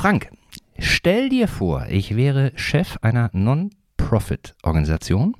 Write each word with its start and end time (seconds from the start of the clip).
Frank, 0.00 0.32
stell 0.78 1.28
dir 1.28 1.46
vor, 1.46 1.84
ich 1.90 2.16
wäre 2.16 2.52
Chef 2.54 2.96
einer 3.02 3.28
Non-Profit-Organisation 3.34 5.36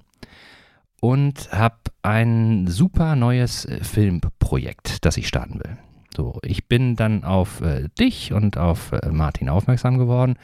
und 1.00 1.50
habe 1.50 1.78
ein 2.02 2.66
super 2.66 3.16
neues 3.16 3.64
äh, 3.64 3.82
Filmprojekt, 3.82 5.06
das 5.06 5.16
ich 5.16 5.28
starten 5.28 5.60
will. 5.64 5.78
So, 6.14 6.38
ich 6.42 6.68
bin 6.68 6.94
dann 6.94 7.24
auf 7.24 7.62
äh, 7.62 7.88
dich 7.98 8.34
und 8.34 8.58
auf 8.58 8.92
äh, 8.92 9.08
Martin 9.10 9.48
aufmerksam 9.48 9.96
geworden 9.96 10.34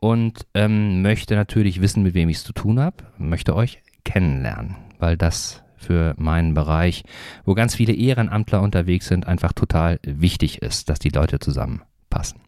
und 0.00 0.46
ähm, 0.52 1.00
möchte 1.00 1.34
natürlich 1.34 1.80
wissen, 1.80 2.02
mit 2.02 2.12
wem 2.12 2.28
ich 2.28 2.36
es 2.36 2.44
zu 2.44 2.52
tun 2.52 2.78
habe, 2.78 3.04
möchte 3.16 3.56
euch 3.56 3.80
kennenlernen, 4.04 4.76
weil 4.98 5.16
das 5.16 5.62
für 5.76 6.14
meinen 6.18 6.52
Bereich, 6.52 7.04
wo 7.46 7.54
ganz 7.54 7.74
viele 7.74 7.94
Ehrenamtler 7.94 8.60
unterwegs 8.60 9.08
sind, 9.08 9.26
einfach 9.26 9.54
total 9.54 9.98
wichtig 10.02 10.60
ist, 10.60 10.90
dass 10.90 10.98
die 10.98 11.08
Leute 11.08 11.38
zusammenpassen. 11.38 12.42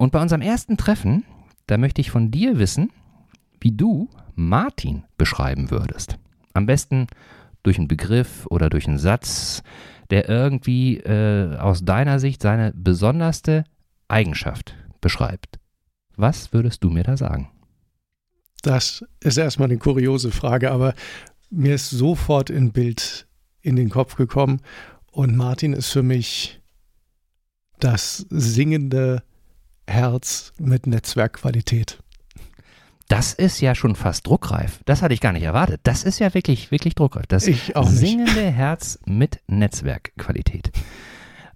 Und 0.00 0.12
bei 0.12 0.22
unserem 0.22 0.40
ersten 0.40 0.78
Treffen, 0.78 1.26
da 1.66 1.76
möchte 1.76 2.00
ich 2.00 2.10
von 2.10 2.30
dir 2.30 2.58
wissen, 2.58 2.90
wie 3.60 3.70
du 3.70 4.08
Martin 4.34 5.04
beschreiben 5.18 5.70
würdest. 5.70 6.16
Am 6.54 6.64
besten 6.64 7.06
durch 7.62 7.76
einen 7.76 7.86
Begriff 7.86 8.46
oder 8.46 8.70
durch 8.70 8.88
einen 8.88 8.96
Satz, 8.96 9.62
der 10.08 10.26
irgendwie 10.26 10.96
äh, 11.00 11.54
aus 11.58 11.84
deiner 11.84 12.18
Sicht 12.18 12.40
seine 12.40 12.72
besonderste 12.74 13.64
Eigenschaft 14.08 14.74
beschreibt. 15.02 15.58
Was 16.16 16.54
würdest 16.54 16.82
du 16.82 16.88
mir 16.88 17.02
da 17.02 17.18
sagen? 17.18 17.50
Das 18.62 19.04
ist 19.20 19.36
erstmal 19.36 19.68
eine 19.68 19.76
kuriose 19.76 20.30
Frage, 20.30 20.70
aber 20.70 20.94
mir 21.50 21.74
ist 21.74 21.90
sofort 21.90 22.50
ein 22.50 22.72
Bild 22.72 23.28
in 23.60 23.76
den 23.76 23.90
Kopf 23.90 24.16
gekommen 24.16 24.62
und 25.12 25.36
Martin 25.36 25.74
ist 25.74 25.90
für 25.90 26.02
mich 26.02 26.58
das 27.80 28.24
singende 28.30 29.24
Herz 29.90 30.52
mit 30.58 30.86
Netzwerkqualität. 30.86 32.02
Das 33.08 33.32
ist 33.32 33.60
ja 33.60 33.74
schon 33.74 33.96
fast 33.96 34.26
druckreif. 34.26 34.80
Das 34.84 35.02
hatte 35.02 35.14
ich 35.14 35.20
gar 35.20 35.32
nicht 35.32 35.42
erwartet. 35.42 35.80
Das 35.82 36.04
ist 36.04 36.20
ja 36.20 36.32
wirklich, 36.32 36.70
wirklich 36.70 36.94
druckreif. 36.94 37.26
Das 37.26 37.48
ich 37.48 37.74
auch 37.74 37.88
singende 37.88 38.50
Herz 38.50 39.00
mit 39.04 39.40
Netzwerkqualität. 39.48 40.70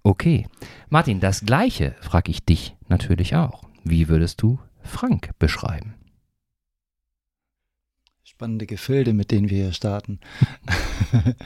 Okay. 0.03 0.49
Martin, 0.89 1.21
das 1.21 1.43
Gleiche 1.43 1.95
frage 2.01 2.33
ich 2.33 2.45
dich 2.45 2.77
natürlich 2.89 3.37
auch. 3.37 3.63
Wie 3.85 4.09
würdest 4.09 4.43
du 4.43 4.59
Frank 4.83 5.31
beschreiben? 5.39 5.95
Spannende 8.25 8.67
Gefilde, 8.67 9.13
mit 9.13 9.31
denen 9.31 9.49
wir 9.49 9.63
hier 9.63 9.73
starten. 9.73 10.19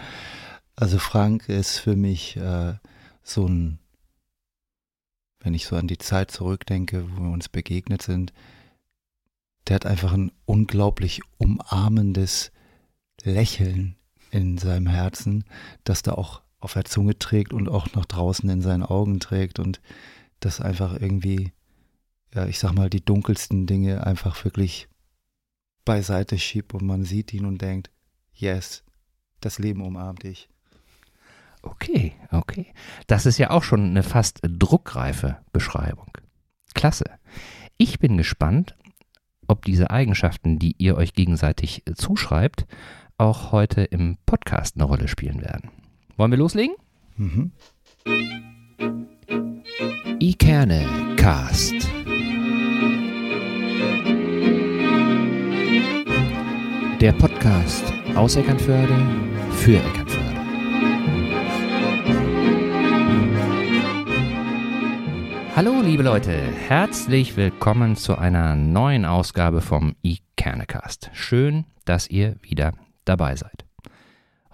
also 0.74 0.98
Frank 0.98 1.50
ist 1.50 1.78
für 1.78 1.96
mich 1.96 2.36
äh, 2.38 2.74
so 3.22 3.46
ein, 3.46 3.78
wenn 5.40 5.54
ich 5.54 5.66
so 5.66 5.76
an 5.76 5.88
die 5.88 5.98
Zeit 5.98 6.30
zurückdenke, 6.30 7.08
wo 7.12 7.22
wir 7.22 7.30
uns 7.30 7.48
begegnet 7.48 8.02
sind, 8.02 8.32
der 9.66 9.76
hat 9.76 9.86
einfach 9.86 10.12
ein 10.12 10.32
unglaublich 10.46 11.20
umarmendes 11.36 12.50
Lächeln 13.22 13.96
in 14.30 14.58
seinem 14.58 14.86
Herzen, 14.86 15.44
das 15.84 16.02
da 16.02 16.12
auch 16.12 16.42
auf 16.60 16.72
der 16.72 16.84
Zunge 16.84 17.18
trägt 17.18 17.52
und 17.52 17.68
auch 17.68 17.92
nach 17.94 18.06
draußen 18.06 18.48
in 18.48 18.62
seinen 18.62 18.82
Augen 18.82 19.20
trägt 19.20 19.58
und 19.58 19.80
das 20.40 20.60
einfach 20.60 21.00
irgendwie, 21.00 21.52
ja, 22.34 22.46
ich 22.46 22.58
sag 22.58 22.72
mal, 22.72 22.90
die 22.90 23.04
dunkelsten 23.04 23.66
Dinge 23.66 24.06
einfach 24.06 24.44
wirklich 24.44 24.88
beiseite 25.84 26.38
schiebt 26.38 26.74
und 26.74 26.84
man 26.84 27.04
sieht 27.04 27.32
ihn 27.32 27.44
und 27.44 27.62
denkt, 27.62 27.90
yes, 28.32 28.84
das 29.40 29.58
Leben 29.58 29.82
umarmt 29.82 30.24
dich. 30.24 30.48
Okay, 31.62 32.12
okay. 32.30 32.66
Das 33.06 33.26
ist 33.26 33.38
ja 33.38 33.50
auch 33.50 33.62
schon 33.62 33.84
eine 33.84 34.02
fast 34.02 34.40
druckreife 34.42 35.38
Beschreibung. 35.52 36.10
Klasse. 36.74 37.04
Ich 37.76 37.98
bin 37.98 38.16
gespannt, 38.16 38.76
ob 39.46 39.64
diese 39.64 39.90
Eigenschaften, 39.90 40.58
die 40.58 40.74
ihr 40.78 40.96
euch 40.96 41.14
gegenseitig 41.14 41.82
äh, 41.86 41.94
zuschreibt, 41.94 42.66
auch 43.16 43.52
heute 43.52 43.82
im 43.82 44.18
Podcast 44.26 44.76
eine 44.76 44.84
Rolle 44.84 45.08
spielen 45.08 45.40
werden. 45.40 45.70
Wollen 46.16 46.30
wir 46.30 46.38
loslegen? 46.38 46.76
Mhm. 47.16 47.52
Ikerne 50.20 50.86
Cast. 51.16 51.74
Der 57.00 57.12
Podcast 57.12 57.92
aus 58.16 58.34
Eckernförde 58.36 58.96
für 59.52 59.76
Eckernförde. 59.76 60.07
Hallo 65.58 65.80
liebe 65.82 66.04
Leute, 66.04 66.40
herzlich 66.68 67.36
willkommen 67.36 67.96
zu 67.96 68.16
einer 68.16 68.54
neuen 68.54 69.04
Ausgabe 69.04 69.60
vom 69.60 69.96
iKernecast. 70.02 71.10
Schön, 71.14 71.64
dass 71.84 72.06
ihr 72.06 72.36
wieder 72.42 72.74
dabei 73.04 73.34
seid. 73.34 73.64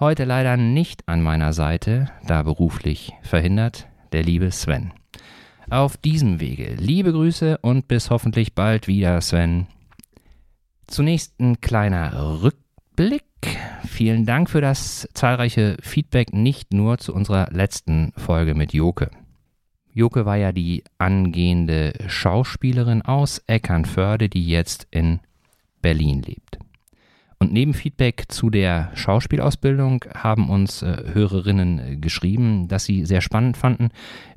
Heute 0.00 0.24
leider 0.24 0.56
nicht 0.56 1.06
an 1.06 1.20
meiner 1.20 1.52
Seite, 1.52 2.10
da 2.26 2.42
beruflich 2.42 3.12
verhindert, 3.20 3.86
der 4.12 4.22
liebe 4.22 4.50
Sven. 4.50 4.94
Auf 5.68 5.98
diesem 5.98 6.40
Wege 6.40 6.74
liebe 6.78 7.12
Grüße 7.12 7.58
und 7.58 7.86
bis 7.86 8.08
hoffentlich 8.08 8.54
bald 8.54 8.88
wieder, 8.88 9.20
Sven. 9.20 9.66
Zunächst 10.86 11.38
ein 11.38 11.60
kleiner 11.60 12.40
Rückblick. 12.42 13.24
Vielen 13.86 14.24
Dank 14.24 14.48
für 14.48 14.62
das 14.62 15.06
zahlreiche 15.12 15.76
Feedback, 15.82 16.32
nicht 16.32 16.72
nur 16.72 16.96
zu 16.96 17.12
unserer 17.12 17.50
letzten 17.50 18.14
Folge 18.16 18.54
mit 18.54 18.72
Joke. 18.72 19.10
Joke 19.94 20.26
war 20.26 20.36
ja 20.36 20.50
die 20.50 20.82
angehende 20.98 21.94
Schauspielerin 22.08 23.02
aus 23.02 23.42
Eckernförde, 23.46 24.28
die 24.28 24.46
jetzt 24.46 24.88
in 24.90 25.20
Berlin 25.80 26.20
lebt. 26.22 26.58
Und 27.38 27.52
neben 27.52 27.74
Feedback 27.74 28.24
zu 28.28 28.50
der 28.50 28.90
Schauspielausbildung 28.94 30.04
haben 30.14 30.50
uns 30.50 30.82
äh, 30.82 30.96
Hörerinnen 31.12 31.78
äh, 31.78 31.96
geschrieben, 31.96 32.68
dass 32.68 32.84
sie 32.86 33.04
sehr 33.04 33.20
spannend 33.20 33.56
fanden, 33.56 33.90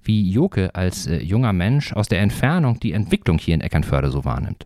wie 0.03 0.29
Joke 0.29 0.75
als 0.75 1.07
äh, 1.07 1.23
junger 1.23 1.53
Mensch 1.53 1.93
aus 1.93 2.07
der 2.07 2.21
Entfernung 2.21 2.79
die 2.79 2.91
Entwicklung 2.91 3.39
hier 3.39 3.55
in 3.55 3.61
Eckernförde 3.61 4.11
so 4.11 4.25
wahrnimmt. 4.25 4.65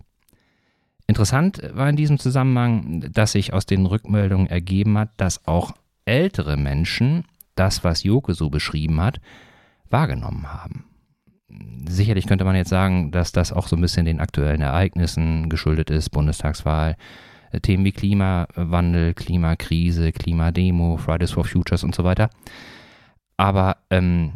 Interessant 1.08 1.62
war 1.74 1.90
in 1.90 1.96
diesem 1.96 2.20
Zusammenhang, 2.20 3.12
dass 3.14 3.34
sich 3.34 3.54
aus 3.54 3.66
den 3.66 3.86
Rückmeldungen 3.86 4.48
ergeben 4.48 4.98
hat, 4.98 5.10
dass 5.18 5.46
auch 5.46 5.74
ältere 6.06 6.58
Menschen 6.58 7.26
das, 7.56 7.84
was 7.84 8.04
Joke 8.04 8.34
so 8.34 8.50
beschrieben 8.50 9.00
hat, 9.02 9.22
wahrgenommen 9.92 10.52
haben. 10.52 10.86
Sicherlich 11.88 12.28
könnte 12.28 12.46
man 12.46 12.56
jetzt 12.56 12.70
sagen, 12.70 13.12
dass 13.12 13.32
das 13.32 13.52
auch 13.52 13.68
so 13.68 13.76
ein 13.76 13.82
bisschen 13.82 14.06
den 14.06 14.22
aktuellen 14.22 14.62
Ereignissen 14.62 15.50
geschuldet 15.50 15.90
ist, 15.90 16.10
Bundestagswahl, 16.10 16.96
äh, 17.52 17.60
Themen 17.60 17.84
wie 17.84 17.92
Klimawandel, 17.92 19.14
Klimakrise, 19.14 20.12
Klimademo, 20.12 20.98
Fridays 20.98 21.32
for 21.32 21.44
Futures 21.44 21.84
und 21.84 21.94
so 21.94 22.04
weiter. 22.04 22.30
Aber 23.38 23.78
ähm, 23.90 24.34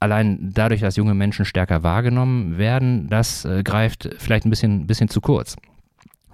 allein 0.00 0.50
dadurch, 0.52 0.80
dass 0.80 0.96
junge 0.96 1.14
Menschen 1.14 1.44
stärker 1.44 1.82
wahrgenommen 1.82 2.58
werden, 2.58 3.08
das 3.08 3.44
äh, 3.44 3.62
greift 3.62 4.10
vielleicht 4.18 4.46
ein 4.46 4.50
bisschen, 4.50 4.86
bisschen 4.86 5.08
zu 5.08 5.20
kurz. 5.20 5.56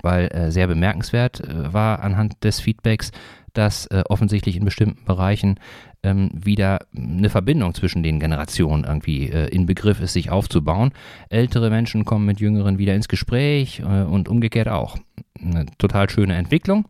Weil 0.03 0.29
äh, 0.29 0.51
sehr 0.51 0.67
bemerkenswert 0.67 1.41
äh, 1.41 1.73
war 1.73 2.01
anhand 2.01 2.43
des 2.45 2.61
Feedbacks, 2.61 3.11
dass 3.53 3.87
äh, 3.87 4.05
offensichtlich 4.09 4.57
in 4.57 4.65
bestimmten 4.65 5.05
Bereichen 5.05 5.59
ähm, 6.07 6.31
wieder 6.33 6.87
eine 6.97 7.29
Verbindung 7.29 7.75
zwischen 7.75 8.03
den 8.03 8.21
Generationen 8.21 8.85
irgendwie 8.85 9.29
äh, 9.29 9.49
in 9.49 9.67
Begriff 9.67 10.01
ist, 10.01 10.13
sich 10.13 10.31
aufzubauen. 10.31 10.93
Ältere 11.29 11.69
Menschen 11.69 12.05
kommen 12.05 12.25
mit 12.25 12.41
Jüngeren 12.41 12.79
wieder 12.79 12.95
ins 12.95 13.09
Gespräch 13.09 13.81
äh, 13.81 14.03
und 14.03 14.29
umgekehrt 14.29 14.69
auch. 14.69 14.97
Eine 15.41 15.67
total 15.79 16.09
schöne 16.09 16.35
Entwicklung, 16.35 16.87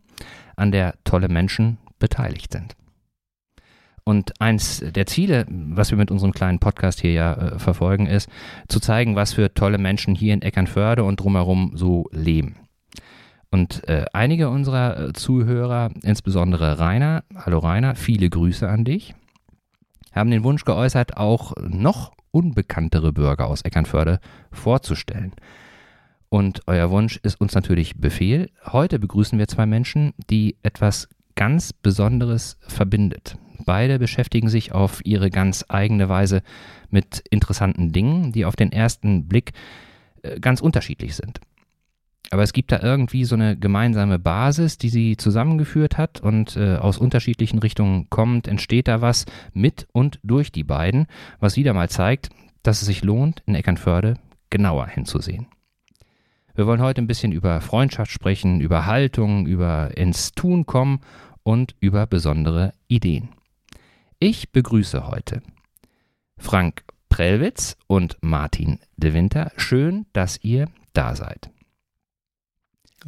an 0.55 0.71
der 0.71 0.95
tolle 1.03 1.29
Menschen 1.29 1.77
beteiligt 1.99 2.53
sind. 2.53 2.75
Und 4.03 4.39
eins 4.39 4.81
der 4.85 5.05
Ziele, 5.05 5.45
was 5.49 5.91
wir 5.91 5.97
mit 5.97 6.11
unserem 6.11 6.31
kleinen 6.31 6.59
Podcast 6.59 7.01
hier 7.01 7.11
ja 7.11 7.33
äh, 7.33 7.59
verfolgen, 7.59 8.07
ist, 8.07 8.29
zu 8.69 8.79
zeigen, 8.79 9.15
was 9.17 9.33
für 9.33 9.53
tolle 9.53 9.79
Menschen 9.79 10.15
hier 10.15 10.33
in 10.33 10.41
Eckernförde 10.41 11.03
und 11.03 11.19
drumherum 11.19 11.71
so 11.75 12.07
leben. 12.11 12.55
Und 13.49 13.87
äh, 13.87 14.05
einige 14.13 14.49
unserer 14.49 14.99
äh, 14.99 15.13
Zuhörer, 15.13 15.89
insbesondere 16.03 16.79
Rainer, 16.79 17.23
hallo 17.35 17.59
Rainer, 17.59 17.95
viele 17.95 18.29
Grüße 18.29 18.67
an 18.67 18.83
dich, 18.83 19.15
haben 20.13 20.31
den 20.31 20.43
Wunsch 20.43 20.65
geäußert, 20.65 21.17
auch 21.17 21.53
noch 21.61 22.11
unbekanntere 22.31 23.13
Bürger 23.13 23.47
aus 23.47 23.61
Eckernförde 23.61 24.19
vorzustellen. 24.51 25.33
Und 26.29 26.61
euer 26.67 26.91
Wunsch 26.91 27.17
ist 27.23 27.39
uns 27.39 27.55
natürlich 27.55 27.95
Befehl. 27.97 28.49
Heute 28.65 28.99
begrüßen 28.99 29.39
wir 29.39 29.47
zwei 29.47 29.65
Menschen, 29.65 30.13
die 30.29 30.57
etwas 30.61 31.07
ganz 31.35 31.71
Besonderes 31.71 32.57
verbindet. 32.67 33.37
Beide 33.65 33.97
beschäftigen 33.97 34.49
sich 34.49 34.73
auf 34.73 35.05
ihre 35.05 35.29
ganz 35.29 35.65
eigene 35.69 36.09
Weise 36.09 36.41
mit 36.89 37.23
interessanten 37.29 37.91
Dingen, 37.91 38.33
die 38.33 38.45
auf 38.45 38.55
den 38.55 38.71
ersten 38.71 39.27
Blick 39.27 39.53
äh, 40.21 40.39
ganz 40.39 40.61
unterschiedlich 40.61 41.15
sind. 41.15 41.39
Aber 42.29 42.43
es 42.43 42.53
gibt 42.53 42.71
da 42.71 42.81
irgendwie 42.81 43.23
so 43.23 43.35
eine 43.35 43.57
gemeinsame 43.57 44.19
Basis, 44.19 44.77
die 44.77 44.89
sie 44.89 45.17
zusammengeführt 45.17 45.97
hat 45.97 46.19
und 46.19 46.57
äh, 46.57 46.75
aus 46.75 46.97
unterschiedlichen 46.97 47.59
Richtungen 47.59 48.09
kommt, 48.09 48.47
entsteht 48.47 48.87
da 48.87 49.01
was 49.01 49.25
mit 49.53 49.87
und 49.93 50.19
durch 50.23 50.51
die 50.51 50.65
beiden, 50.65 51.07
was 51.39 51.55
wieder 51.55 51.73
mal 51.73 51.89
zeigt, 51.89 52.29
dass 52.63 52.81
es 52.81 52.87
sich 52.87 53.03
lohnt, 53.03 53.43
in 53.45 53.55
Eckernförde 53.55 54.15
genauer 54.49 54.87
hinzusehen. 54.87 55.47
Wir 56.53 56.65
wollen 56.65 56.81
heute 56.81 57.01
ein 57.01 57.07
bisschen 57.07 57.31
über 57.31 57.61
Freundschaft 57.61 58.11
sprechen, 58.11 58.61
über 58.61 58.85
Haltung, 58.85 59.45
über 59.45 59.95
ins 59.95 60.31
Tun 60.31 60.65
kommen 60.65 61.01
und 61.43 61.75
über 61.79 62.07
besondere 62.07 62.73
Ideen. 62.87 63.29
Ich 64.19 64.51
begrüße 64.51 65.07
heute 65.07 65.43
Frank 66.37 66.83
Prellwitz 67.09 67.77
und 67.87 68.17
Martin 68.21 68.79
de 68.97 69.13
Winter. 69.13 69.51
Schön, 69.55 70.07
dass 70.13 70.43
ihr 70.43 70.67
da 70.93 71.15
seid. 71.15 71.51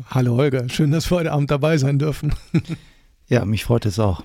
Hallo 0.05 0.37
Holger, 0.37 0.69
schön, 0.69 0.91
dass 0.91 1.09
wir 1.09 1.17
heute 1.17 1.31
Abend 1.31 1.49
dabei 1.49 1.77
sein 1.77 1.97
dürfen. 1.97 2.35
ja, 3.27 3.43
mich 3.43 3.63
freut 3.63 3.85
es 3.85 3.99
auch. 3.99 4.23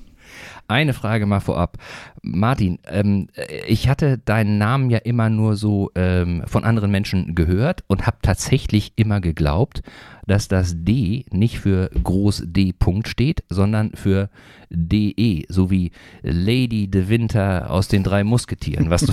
Eine 0.66 0.94
Frage 0.94 1.26
mal 1.26 1.40
vorab. 1.40 1.76
Martin, 2.22 2.78
ähm, 2.86 3.28
ich 3.66 3.88
hatte 3.88 4.18
deinen 4.18 4.56
Namen 4.56 4.88
ja 4.88 4.98
immer 4.98 5.28
nur 5.28 5.56
so 5.56 5.90
ähm, 5.94 6.42
von 6.46 6.64
anderen 6.64 6.90
Menschen 6.90 7.34
gehört 7.34 7.84
und 7.86 8.06
habe 8.06 8.16
tatsächlich 8.22 8.92
immer 8.96 9.20
geglaubt, 9.20 9.82
dass 10.26 10.48
das 10.48 10.72
D 10.76 11.26
nicht 11.30 11.58
für 11.58 11.90
Groß 12.02 12.44
D 12.46 12.72
Punkt 12.72 13.08
steht, 13.08 13.44
sondern 13.50 13.92
für 13.94 14.30
DE, 14.70 15.44
so 15.48 15.70
wie 15.70 15.92
Lady 16.22 16.88
de 16.88 17.08
Winter 17.08 17.70
aus 17.70 17.88
den 17.88 18.02
drei 18.02 18.24
Musketieren. 18.24 18.88
Was 18.88 19.02
du 19.02 19.12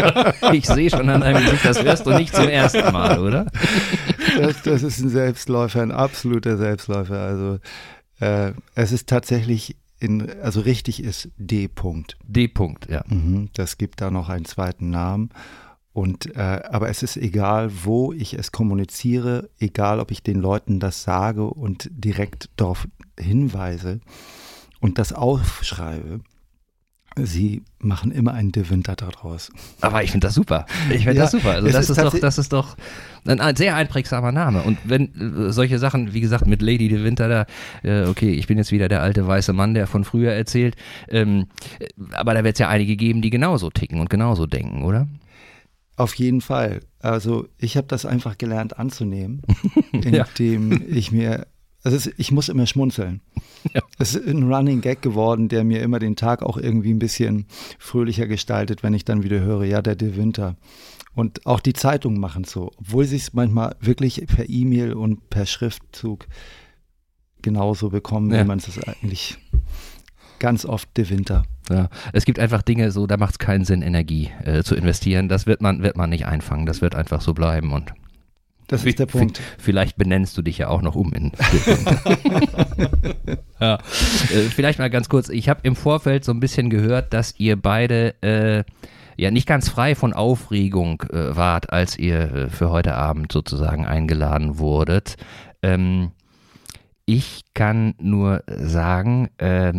ich 0.52 0.66
sehe 0.66 0.88
schon 0.88 1.10
an 1.10 1.20
deinem 1.20 1.44
Gesicht, 1.44 1.64
das 1.64 1.82
hörst 1.82 2.06
du 2.06 2.10
nicht 2.10 2.34
zum 2.34 2.48
ersten 2.48 2.90
Mal, 2.92 3.18
oder? 3.18 3.46
Das, 4.38 4.62
das 4.62 4.82
ist 4.82 5.00
ein 5.00 5.10
Selbstläufer, 5.10 5.82
ein 5.82 5.92
absoluter 5.92 6.56
Selbstläufer. 6.56 7.20
Also 7.20 7.58
äh, 8.20 8.52
es 8.74 8.92
ist 8.92 9.08
tatsächlich 9.08 9.76
in, 9.98 10.30
also 10.40 10.60
richtig 10.60 11.02
ist 11.02 11.30
D. 11.38 11.66
-Punkt. 11.66 12.16
D. 12.24 12.46
-Punkt, 12.46 12.90
ja. 12.90 13.04
Mhm, 13.06 13.48
das 13.54 13.78
gibt 13.78 14.00
da 14.00 14.10
noch 14.10 14.28
einen 14.28 14.44
zweiten 14.44 14.90
Namen. 14.90 15.30
Und, 15.92 16.36
äh, 16.36 16.60
aber 16.70 16.90
es 16.90 17.02
ist 17.02 17.16
egal, 17.16 17.70
wo 17.84 18.12
ich 18.12 18.34
es 18.34 18.52
kommuniziere, 18.52 19.48
egal, 19.58 19.98
ob 19.98 20.10
ich 20.10 20.22
den 20.22 20.38
Leuten 20.38 20.78
das 20.78 21.02
sage 21.02 21.44
und 21.44 21.88
direkt 21.90 22.50
darauf 22.56 22.86
hinweise 23.18 24.00
und 24.80 24.98
das 24.98 25.14
aufschreibe. 25.14 26.20
Sie 27.18 27.62
machen 27.78 28.10
immer 28.10 28.34
einen 28.34 28.52
De 28.52 28.68
Winter 28.68 28.94
daraus. 28.94 29.50
Aber 29.80 30.02
ich 30.02 30.10
finde 30.10 30.26
das 30.26 30.34
super. 30.34 30.66
Ich 30.90 31.04
finde 31.04 31.14
ja, 31.14 31.22
das 31.22 31.30
super. 31.30 31.52
Also 31.52 31.68
das 31.68 31.88
ist, 31.88 31.96
ist 31.96 32.04
doch, 32.04 32.18
das 32.18 32.38
ist 32.38 32.52
doch 32.52 32.76
ein, 33.26 33.40
ein, 33.40 33.56
sehr 33.56 33.74
einprägsamer 33.74 34.32
Name. 34.32 34.62
Und 34.62 34.78
wenn 34.84 35.46
äh, 35.48 35.52
solche 35.52 35.78
Sachen, 35.78 36.12
wie 36.12 36.20
gesagt, 36.20 36.46
mit 36.46 36.60
Lady 36.60 36.88
De 36.88 37.02
Winter 37.04 37.28
da, 37.28 37.46
äh, 37.82 38.06
okay, 38.06 38.32
ich 38.32 38.46
bin 38.46 38.58
jetzt 38.58 38.70
wieder 38.70 38.88
der 38.88 39.02
alte 39.02 39.26
weiße 39.26 39.54
Mann, 39.54 39.72
der 39.72 39.86
von 39.86 40.04
früher 40.04 40.32
erzählt. 40.32 40.76
Ähm, 41.08 41.46
äh, 41.78 41.86
aber 42.12 42.34
da 42.34 42.44
wird 42.44 42.56
es 42.56 42.58
ja 42.60 42.68
einige 42.68 42.96
geben, 42.96 43.22
die 43.22 43.30
genauso 43.30 43.70
ticken 43.70 44.00
und 44.00 44.10
genauso 44.10 44.46
denken, 44.46 44.84
oder? 44.84 45.08
Auf 45.96 46.14
jeden 46.14 46.42
Fall. 46.42 46.80
Also 47.00 47.48
ich 47.56 47.78
habe 47.78 47.86
das 47.86 48.04
einfach 48.04 48.36
gelernt 48.36 48.78
anzunehmen, 48.78 49.40
indem 49.92 50.72
ja. 50.72 50.78
ich 50.86 51.12
mir 51.12 51.46
also 51.86 51.96
es, 51.96 52.10
ich 52.16 52.32
muss 52.32 52.48
immer 52.48 52.66
schmunzeln. 52.66 53.20
Ja. 53.74 53.82
Es 53.98 54.14
ist 54.14 54.28
ein 54.28 54.44
Running 54.44 54.80
Gag 54.80 55.02
geworden, 55.02 55.48
der 55.48 55.64
mir 55.64 55.82
immer 55.82 55.98
den 55.98 56.14
Tag 56.14 56.44
auch 56.44 56.56
irgendwie 56.56 56.94
ein 56.94 57.00
bisschen 57.00 57.46
fröhlicher 57.80 58.28
gestaltet, 58.28 58.84
wenn 58.84 58.94
ich 58.94 59.04
dann 59.04 59.24
wieder 59.24 59.40
höre, 59.40 59.64
ja, 59.64 59.82
der 59.82 59.96
De 59.96 60.16
Winter. 60.16 60.54
Und 61.16 61.44
auch 61.46 61.58
die 61.58 61.72
Zeitungen 61.72 62.20
machen 62.20 62.44
es 62.44 62.52
so, 62.52 62.70
obwohl 62.76 63.06
sie 63.06 63.16
es 63.16 63.32
manchmal 63.32 63.74
wirklich 63.80 64.24
per 64.28 64.48
E-Mail 64.48 64.92
und 64.92 65.30
per 65.30 65.46
Schriftzug 65.46 66.28
genauso 67.42 67.90
bekommen, 67.90 68.32
ja. 68.32 68.44
wie 68.44 68.46
man 68.46 68.58
es 68.58 68.78
eigentlich 68.86 69.36
ganz 70.38 70.64
oft 70.64 70.96
De 70.96 71.10
Winter. 71.10 71.42
Ja, 71.68 71.88
es 72.12 72.24
gibt 72.24 72.38
einfach 72.38 72.62
Dinge, 72.62 72.92
so 72.92 73.08
da 73.08 73.16
macht 73.16 73.32
es 73.32 73.38
keinen 73.40 73.64
Sinn, 73.64 73.82
Energie 73.82 74.30
äh, 74.44 74.62
zu 74.62 74.76
investieren. 74.76 75.28
Das 75.28 75.46
wird 75.46 75.60
man, 75.60 75.82
wird 75.82 75.96
man 75.96 76.10
nicht 76.10 76.26
einfangen. 76.26 76.66
Das 76.66 76.82
wird 76.82 76.94
einfach 76.94 77.20
so 77.20 77.34
bleiben 77.34 77.72
und 77.72 77.92
das 78.68 78.84
ist 78.84 78.98
der 78.98 79.06
Punkt. 79.06 79.40
Vielleicht 79.58 79.96
benennst 79.96 80.36
du 80.36 80.42
dich 80.42 80.58
ja 80.58 80.68
auch 80.68 80.82
noch 80.82 80.94
um 80.94 81.12
in. 81.12 81.30
ja. 83.60 83.74
Äh, 83.74 83.78
vielleicht 84.50 84.78
mal 84.78 84.90
ganz 84.90 85.08
kurz. 85.08 85.28
Ich 85.28 85.48
habe 85.48 85.60
im 85.62 85.76
Vorfeld 85.76 86.24
so 86.24 86.32
ein 86.32 86.40
bisschen 86.40 86.70
gehört, 86.70 87.14
dass 87.14 87.34
ihr 87.38 87.56
beide 87.56 88.14
äh, 88.22 88.64
ja 89.16 89.30
nicht 89.30 89.46
ganz 89.46 89.68
frei 89.68 89.94
von 89.94 90.12
Aufregung 90.12 91.02
äh, 91.10 91.36
wart, 91.36 91.72
als 91.72 91.98
ihr 91.98 92.32
äh, 92.32 92.48
für 92.48 92.70
heute 92.70 92.94
Abend 92.96 93.32
sozusagen 93.32 93.86
eingeladen 93.86 94.58
wurdet. 94.58 95.16
Ähm, 95.62 96.10
ich 97.08 97.44
kann 97.54 97.94
nur 98.00 98.42
sagen, 98.48 99.28
äh, 99.38 99.72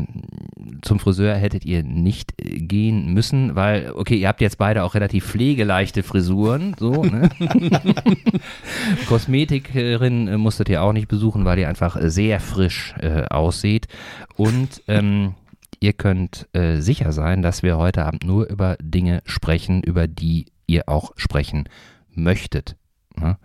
zum 0.81 0.97
Friseur 0.97 1.35
hättet 1.35 1.65
ihr 1.65 1.83
nicht 1.83 2.33
äh, 2.41 2.57
gehen 2.57 3.13
müssen, 3.13 3.53
weil, 3.53 3.91
okay, 3.91 4.15
ihr 4.15 4.29
habt 4.29 4.39
jetzt 4.39 4.57
beide 4.57 4.83
auch 4.85 4.95
relativ 4.95 5.25
pflegeleichte 5.25 6.03
Frisuren, 6.03 6.74
so, 6.79 7.03
ne? 7.03 7.29
Kosmetikerin 9.09 10.29
äh, 10.29 10.38
musstet 10.38 10.69
ihr 10.69 10.81
auch 10.81 10.94
nicht 10.94 11.09
besuchen, 11.09 11.44
weil 11.44 11.59
ihr 11.59 11.68
einfach 11.68 11.97
sehr 12.01 12.39
frisch 12.39 12.95
äh, 13.01 13.25
aussieht. 13.25 13.89
Und 14.38 14.81
ähm, 14.88 15.35
ihr 15.81 15.91
könnt 15.91 16.47
äh, 16.53 16.77
sicher 16.77 17.12
sein, 17.12 17.41
dass 17.41 17.62
wir 17.62 17.77
heute 17.77 18.06
Abend 18.06 18.23
nur 18.23 18.47
über 18.50 18.77
Dinge 18.81 19.21
sprechen, 19.25 19.83
über 19.83 20.07
die 20.07 20.45
ihr 20.65 20.88
auch 20.88 21.12
sprechen 21.18 21.68
möchtet. 22.13 22.77
Ne? 23.19 23.38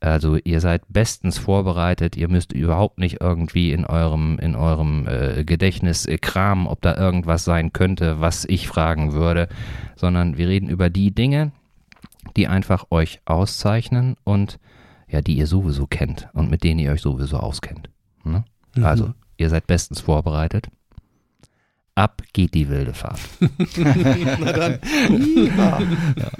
Also 0.00 0.36
ihr 0.44 0.60
seid 0.60 0.82
bestens 0.88 1.38
vorbereitet, 1.38 2.16
ihr 2.16 2.28
müsst 2.28 2.52
überhaupt 2.52 2.98
nicht 2.98 3.20
irgendwie 3.20 3.72
in 3.72 3.84
eurem, 3.84 4.38
in 4.38 4.54
eurem 4.54 5.06
äh, 5.08 5.44
Gedächtnis 5.44 6.06
äh, 6.06 6.18
kramen, 6.18 6.66
ob 6.66 6.82
da 6.82 6.96
irgendwas 6.96 7.44
sein 7.44 7.72
könnte, 7.72 8.20
was 8.20 8.44
ich 8.44 8.68
fragen 8.68 9.12
würde, 9.12 9.48
sondern 9.96 10.36
wir 10.36 10.48
reden 10.48 10.68
über 10.68 10.90
die 10.90 11.12
Dinge, 11.14 11.52
die 12.36 12.48
einfach 12.48 12.86
euch 12.90 13.20
auszeichnen 13.24 14.16
und 14.24 14.58
ja, 15.08 15.20
die 15.20 15.36
ihr 15.36 15.46
sowieso 15.46 15.86
kennt 15.86 16.28
und 16.32 16.50
mit 16.50 16.64
denen 16.64 16.80
ihr 16.80 16.92
euch 16.92 17.02
sowieso 17.02 17.38
auskennt. 17.38 17.88
Ne? 18.24 18.44
Mhm. 18.74 18.84
Also, 18.84 19.14
ihr 19.36 19.48
seid 19.48 19.66
bestens 19.66 20.00
vorbereitet 20.00 20.68
ab 21.96 22.22
geht 22.32 22.54
die 22.54 22.68
wilde 22.68 22.94
Fahrt. 22.94 23.18
Na 23.76 24.52
dann. 24.52 24.78
ja. 25.56 26.30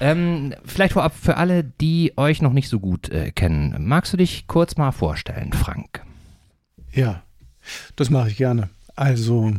ähm, 0.00 0.54
vielleicht 0.64 0.92
vorab 0.92 1.14
für 1.14 1.36
alle, 1.36 1.64
die 1.64 2.12
euch 2.16 2.42
noch 2.42 2.52
nicht 2.52 2.68
so 2.68 2.80
gut 2.80 3.08
äh, 3.08 3.30
kennen. 3.30 3.86
Magst 3.86 4.12
du 4.12 4.16
dich 4.16 4.46
kurz 4.46 4.76
mal 4.76 4.92
vorstellen, 4.92 5.52
Frank? 5.52 6.02
Ja, 6.92 7.22
das 7.96 8.10
mache 8.10 8.28
ich 8.28 8.36
gerne. 8.36 8.68
Also, 8.96 9.54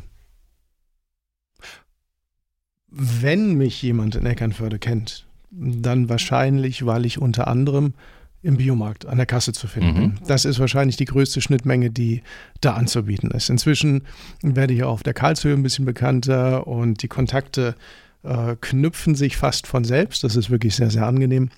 wenn 2.89 3.53
mich 3.55 3.81
jemand 3.81 4.15
in 4.15 4.25
Eckernförde 4.25 4.77
kennt, 4.77 5.25
dann 5.51 6.09
wahrscheinlich, 6.09 6.85
weil 6.85 7.05
ich 7.05 7.19
unter 7.19 7.47
anderem 7.47 7.93
im 8.41 8.57
Biomarkt 8.57 9.05
an 9.05 9.17
der 9.17 9.25
Kasse 9.25 9.51
zu 9.51 9.67
finden. 9.67 10.01
Mhm. 10.01 10.13
Das 10.25 10.45
ist 10.45 10.59
wahrscheinlich 10.59 10.95
die 10.95 11.05
größte 11.05 11.41
Schnittmenge, 11.41 11.91
die 11.91 12.21
da 12.61 12.73
anzubieten 12.73 13.31
ist. 13.31 13.49
Inzwischen 13.49 14.03
werde 14.41 14.73
ich 14.73 14.83
auch 14.83 14.93
auf 14.93 15.03
der 15.03 15.13
Karlshöhe 15.13 15.53
ein 15.53 15.63
bisschen 15.63 15.85
bekannter 15.85 16.67
und 16.67 17.03
die 17.03 17.07
Kontakte 17.07 17.75
äh, 18.23 18.55
knüpfen 18.59 19.15
sich 19.15 19.35
fast 19.37 19.67
von 19.67 19.83
selbst. 19.83 20.23
Das 20.23 20.35
ist 20.35 20.49
wirklich 20.49 20.75
sehr, 20.75 20.89
sehr 20.89 21.05
angenehm. 21.05 21.49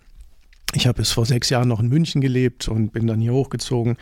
Ich 0.74 0.88
habe 0.88 0.98
bis 0.98 1.12
vor 1.12 1.26
sechs 1.26 1.50
Jahren 1.50 1.68
noch 1.68 1.82
in 1.82 1.90
München 1.90 2.22
gelebt 2.22 2.68
und 2.68 2.94
bin 2.94 3.06
dann 3.06 3.20
hier 3.20 3.34
hochgezogen. 3.34 3.98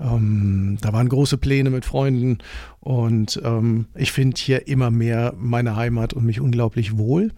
Ähm, 0.00 0.78
da 0.80 0.92
waren 0.92 1.08
große 1.08 1.36
Pläne 1.36 1.70
mit 1.70 1.84
Freunden 1.84 2.38
und 2.80 3.40
ähm, 3.44 3.86
ich 3.94 4.10
finde 4.10 4.40
hier 4.40 4.66
immer 4.66 4.90
mehr 4.90 5.34
meine 5.36 5.76
Heimat 5.76 6.14
und 6.14 6.24
mich 6.24 6.40
unglaublich 6.40 6.96
wohl. 6.96 7.30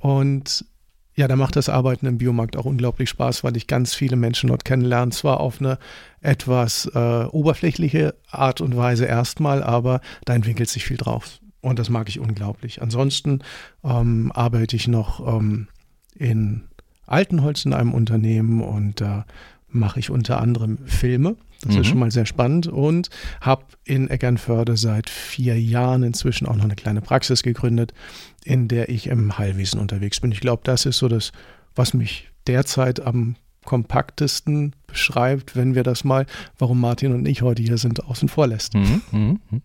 Und 0.00 0.64
ja, 1.16 1.28
da 1.28 1.36
macht 1.36 1.56
das 1.56 1.68
Arbeiten 1.68 2.06
im 2.06 2.18
Biomarkt 2.18 2.56
auch 2.56 2.64
unglaublich 2.64 3.08
Spaß, 3.08 3.44
weil 3.44 3.56
ich 3.56 3.66
ganz 3.66 3.94
viele 3.94 4.16
Menschen 4.16 4.48
dort 4.48 4.64
kennenlerne. 4.64 5.12
Zwar 5.12 5.40
auf 5.40 5.60
eine 5.60 5.78
etwas 6.20 6.90
äh, 6.94 7.24
oberflächliche 7.26 8.14
Art 8.30 8.60
und 8.60 8.76
Weise 8.76 9.04
erstmal, 9.04 9.62
aber 9.62 10.00
da 10.24 10.34
entwickelt 10.34 10.68
sich 10.68 10.84
viel 10.84 10.96
drauf. 10.96 11.38
Und 11.60 11.78
das 11.78 11.88
mag 11.88 12.08
ich 12.08 12.18
unglaublich. 12.18 12.82
Ansonsten 12.82 13.40
ähm, 13.84 14.32
arbeite 14.34 14.76
ich 14.76 14.88
noch 14.88 15.26
ähm, 15.26 15.68
in 16.14 16.64
Altenholz 17.06 17.64
in 17.64 17.74
einem 17.74 17.94
Unternehmen 17.94 18.60
und 18.62 19.00
da 19.00 19.20
äh, 19.20 19.24
mache 19.68 20.00
ich 20.00 20.10
unter 20.10 20.40
anderem 20.40 20.78
Filme. 20.86 21.36
Das 21.64 21.74
mhm. 21.74 21.80
ist 21.80 21.86
schon 21.86 21.98
mal 21.98 22.10
sehr 22.10 22.26
spannend 22.26 22.66
und 22.66 23.10
habe 23.40 23.64
in 23.84 24.08
Eckernförde 24.08 24.76
seit 24.76 25.10
vier 25.10 25.60
Jahren 25.60 26.02
inzwischen 26.02 26.46
auch 26.46 26.56
noch 26.56 26.64
eine 26.64 26.76
kleine 26.76 27.00
Praxis 27.00 27.42
gegründet, 27.42 27.92
in 28.44 28.68
der 28.68 28.88
ich 28.88 29.06
im 29.06 29.38
Heilwesen 29.38 29.80
unterwegs 29.80 30.20
bin. 30.20 30.32
Ich 30.32 30.40
glaube, 30.40 30.62
das 30.64 30.86
ist 30.86 30.98
so 30.98 31.08
das, 31.08 31.32
was 31.74 31.94
mich 31.94 32.28
derzeit 32.46 33.00
am 33.00 33.36
kompaktesten 33.64 34.74
beschreibt, 34.86 35.56
wenn 35.56 35.74
wir 35.74 35.82
das 35.82 36.04
mal, 36.04 36.26
warum 36.58 36.80
Martin 36.80 37.12
und 37.12 37.26
ich 37.26 37.42
heute 37.42 37.62
hier 37.62 37.78
sind, 37.78 38.04
außen 38.04 38.28
vor 38.28 38.46
lässt. 38.46 38.74
Mhm, 38.74 39.02
mh, 39.10 39.34
mh. 39.50 39.60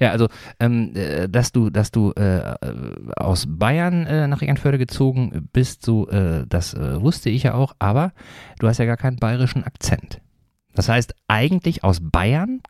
Ja, 0.00 0.10
also 0.10 0.28
ähm, 0.60 0.94
äh, 0.94 1.28
dass 1.28 1.52
du, 1.52 1.70
dass 1.70 1.90
du 1.90 2.12
äh, 2.12 2.54
aus 3.16 3.46
Bayern 3.48 4.04
äh, 4.06 4.28
nach 4.28 4.42
Eckernförde 4.42 4.78
gezogen 4.78 5.48
bist, 5.52 5.84
so 5.84 6.08
äh, 6.08 6.44
das 6.48 6.74
äh, 6.74 7.00
wusste 7.00 7.30
ich 7.30 7.44
ja 7.44 7.54
auch, 7.54 7.74
aber 7.78 8.12
du 8.58 8.68
hast 8.68 8.78
ja 8.78 8.84
gar 8.84 8.96
keinen 8.96 9.16
bayerischen 9.16 9.64
Akzent. 9.64 10.20
Das 10.74 10.88
heißt, 10.88 11.14
eigentlich 11.28 11.84
aus 11.84 11.98
Bayern 12.00 12.60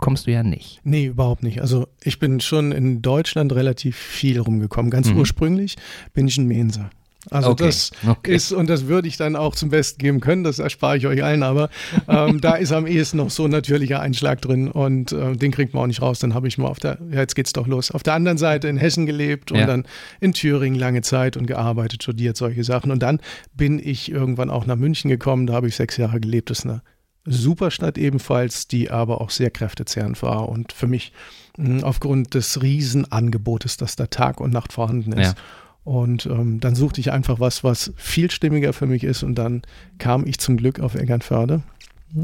kommst 0.00 0.26
du 0.26 0.32
ja 0.32 0.42
nicht. 0.42 0.80
Nee, 0.84 1.06
überhaupt 1.06 1.42
nicht. 1.42 1.60
Also 1.60 1.88
ich 2.02 2.18
bin 2.18 2.40
schon 2.40 2.72
in 2.72 3.00
Deutschland 3.02 3.54
relativ 3.54 3.96
viel 3.96 4.38
rumgekommen. 4.40 4.90
Ganz 4.90 5.08
mhm. 5.10 5.18
ursprünglich 5.18 5.76
bin 6.12 6.28
ich 6.28 6.36
ein 6.36 6.46
Menser. 6.46 6.90
Also 7.30 7.50
Okay, 7.50 7.64
das 7.64 7.90
okay. 8.06 8.34
ist, 8.36 8.52
und 8.52 8.70
das 8.70 8.86
würde 8.86 9.08
ich 9.08 9.16
dann 9.16 9.34
auch 9.34 9.56
zum 9.56 9.70
Besten 9.70 9.98
geben 9.98 10.20
können, 10.20 10.44
das 10.44 10.60
erspare 10.60 10.96
ich 10.96 11.08
euch 11.08 11.24
allen, 11.24 11.42
aber 11.42 11.70
ähm, 12.06 12.40
da 12.40 12.54
ist 12.54 12.70
am 12.70 12.86
ehesten 12.86 13.16
noch 13.16 13.30
so 13.30 13.46
ein 13.46 13.50
natürlicher 13.50 14.00
Einschlag 14.00 14.40
drin 14.42 14.70
und 14.70 15.10
äh, 15.10 15.32
den 15.34 15.50
kriegt 15.50 15.74
man 15.74 15.82
auch 15.82 15.86
nicht 15.88 16.02
raus. 16.02 16.20
Dann 16.20 16.34
habe 16.34 16.46
ich 16.46 16.56
mal 16.56 16.68
auf 16.68 16.78
der, 16.78 16.98
ja, 17.10 17.18
jetzt 17.18 17.34
geht's 17.34 17.52
doch 17.52 17.66
los, 17.66 17.90
auf 17.90 18.04
der 18.04 18.14
anderen 18.14 18.38
Seite 18.38 18.68
in 18.68 18.76
Hessen 18.76 19.06
gelebt 19.06 19.50
und 19.50 19.58
Ja. 19.58 19.66
dann 19.66 19.86
in 20.20 20.34
Thüringen 20.34 20.78
lange 20.78 21.02
Zeit 21.02 21.36
und 21.36 21.46
gearbeitet, 21.46 22.04
studiert, 22.04 22.36
solche 22.36 22.62
Sachen. 22.62 22.92
Und 22.92 23.02
dann 23.02 23.20
bin 23.54 23.80
ich 23.82 24.08
irgendwann 24.10 24.50
auch 24.50 24.66
nach 24.66 24.76
München 24.76 25.08
gekommen, 25.10 25.48
da 25.48 25.54
habe 25.54 25.66
ich 25.66 25.74
sechs 25.74 25.96
Jahre 25.96 26.20
gelebt. 26.20 26.50
Das 26.50 26.60
ist 26.60 26.66
eine 26.66 26.82
super 27.26 27.70
Stadt 27.70 27.98
ebenfalls, 27.98 28.68
die 28.68 28.90
aber 28.90 29.20
auch 29.20 29.30
sehr 29.30 29.50
kräftezehrend 29.50 30.22
war 30.22 30.48
und 30.48 30.72
für 30.72 30.86
mich 30.86 31.12
mh, 31.58 31.84
aufgrund 31.84 32.34
des 32.34 32.62
Riesenangebotes, 32.62 33.76
das 33.76 33.96
da 33.96 34.06
Tag 34.06 34.40
und 34.40 34.52
Nacht 34.52 34.72
vorhanden 34.72 35.12
ist. 35.12 35.34
Ja. 35.36 35.42
Und 35.84 36.26
ähm, 36.26 36.58
dann 36.58 36.74
suchte 36.74 37.00
ich 37.00 37.12
einfach 37.12 37.38
was, 37.38 37.62
was 37.62 37.92
viel 37.96 38.30
stimmiger 38.30 38.72
für 38.72 38.86
mich 38.86 39.04
ist. 39.04 39.22
Und 39.22 39.36
dann 39.36 39.62
kam 39.98 40.26
ich 40.26 40.38
zum 40.38 40.56
Glück 40.56 40.80
auf. 40.80 40.94
Ja, 40.94 41.04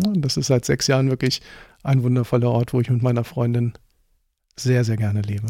und 0.09 0.23
das 0.23 0.37
ist 0.37 0.47
seit 0.47 0.65
sechs 0.65 0.89
Jahren 0.89 1.11
wirklich 1.11 1.43
ein 1.85 2.03
wundervoller 2.03 2.51
Ort, 2.51 2.73
wo 2.73 2.81
ich 2.81 2.91
mit 2.91 3.03
meiner 3.03 3.23
Freundin 3.23 3.75
sehr, 4.57 4.85
sehr 4.85 4.97
gerne 4.97 5.23
lebe. 5.23 5.47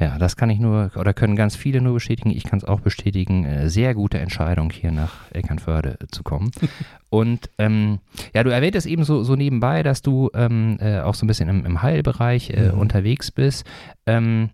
Ja, 0.00 0.18
das 0.18 0.36
kann 0.36 0.48
ich 0.50 0.58
nur, 0.58 0.90
oder 0.96 1.12
können 1.12 1.36
ganz 1.36 1.54
viele 1.56 1.80
nur 1.82 1.92
bestätigen. 1.94 2.30
Ich 2.30 2.44
kann 2.44 2.58
es 2.58 2.64
auch 2.64 2.80
bestätigen. 2.80 3.44
Äh, 3.44 3.68
Sehr 3.68 3.94
gute 3.94 4.18
Entscheidung, 4.18 4.70
hier 4.70 4.90
nach 4.92 5.30
Eckernförde 5.30 5.98
zu 6.10 6.22
kommen. 6.22 6.50
Und 7.10 7.50
ähm, 7.58 7.98
ja, 8.34 8.42
du 8.42 8.50
erwähntest 8.50 8.86
eben 8.86 9.04
so, 9.04 9.22
so 9.24 9.36
nebenbei, 9.36 9.82
dass 9.82 10.00
du 10.00 10.30
ähm, 10.34 10.78
äh, 10.80 11.00
auch 11.00 11.14
so 11.14 11.24
ein 11.24 11.28
bisschen 11.28 11.48
im, 11.50 11.66
im 11.66 11.82
Heilbereich 11.82 12.50
äh, 12.50 12.72
Mhm. 12.72 12.78
unterwegs 12.78 13.30
bist. 13.30 13.66
Ähm, 14.06 14.50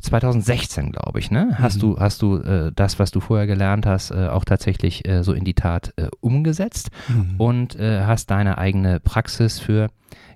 2016, 0.00 0.90
glaube 0.92 1.20
ich, 1.20 1.30
ne? 1.30 1.56
Hast 1.58 1.76
Mhm. 1.76 1.80
du, 1.80 1.98
hast 2.00 2.22
du 2.22 2.36
äh, 2.38 2.72
das, 2.74 2.98
was 2.98 3.10
du 3.12 3.20
vorher 3.20 3.46
gelernt 3.46 3.86
hast, 3.86 4.10
äh, 4.10 4.28
auch 4.28 4.44
tatsächlich 4.44 5.06
äh, 5.06 5.22
so 5.22 5.32
in 5.32 5.44
die 5.44 5.54
Tat 5.54 5.94
umgesetzt 6.20 6.90
und 7.38 7.76
äh, 7.78 8.02
hast 8.04 8.30
deine 8.30 8.58
eigene 8.58 8.98
Praxis 8.98 9.60
für 9.60 9.88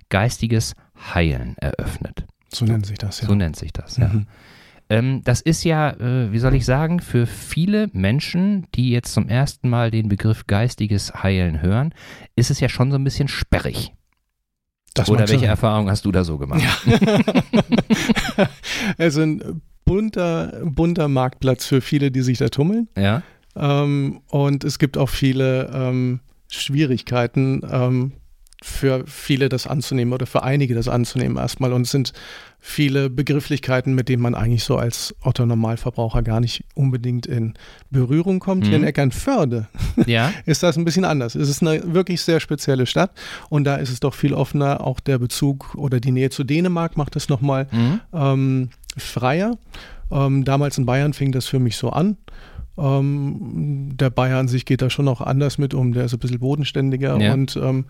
geistiges 0.09 0.73
Heilen 1.13 1.57
eröffnet. 1.57 2.25
So 2.49 2.65
nennt 2.65 2.85
sich 2.85 2.97
das, 2.97 3.21
ja. 3.21 3.27
So 3.27 3.35
nennt 3.35 3.55
sich 3.55 3.73
das, 3.73 3.97
ja. 3.97 4.07
Mhm. 4.07 4.27
Ähm, 4.89 5.21
das 5.25 5.41
ist 5.41 5.63
ja, 5.65 5.91
äh, 5.91 6.31
wie 6.31 6.39
soll 6.39 6.55
ich 6.55 6.65
sagen, 6.65 7.01
für 7.01 7.25
viele 7.25 7.89
Menschen, 7.91 8.67
die 8.73 8.89
jetzt 8.91 9.13
zum 9.13 9.27
ersten 9.27 9.69
Mal 9.69 9.91
den 9.91 10.07
Begriff 10.07 10.47
geistiges 10.47 11.13
Heilen 11.23 11.61
hören, 11.61 11.93
ist 12.35 12.51
es 12.51 12.59
ja 12.61 12.69
schon 12.69 12.91
so 12.91 12.97
ein 12.97 13.03
bisschen 13.03 13.27
sperrig. 13.27 13.93
Das 14.93 15.09
Oder 15.09 15.27
welche 15.27 15.41
sein. 15.41 15.49
Erfahrungen 15.49 15.89
hast 15.89 16.05
du 16.05 16.11
da 16.11 16.23
so 16.23 16.37
gemacht? 16.37 16.63
also 18.97 19.21
ein 19.21 19.61
bunter, 19.85 20.61
bunter 20.63 21.07
Marktplatz 21.07 21.65
für 21.65 21.81
viele, 21.81 22.09
die 22.09 22.21
sich 22.21 22.37
da 22.37 22.49
tummeln. 22.49 22.87
Ja, 22.97 23.23
Ähm, 23.55 24.21
und 24.27 24.63
es 24.63 24.79
gibt 24.79 24.97
auch 24.97 25.09
viele 25.09 25.69
ähm, 25.73 26.19
Schwierigkeiten 26.49 27.61
ähm, 27.69 28.13
für 28.63 29.03
viele 29.05 29.49
das 29.49 29.67
anzunehmen 29.67 30.13
oder 30.13 30.25
für 30.25 30.43
einige 30.43 30.73
das 30.73 30.87
anzunehmen 30.87 31.37
erstmal. 31.37 31.73
Und 31.73 31.83
es 31.83 31.91
sind 31.91 32.13
viele 32.59 33.09
Begrifflichkeiten, 33.09 33.93
mit 33.93 34.09
denen 34.09 34.21
man 34.23 34.33
eigentlich 34.33 34.63
so 34.63 34.77
als 34.77 35.15
Otto-Normalverbraucher 35.21 36.23
gar 36.23 36.39
nicht 36.39 36.63
unbedingt 36.73 37.27
in 37.27 37.53
Berührung 37.91 38.39
kommt. 38.39 38.65
Hier 38.65 38.75
in 38.75 38.81
Mhm. 38.81 38.87
Eckernförde 38.87 39.67
ja, 40.07 40.33
ist 40.45 40.63
das 40.63 40.75
ein 40.77 40.85
bisschen 40.85 41.05
anders. 41.05 41.35
Es 41.35 41.49
ist 41.49 41.61
eine 41.61 41.93
wirklich 41.93 42.21
sehr 42.21 42.39
spezielle 42.39 42.87
Stadt 42.87 43.11
und 43.49 43.63
da 43.63 43.75
ist 43.75 43.89
es 43.91 43.99
doch 43.99 44.15
viel 44.15 44.33
offener. 44.33 44.81
Auch 44.85 44.99
der 44.99 45.19
Bezug 45.19 45.75
oder 45.75 45.99
die 45.99 46.11
Nähe 46.11 46.31
zu 46.31 46.43
Dänemark 46.43 46.97
macht 46.97 47.15
es 47.15 47.29
nochmal 47.29 47.67
mhm. 47.71 47.99
ähm, 48.11 48.69
freier. 48.97 49.57
Ähm, 50.09 50.45
damals 50.45 50.77
in 50.79 50.85
Bayern 50.85 51.13
fing 51.13 51.31
das 51.31 51.45
für 51.45 51.59
mich 51.59 51.77
so 51.77 51.91
an. 51.91 52.17
Ähm, 52.77 53.91
der 53.97 54.09
Bayer 54.09 54.39
an 54.39 54.47
sich 54.47 54.65
geht 54.65 54.81
da 54.81 54.89
schon 54.89 55.07
auch 55.07 55.21
anders 55.21 55.57
mit 55.57 55.73
um, 55.73 55.93
der 55.93 56.05
ist 56.05 56.13
ein 56.13 56.19
bisschen 56.19 56.39
bodenständiger 56.39 57.17
Ja. 57.19 57.33
und 57.33 57.55
ähm, 57.55 57.85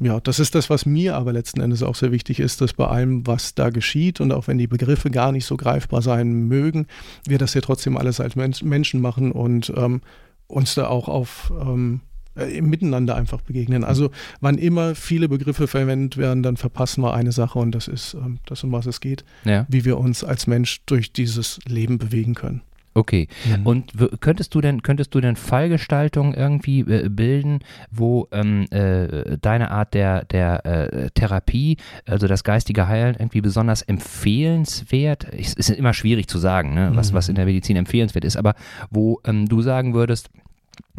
ja, 0.00 0.18
das 0.20 0.40
ist 0.40 0.54
das, 0.54 0.70
was 0.70 0.86
mir 0.86 1.16
aber 1.16 1.32
letzten 1.32 1.60
Endes 1.60 1.82
auch 1.82 1.94
sehr 1.94 2.10
wichtig 2.10 2.40
ist, 2.40 2.60
dass 2.60 2.72
bei 2.72 2.86
allem, 2.86 3.26
was 3.26 3.54
da 3.54 3.70
geschieht 3.70 4.20
und 4.20 4.32
auch 4.32 4.48
wenn 4.48 4.58
die 4.58 4.66
Begriffe 4.66 5.10
gar 5.10 5.30
nicht 5.30 5.46
so 5.46 5.56
greifbar 5.56 6.02
sein 6.02 6.32
mögen, 6.48 6.86
wir 7.26 7.38
das 7.38 7.54
ja 7.54 7.60
trotzdem 7.60 7.96
alles 7.96 8.20
als 8.20 8.34
Mensch, 8.34 8.62
Menschen 8.62 9.00
machen 9.00 9.30
und 9.30 9.72
ähm, 9.76 10.00
uns 10.46 10.74
da 10.74 10.88
auch 10.88 11.08
auf 11.08 11.52
ähm, 11.60 12.00
äh, 12.36 12.60
Miteinander 12.60 13.14
einfach 13.14 13.40
begegnen. 13.42 13.84
Also 13.84 14.10
wann 14.40 14.58
immer 14.58 14.94
viele 14.94 15.28
Begriffe 15.28 15.68
verwendet 15.68 16.16
werden, 16.16 16.42
dann 16.42 16.56
verpassen 16.56 17.02
wir 17.02 17.14
eine 17.14 17.32
Sache 17.32 17.58
und 17.58 17.72
das 17.72 17.86
ist 17.86 18.14
ähm, 18.14 18.40
das, 18.46 18.64
um 18.64 18.72
was 18.72 18.86
es 18.86 19.00
geht 19.00 19.24
ja, 19.44 19.66
wie 19.68 19.84
wir 19.84 19.98
uns 19.98 20.24
als 20.24 20.46
Mensch 20.46 20.82
durch 20.86 21.12
dieses 21.12 21.60
Leben 21.66 21.98
bewegen 21.98 22.34
können. 22.34 22.62
Okay. 22.94 23.28
Und 23.64 23.98
w- 24.00 24.08
könntest 24.20 24.54
du 24.54 24.60
denn, 24.60 24.82
könntest 24.82 25.14
du 25.14 25.20
denn 25.20 25.36
Fallgestaltung 25.36 26.34
irgendwie 26.34 26.80
äh, 26.80 27.08
bilden, 27.08 27.60
wo 27.90 28.28
ähm, 28.32 28.66
äh, 28.70 29.36
deine 29.40 29.70
Art 29.70 29.94
der, 29.94 30.24
der 30.24 30.64
äh, 30.66 31.10
Therapie, 31.14 31.76
also 32.06 32.26
das 32.26 32.44
geistige 32.44 32.88
Heilen, 32.88 33.16
irgendwie 33.18 33.40
besonders 33.40 33.82
empfehlenswert, 33.82 35.26
es 35.32 35.54
ist 35.54 35.70
immer 35.70 35.92
schwierig 35.94 36.28
zu 36.28 36.38
sagen, 36.38 36.74
ne, 36.74 36.90
was, 36.94 37.10
Mhm. 37.12 37.16
was 37.16 37.28
in 37.28 37.34
der 37.34 37.44
Medizin 37.46 37.76
empfehlenswert 37.76 38.24
ist, 38.24 38.36
aber 38.36 38.54
wo 38.90 39.20
ähm, 39.24 39.46
du 39.46 39.62
sagen 39.62 39.94
würdest, 39.94 40.30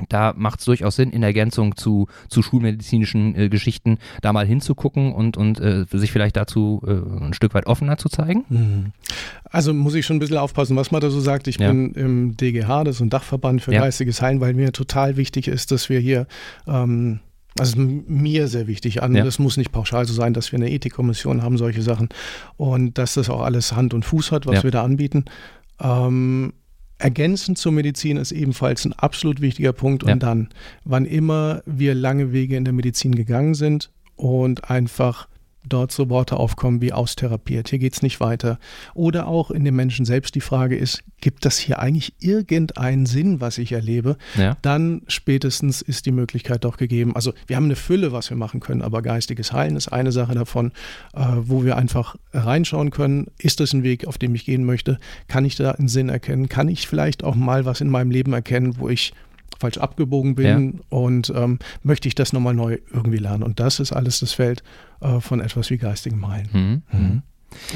da 0.10 0.34
macht 0.36 0.60
es 0.60 0.66
durchaus 0.66 0.96
Sinn, 0.96 1.12
in 1.12 1.24
Ergänzung 1.24 1.76
zu, 1.76 2.08
zu 2.30 2.42
schulmedizinischen 2.42 3.36
äh, 3.36 3.50
Geschichten 3.50 3.98
da 4.22 4.34
mal 4.34 4.46
hinzugucken 4.46 5.14
und, 5.14 5.38
und 5.38 5.60
äh, 5.60 5.86
sich 5.92 6.12
vielleicht 6.12 6.36
dazu 6.38 6.82
äh, 6.86 6.92
ein 7.26 7.34
Stück 7.34 7.54
weit 7.54 7.66
offener 7.68 7.98
zu 7.98 8.10
zeigen? 8.10 8.94
Also 9.46 9.74
muss 9.74 9.94
ich 9.96 10.06
schon 10.06 10.18
ein 10.18 10.20
bisschen 10.20 10.38
aufpassen, 10.38 10.76
was 10.76 10.92
man 10.92 11.02
da 11.02 11.10
so 11.10 11.20
sagt. 11.20 11.48
Ich 11.48 11.58
Ja. 11.60 11.70
bin 11.70 11.92
im 11.94 12.38
DGH, 12.38 12.84
das 12.84 12.96
ist 12.98 13.02
ein 13.02 13.10
Dachverband 13.10 13.62
für 13.62 13.74
Ja. 13.74 13.82
geistiges 13.82 14.22
Heilen, 14.22 14.42
weil 14.42 14.54
mir 14.54 14.72
total 14.72 15.18
wichtig 15.18 15.48
ist, 15.48 15.72
dass 15.72 15.90
wir 15.90 16.00
hier, 16.00 16.28
ähm, 16.68 17.20
also 17.58 17.78
mir 17.80 18.48
sehr 18.50 18.68
wichtig 18.68 19.02
an, 19.02 19.16
Ja. 19.16 19.24
das 19.24 19.40
muss 19.40 19.56
nicht 19.56 19.72
pauschal 19.72 20.06
so 20.06 20.14
sein, 20.14 20.34
dass 20.34 20.52
wir 20.52 20.58
eine 20.60 20.70
Ethikkommission 20.72 21.42
haben, 21.42 21.58
solche 21.58 21.82
Sachen 21.82 22.10
und 22.58 22.98
dass 22.98 23.14
das 23.14 23.30
auch 23.30 23.42
alles 23.42 23.74
Hand 23.74 23.94
und 23.94 24.04
Fuß 24.04 24.32
hat, 24.34 24.46
was 24.46 24.56
Ja. 24.58 24.64
wir 24.64 24.72
da 24.72 24.84
anbieten. 24.84 25.26
Ähm, 25.80 26.54
Ergänzend 26.98 27.58
zur 27.58 27.72
Medizin 27.72 28.18
ist 28.18 28.32
ebenfalls 28.32 28.86
ein 28.86 28.94
absolut 28.94 29.42
wichtiger 29.42 29.74
Punkt. 29.74 30.04
Und 30.04 30.10
Ja. 30.10 30.16
dann, 30.16 30.50
wann 30.86 31.06
immer 31.06 31.62
wir 31.66 31.94
lange 31.94 32.32
Wege 32.32 32.56
in 32.56 32.64
der 32.66 32.74
Medizin 32.74 33.16
gegangen 33.16 33.54
sind 33.54 33.92
und 34.16 34.70
einfach 34.70 35.28
dort 35.68 35.92
so 35.92 36.10
Worte 36.10 36.38
aufkommen 36.38 36.82
wie 36.82 36.94
austherapiert, 36.94 37.70
hier 37.70 37.80
geht 37.80 37.94
es 37.94 38.02
nicht 38.02 38.20
weiter. 38.20 38.60
Oder 38.94 39.28
auch 39.28 39.52
in 39.52 39.64
dem 39.64 39.76
Menschen 39.76 40.06
selbst 40.06 40.36
die 40.36 40.42
Frage 40.42 40.76
ist, 40.76 41.04
gibt 41.22 41.46
das 41.46 41.58
hier 41.58 41.80
eigentlich 41.80 42.14
irgendeinen 42.20 43.06
Sinn, 43.06 43.42
was 43.42 43.58
ich 43.58 43.72
erlebe? 43.72 44.18
Ja. 44.38 44.58
Dann 44.62 45.02
spätestens 45.08 45.82
ist 45.82 46.06
die 46.06 46.12
Möglichkeit 46.12 46.64
doch 46.64 46.78
gegeben. 46.78 47.16
Also 47.16 47.34
wir 47.48 47.56
haben 47.56 47.66
eine 47.66 47.76
Fülle, 47.76 48.12
was 48.12 48.30
wir 48.30 48.38
machen 48.38 48.60
können, 48.60 48.82
aber 48.82 49.02
geistiges 49.02 49.52
Heilen 49.52 49.76
ist 49.76 49.88
eine 49.88 50.12
Sache 50.12 50.36
davon, 50.36 50.72
äh, 51.14 51.26
wo 51.38 51.64
wir 51.64 51.78
einfach 51.78 52.16
reinschauen 52.34 52.92
können, 52.92 53.28
ist 53.38 53.60
das 53.60 53.74
ein 53.74 53.84
Weg, 53.84 54.08
auf 54.08 54.18
dem 54.18 54.36
ich 54.36 54.46
gehen 54.46 54.66
möchte? 54.66 55.00
Kann 55.28 55.46
ich 55.46 55.56
da 55.56 55.72
einen 55.72 55.88
Sinn 55.88 56.10
erkennen? 56.10 56.50
Kann 56.50 56.70
ich 56.70 56.88
vielleicht 56.88 57.24
auch 57.24 57.36
mal 57.36 57.66
was 57.66 57.82
in 57.82 57.90
meinem 57.90 58.12
Leben 58.12 58.34
erkennen, 58.34 58.76
wo 58.78 58.90
ich 58.90 59.14
falsch 59.60 59.78
abgebogen 59.78 60.36
bin 60.36 60.82
und 60.90 61.32
ähm, 61.36 61.60
möchte 61.84 62.08
ich 62.08 62.16
das 62.16 62.34
nochmal 62.34 62.54
neu 62.54 62.78
irgendwie 62.92 63.18
lernen? 63.18 63.44
Und 63.44 63.60
das 63.60 63.80
ist 63.80 63.94
alles 63.94 64.20
das 64.20 64.34
Feld 64.34 64.64
äh, 65.02 65.20
von 65.20 65.40
etwas 65.40 65.70
wie 65.70 65.78
geistigem 65.78 66.28
Heilen. 66.28 66.50
Mhm. 66.92 67.00
Mhm. 67.00 67.22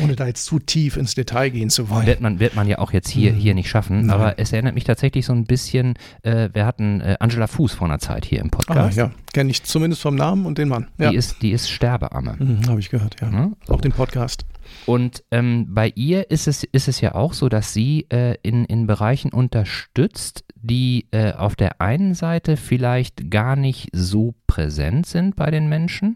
Ohne 0.04 0.16
da 0.16 0.28
jetzt 0.28 0.46
zu 0.46 0.60
tief 0.60 0.98
ins 0.98 1.16
Detail 1.16 1.50
gehen 1.50 1.70
zu 1.70 1.90
wollen. 1.90 2.06
Wird 2.06 2.22
man, 2.22 2.40
wird 2.40 2.56
man 2.56 2.68
ja 2.68 2.80
auch 2.80 2.92
jetzt 2.94 3.10
hier, 3.10 3.34
Mhm. 3.34 3.38
hier 3.38 3.54
nicht 3.56 3.70
schaffen, 3.70 4.02
Nein. 4.08 4.10
aber 4.12 4.40
es 4.40 4.52
erinnert 4.54 4.76
mich 4.76 4.84
tatsächlich 4.84 5.26
so 5.26 5.34
ein 5.34 5.46
bisschen, 5.46 5.96
äh, 6.24 6.50
wir 6.54 6.66
hatten 6.66 7.02
äh, 7.02 7.18
Angela 7.20 7.48
Fuß 7.48 7.74
vor 7.74 7.88
einer 7.88 8.00
Zeit 8.00 8.26
hier 8.26 8.40
im 8.40 8.48
Ah, 8.48 8.50
Podcast. 8.58 8.98
ja, 8.98 9.12
kenne 9.34 9.52
ich 9.52 9.64
zumindest 9.64 10.02
vom 10.02 10.16
Namen 10.16 10.46
und 10.46 10.58
den 10.58 10.68
Mann. 10.70 10.88
Ja, 10.98 11.10
Die, 11.12 11.16
ist, 11.18 11.42
die 11.42 11.52
ist 11.52 11.70
Sterbeamme. 11.70 12.36
mhm, 12.40 12.68
habe 12.68 12.80
ich 12.80 12.90
gehört, 12.90 13.20
ja. 13.22 13.30
Ne? 13.30 13.54
So. 13.66 13.74
Auch 13.74 13.82
den 13.82 13.92
Podcast. 13.92 14.46
Und 14.86 15.24
ähm, 15.32 15.66
bei 15.70 15.92
ihr 15.96 16.30
ist 16.30 16.48
es, 16.48 16.64
ist 16.64 16.88
es 16.88 17.02
ja 17.02 17.16
auch 17.16 17.34
so, 17.34 17.50
dass 17.50 17.74
sie 17.74 18.06
äh, 18.10 18.36
in, 18.44 18.66
in 18.66 18.86
Bereichen 18.86 19.32
unterstützt, 19.34 20.44
die 20.62 21.08
äh, 21.12 21.32
auf 21.34 21.56
der 21.56 21.82
einen 21.82 22.14
Seite 22.14 22.58
vielleicht 22.58 23.32
gar 23.32 23.56
nicht 23.56 23.90
so 23.94 24.36
präsent 24.46 25.06
sind 25.06 25.36
bei 25.36 25.50
den 25.52 25.70
Menschen, 25.70 26.16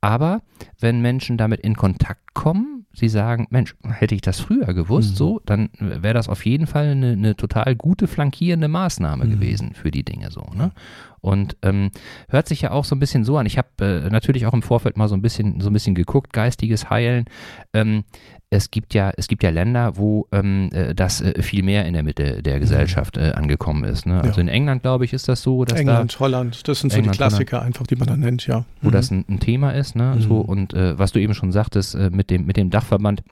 aber 0.00 0.40
wenn 0.80 1.00
Menschen 1.00 1.36
damit 1.36 1.60
in 1.60 1.76
Kontakt 1.76 2.32
kommen, 2.34 2.81
sie 2.94 3.08
sagen, 3.08 3.46
Mensch, 3.50 3.74
hätte 3.84 4.14
ich 4.14 4.20
das 4.20 4.40
früher 4.40 4.74
gewusst, 4.74 5.12
Mhm. 5.12 5.16
so, 5.16 5.40
dann 5.46 5.70
wäre 5.78 6.14
das 6.14 6.28
auf 6.28 6.44
jeden 6.44 6.66
Fall 6.66 6.88
eine, 6.88 7.12
eine 7.12 7.36
total 7.36 7.74
gute 7.74 8.06
flankierende 8.06 8.68
Maßnahme 8.68 9.24
Mhm. 9.24 9.30
gewesen 9.30 9.74
für 9.74 9.90
die 9.90 10.04
Dinge 10.04 10.30
so. 10.30 10.42
Ne? 10.54 10.72
Und 11.20 11.56
ähm, 11.62 11.90
hört 12.28 12.48
sich 12.48 12.60
ja 12.62 12.70
auch 12.72 12.84
so 12.84 12.94
ein 12.96 12.98
bisschen 12.98 13.24
so 13.24 13.36
an. 13.38 13.46
Ich 13.46 13.56
habe 13.56 13.68
äh, 13.80 14.10
natürlich 14.10 14.46
auch 14.46 14.52
im 14.54 14.62
Vorfeld 14.62 14.96
mal 14.96 15.08
so 15.08 15.14
ein 15.14 15.22
bisschen 15.22 15.60
so 15.60 15.70
ein 15.70 15.72
bisschen 15.72 15.94
geguckt, 15.94 16.32
geistiges 16.32 16.90
Heilen. 16.90 17.24
Ähm, 17.72 18.04
es 18.52 18.70
gibt 18.70 18.92
ja 18.92 19.10
es 19.16 19.28
gibt 19.28 19.42
ja 19.42 19.50
Länder, 19.50 19.96
wo 19.96 20.26
ähm, 20.30 20.68
äh, 20.72 20.94
das 20.94 21.20
äh, 21.22 21.40
viel 21.42 21.62
mehr 21.62 21.86
in 21.86 21.94
der 21.94 22.02
Mitte 22.02 22.42
der 22.42 22.60
Gesellschaft 22.60 23.16
äh, 23.16 23.32
angekommen 23.34 23.84
ist. 23.84 24.04
Ne? 24.06 24.20
Also 24.20 24.40
Ja. 24.40 24.42
in 24.42 24.48
England 24.48 24.82
glaube 24.82 25.04
ich 25.06 25.12
ist 25.14 25.26
das 25.28 25.42
so, 25.42 25.64
dass 25.64 25.74
da 25.76 25.80
England, 25.80 26.20
Holland, 26.20 26.68
das 26.68 26.80
sind 26.80 26.90
so 26.92 26.98
England, 26.98 27.14
die 27.14 27.18
Klassiker 27.18 27.62
einfach, 27.62 27.86
die 27.86 27.96
man 27.96 28.06
dann 28.08 28.20
nennt, 28.20 28.46
ja. 28.46 28.64
wo 28.82 28.88
Mhm. 28.88 28.92
das 28.92 29.10
ein, 29.10 29.24
ein 29.28 29.40
Thema 29.40 29.70
ist, 29.70 29.96
ne? 29.96 30.14
Mhm. 30.16 30.20
So 30.20 30.36
und 30.40 30.74
äh, 30.74 30.98
was 30.98 31.12
du 31.12 31.20
eben 31.20 31.34
schon 31.34 31.50
sagtest 31.50 31.94
äh, 31.94 32.10
mit 32.10 32.28
dem 32.30 32.44
mit 32.44 32.56
dem 32.58 32.68
Dachverband 32.70 33.22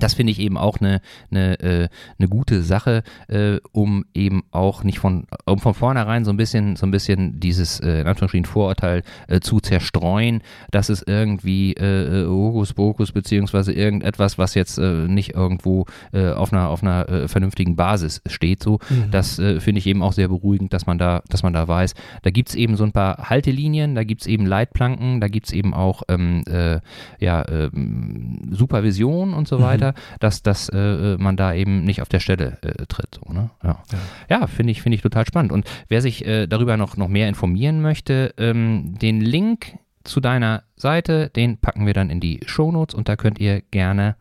das 0.00 0.14
finde 0.14 0.32
ich 0.32 0.38
eben 0.38 0.56
auch 0.56 0.78
eine, 0.78 1.00
eine, 1.30 1.60
äh, 1.60 1.88
eine 2.18 2.28
gute 2.28 2.62
Sache, 2.62 3.02
äh, 3.28 3.58
um 3.72 4.04
eben 4.14 4.42
auch 4.50 4.84
nicht 4.84 4.98
von, 4.98 5.26
um 5.44 5.58
von 5.58 5.74
vornherein 5.74 6.24
so 6.24 6.30
ein 6.30 6.36
bisschen, 6.36 6.76
so 6.76 6.86
ein 6.86 6.90
bisschen 6.90 7.40
dieses, 7.40 7.80
äh, 7.80 8.00
in 8.00 8.06
Anführungsstrichen, 8.06 8.44
Vorurteil 8.44 9.02
äh, 9.28 9.40
zu 9.40 9.60
zerstreuen, 9.60 10.42
dass 10.70 10.88
es 10.88 11.02
irgendwie 11.06 11.72
äh, 11.74 12.26
Hokuspokus 12.26 13.12
beziehungsweise 13.12 13.72
irgendetwas, 13.72 14.38
was 14.38 14.54
jetzt 14.54 14.78
äh, 14.78 15.06
nicht 15.08 15.34
irgendwo 15.34 15.86
äh, 16.12 16.30
auf 16.30 16.52
einer, 16.52 16.68
auf 16.68 16.82
einer 16.82 17.08
äh, 17.08 17.28
vernünftigen 17.28 17.76
Basis 17.76 18.22
steht, 18.26 18.62
so. 18.62 18.78
Mhm. 18.88 19.10
Das 19.10 19.38
äh, 19.38 19.60
finde 19.60 19.80
ich 19.80 19.86
eben 19.86 20.02
auch 20.02 20.12
sehr 20.12 20.28
beruhigend, 20.28 20.72
dass 20.72 20.86
man 20.86 20.98
da, 20.98 21.22
dass 21.28 21.42
man 21.42 21.52
da 21.52 21.66
weiß. 21.66 21.94
Da 22.22 22.30
gibt 22.30 22.50
es 22.50 22.54
eben 22.54 22.76
so 22.76 22.84
ein 22.84 22.92
paar 22.92 23.28
Haltelinien, 23.28 23.94
da 23.94 24.04
gibt 24.04 24.22
es 24.22 24.26
eben 24.26 24.46
Leitplanken, 24.46 25.20
da 25.20 25.28
gibt 25.28 25.46
es 25.46 25.52
eben 25.52 25.74
auch 25.74 26.02
ähm, 26.08 26.42
äh, 26.48 26.80
ja, 27.18 27.44
ähm, 27.48 28.48
Supervision 28.50 29.34
und 29.34 29.48
so 29.48 29.58
mhm. 29.58 29.62
Weiter 29.88 30.18
dass, 30.20 30.42
dass 30.42 30.68
äh, 30.68 31.16
man 31.18 31.36
da 31.36 31.54
eben 31.54 31.84
nicht 31.84 32.02
auf 32.02 32.08
der 32.08 32.20
Stelle 32.20 32.58
äh, 32.62 32.86
tritt. 32.86 33.18
So, 33.24 33.32
ne? 33.32 33.50
Ja, 33.62 33.82
ja. 34.28 34.40
ja 34.40 34.46
finde 34.46 34.72
ich, 34.72 34.82
find 34.82 34.94
ich 34.94 35.02
total 35.02 35.26
spannend. 35.26 35.52
Und 35.52 35.66
wer 35.88 36.02
sich 36.02 36.24
äh, 36.26 36.46
darüber 36.46 36.76
noch, 36.76 36.96
noch 36.96 37.08
mehr 37.08 37.28
informieren 37.28 37.80
möchte, 37.80 38.34
ähm, 38.38 38.98
den 38.98 39.20
Link 39.20 39.78
zu 40.04 40.20
deiner 40.20 40.64
Seite, 40.76 41.30
den 41.30 41.58
packen 41.58 41.86
wir 41.86 41.94
dann 41.94 42.10
in 42.10 42.20
die 42.20 42.40
Shownotes 42.46 42.94
und 42.94 43.08
da 43.08 43.16
könnt 43.16 43.38
ihr 43.38 43.60
gerne 43.70 44.16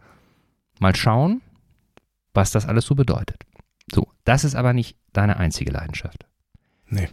mal 0.80 0.96
schauen, 0.96 1.42
was 2.34 2.52
das 2.52 2.66
alles 2.66 2.86
so 2.86 2.96
bedeutet. 2.96 3.44
So, 3.92 4.08
das 4.26 4.44
ist 4.44 4.56
aber 4.56 4.74
nicht 4.74 4.98
deine 5.14 5.38
einzige 5.38 5.72
Leidenschaft. 5.72 6.26
Nee. 6.90 7.10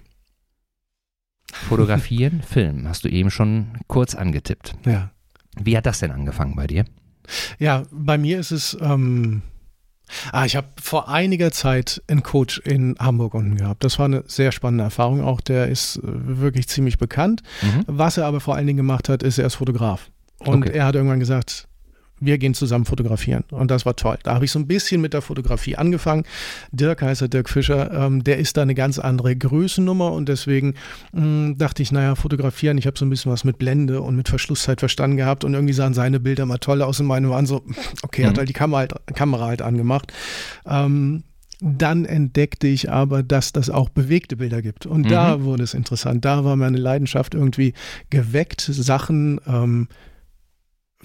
Fotografieren, 1.52 2.42
Filmen, 2.46 2.88
hast 2.88 3.04
du 3.04 3.08
eben 3.08 3.30
schon 3.30 3.78
kurz 3.86 4.14
angetippt. 4.14 4.74
Ja. 4.84 5.10
Wie 5.56 5.76
hat 5.76 5.86
das 5.86 6.00
denn 6.00 6.10
angefangen 6.10 6.56
bei 6.56 6.66
dir? 6.66 6.84
Ja, 7.58 7.84
bei 7.90 8.18
mir 8.18 8.38
ist 8.38 8.50
es. 8.50 8.76
Ähm, 8.80 9.42
ah, 10.32 10.44
ich 10.44 10.56
habe 10.56 10.68
vor 10.80 11.08
einiger 11.08 11.50
Zeit 11.52 12.02
einen 12.08 12.22
Coach 12.22 12.58
in 12.58 12.96
Hamburg 12.98 13.34
unten 13.34 13.56
gehabt. 13.56 13.84
Das 13.84 13.98
war 13.98 14.06
eine 14.06 14.24
sehr 14.26 14.52
spannende 14.52 14.84
Erfahrung. 14.84 15.22
Auch 15.22 15.40
der 15.40 15.68
ist 15.68 15.96
äh, 15.96 16.00
wirklich 16.04 16.68
ziemlich 16.68 16.98
bekannt. 16.98 17.42
Mhm. 17.62 17.84
Was 17.86 18.16
er 18.16 18.26
aber 18.26 18.40
vor 18.40 18.54
allen 18.54 18.66
Dingen 18.66 18.76
gemacht 18.76 19.08
hat, 19.08 19.22
ist, 19.22 19.38
er 19.38 19.46
ist 19.46 19.54
Fotograf. 19.54 20.10
Und 20.38 20.64
okay. 20.64 20.76
er 20.76 20.86
hat 20.86 20.94
irgendwann 20.94 21.20
gesagt, 21.20 21.68
wir 22.20 22.38
gehen 22.38 22.54
zusammen 22.54 22.84
fotografieren. 22.84 23.44
Und 23.50 23.70
das 23.70 23.84
war 23.84 23.96
toll. 23.96 24.18
Da 24.22 24.34
habe 24.34 24.44
ich 24.44 24.50
so 24.50 24.58
ein 24.58 24.66
bisschen 24.66 25.00
mit 25.00 25.14
der 25.14 25.22
Fotografie 25.22 25.76
angefangen. 25.76 26.24
Dirk 26.72 27.02
heißt 27.02 27.22
er, 27.22 27.28
Dirk 27.28 27.48
Fischer, 27.48 27.92
ähm, 27.92 28.24
der 28.24 28.38
ist 28.38 28.56
da 28.56 28.62
eine 28.62 28.74
ganz 28.74 28.98
andere 28.98 29.34
Größennummer 29.34 30.12
und 30.12 30.28
deswegen 30.28 30.74
mh, 31.12 31.22
hm, 31.22 31.58
dachte 31.58 31.82
ich, 31.82 31.92
naja, 31.92 32.14
fotografieren, 32.14 32.78
ich 32.78 32.86
habe 32.86 32.98
so 32.98 33.04
ein 33.04 33.10
bisschen 33.10 33.32
was 33.32 33.44
mit 33.44 33.58
Blende 33.58 34.00
und 34.00 34.16
mit 34.16 34.28
Verschlusszeit 34.28 34.80
verstanden 34.80 35.16
gehabt 35.16 35.44
und 35.44 35.54
irgendwie 35.54 35.74
sahen 35.74 35.94
seine 35.94 36.20
Bilder 36.20 36.46
mal 36.46 36.58
toll 36.58 36.82
aus 36.82 37.00
und 37.00 37.06
meine 37.06 37.30
waren 37.30 37.46
so, 37.46 37.64
okay, 38.02 38.22
mhm. 38.22 38.28
hat 38.28 38.38
halt 38.38 38.48
die 38.48 38.54
Kamera 38.54 38.80
halt, 38.80 38.94
Kamera 39.14 39.46
halt 39.46 39.62
angemacht. 39.62 40.12
Ähm, 40.66 41.24
dann 41.60 42.04
entdeckte 42.04 42.66
ich 42.66 42.90
aber, 42.90 43.22
dass 43.22 43.52
das 43.52 43.70
auch 43.70 43.88
bewegte 43.88 44.36
Bilder 44.36 44.60
gibt. 44.60 44.86
Und 44.86 45.06
mhm. 45.06 45.08
da 45.08 45.42
wurde 45.42 45.62
es 45.62 45.72
interessant. 45.72 46.24
Da 46.24 46.44
war 46.44 46.56
meine 46.56 46.76
Leidenschaft 46.76 47.34
irgendwie 47.34 47.74
geweckt, 48.10 48.60
Sachen 48.60 49.40
ähm, 49.46 49.88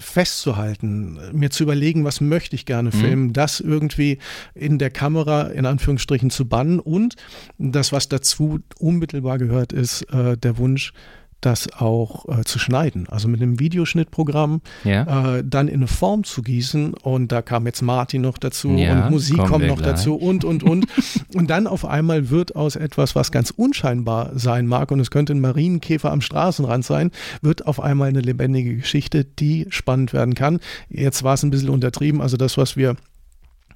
festzuhalten, 0.00 1.18
mir 1.32 1.50
zu 1.50 1.62
überlegen, 1.62 2.04
was 2.04 2.20
möchte 2.20 2.56
ich 2.56 2.66
gerne 2.66 2.90
mhm. 2.92 2.94
filmen, 2.94 3.22
mhm. 3.24 3.32
das 3.32 3.60
irgendwie 3.60 4.18
in 4.54 4.78
der 4.78 4.90
Kamera 4.90 5.48
in 5.48 5.66
Anführungsstrichen 5.66 6.30
zu 6.30 6.46
bannen 6.48 6.80
und 6.80 7.14
das, 7.58 7.92
was 7.92 8.08
dazu 8.08 8.60
unmittelbar 8.78 9.38
gehört, 9.38 9.72
ist 9.72 10.02
äh, 10.12 10.36
der 10.36 10.58
Wunsch, 10.58 10.92
das 11.40 11.72
auch 11.72 12.26
äh, 12.28 12.44
zu 12.44 12.58
schneiden. 12.58 13.08
Also 13.08 13.28
mit 13.28 13.40
einem 13.40 13.58
Videoschnittprogramm 13.58 14.60
ja. 14.84 15.36
äh, 15.36 15.44
dann 15.44 15.68
in 15.68 15.76
eine 15.76 15.86
Form 15.86 16.24
zu 16.24 16.42
gießen. 16.42 16.94
Und 16.94 17.32
da 17.32 17.42
kam 17.42 17.66
jetzt 17.66 17.82
Martin 17.82 18.22
noch 18.22 18.38
dazu 18.38 18.70
ja, 18.70 19.04
und 19.04 19.10
Musik 19.10 19.38
kommt 19.38 19.66
noch 19.66 19.78
gleich. 19.78 19.92
dazu 19.92 20.16
und, 20.16 20.44
und, 20.44 20.62
und. 20.62 20.86
und 21.34 21.50
dann 21.50 21.66
auf 21.66 21.84
einmal 21.84 22.30
wird 22.30 22.56
aus 22.56 22.76
etwas, 22.76 23.14
was 23.14 23.32
ganz 23.32 23.50
unscheinbar 23.50 24.30
sein 24.34 24.66
mag, 24.66 24.90
und 24.90 25.00
es 25.00 25.10
könnte 25.10 25.32
ein 25.32 25.40
Marienkäfer 25.40 26.12
am 26.12 26.20
Straßenrand 26.20 26.84
sein, 26.84 27.10
wird 27.42 27.66
auf 27.66 27.80
einmal 27.80 28.08
eine 28.08 28.20
lebendige 28.20 28.76
Geschichte, 28.76 29.24
die 29.24 29.66
spannend 29.70 30.12
werden 30.12 30.34
kann. 30.34 30.60
Jetzt 30.88 31.22
war 31.22 31.34
es 31.34 31.42
ein 31.42 31.50
bisschen 31.50 31.70
untertrieben. 31.70 32.20
Also 32.20 32.36
das, 32.36 32.58
was 32.58 32.76
wir 32.76 32.96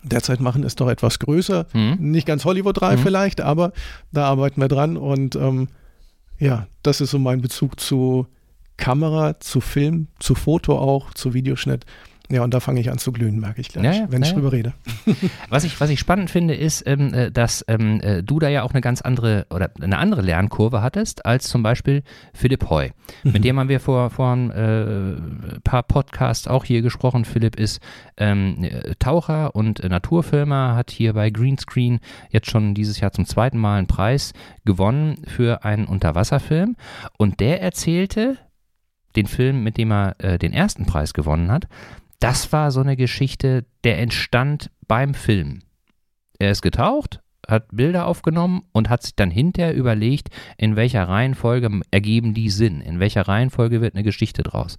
derzeit 0.02 0.40
machen, 0.40 0.62
ist 0.62 0.80
doch 0.80 0.88
etwas 0.88 1.18
größer. 1.18 1.66
Mhm. 1.72 1.96
Nicht 1.98 2.26
ganz 2.26 2.44
Hollywood-reif 2.44 3.00
mhm. 3.00 3.04
vielleicht, 3.04 3.40
aber 3.40 3.72
da 4.12 4.26
arbeiten 4.26 4.60
wir 4.60 4.68
dran 4.68 4.96
und 4.96 5.36
ähm, 5.36 5.68
ja, 6.38 6.66
das 6.82 7.00
ist 7.00 7.10
so 7.10 7.18
mein 7.18 7.40
Bezug 7.40 7.80
zu 7.80 8.26
Kamera, 8.76 9.38
zu 9.40 9.60
Film, 9.60 10.08
zu 10.18 10.34
Foto 10.34 10.78
auch, 10.78 11.14
zu 11.14 11.34
Videoschnitt. 11.34 11.86
Ja, 12.30 12.42
und 12.42 12.54
da 12.54 12.60
fange 12.60 12.80
ich 12.80 12.90
an 12.90 12.96
zu 12.96 13.12
glühen, 13.12 13.38
merke 13.38 13.60
ich 13.60 13.68
gleich, 13.68 13.84
ja, 13.98 14.06
wenn 14.08 14.22
ja, 14.22 14.28
ich 14.28 14.34
drüber 14.34 14.50
rede. 14.50 14.72
Was 15.50 15.64
ich, 15.64 15.78
was 15.78 15.90
ich 15.90 16.00
spannend 16.00 16.30
finde, 16.30 16.54
ist, 16.54 16.82
ähm, 16.86 17.12
äh, 17.12 17.30
dass 17.30 17.64
ähm, 17.68 18.00
äh, 18.00 18.22
du 18.22 18.38
da 18.38 18.48
ja 18.48 18.62
auch 18.62 18.72
eine 18.72 18.80
ganz 18.80 19.02
andere 19.02 19.46
oder 19.50 19.70
eine 19.80 19.98
andere 19.98 20.22
Lernkurve 20.22 20.80
hattest 20.80 21.26
als 21.26 21.48
zum 21.48 21.62
Beispiel 21.62 22.02
Philipp 22.32 22.70
Heu. 22.70 22.88
Mhm. 23.22 23.32
Mit 23.32 23.44
dem 23.44 23.58
haben 23.58 23.68
wir 23.68 23.78
vor, 23.78 24.08
vor 24.08 24.32
ein 24.32 24.50
äh, 24.50 25.60
paar 25.62 25.82
Podcasts 25.82 26.48
auch 26.48 26.64
hier 26.64 26.80
gesprochen. 26.80 27.26
Philipp 27.26 27.56
ist 27.56 27.80
ähm, 28.16 28.68
Taucher 28.98 29.54
und 29.54 29.82
Naturfilmer, 29.86 30.74
hat 30.76 30.90
hier 30.90 31.12
bei 31.12 31.28
Greenscreen 31.28 32.00
jetzt 32.30 32.50
schon 32.50 32.74
dieses 32.74 33.00
Jahr 33.00 33.12
zum 33.12 33.26
zweiten 33.26 33.58
Mal 33.58 33.78
einen 33.78 33.86
Preis 33.86 34.32
gewonnen 34.64 35.16
für 35.26 35.64
einen 35.64 35.84
Unterwasserfilm. 35.84 36.76
Und 37.18 37.40
der 37.40 37.60
erzählte, 37.60 38.38
den 39.14 39.26
Film, 39.26 39.62
mit 39.62 39.76
dem 39.76 39.92
er 39.92 40.16
äh, 40.18 40.38
den 40.38 40.52
ersten 40.52 40.86
Preis 40.86 41.12
gewonnen 41.12 41.52
hat, 41.52 41.68
das 42.24 42.54
war 42.54 42.70
so 42.70 42.80
eine 42.80 42.96
Geschichte, 42.96 43.66
der 43.84 43.98
entstand 43.98 44.70
beim 44.88 45.12
Film. 45.12 45.60
Er 46.38 46.52
ist 46.52 46.62
getaucht, 46.62 47.20
hat 47.46 47.66
Bilder 47.70 48.06
aufgenommen 48.06 48.62
und 48.72 48.88
hat 48.88 49.02
sich 49.02 49.14
dann 49.14 49.30
hinterher 49.30 49.74
überlegt, 49.74 50.30
in 50.56 50.74
welcher 50.74 51.06
Reihenfolge 51.06 51.82
ergeben 51.90 52.32
die 52.32 52.48
Sinn, 52.48 52.80
in 52.80 52.98
welcher 52.98 53.28
Reihenfolge 53.28 53.82
wird 53.82 53.94
eine 53.94 54.04
Geschichte 54.04 54.42
draus. 54.42 54.78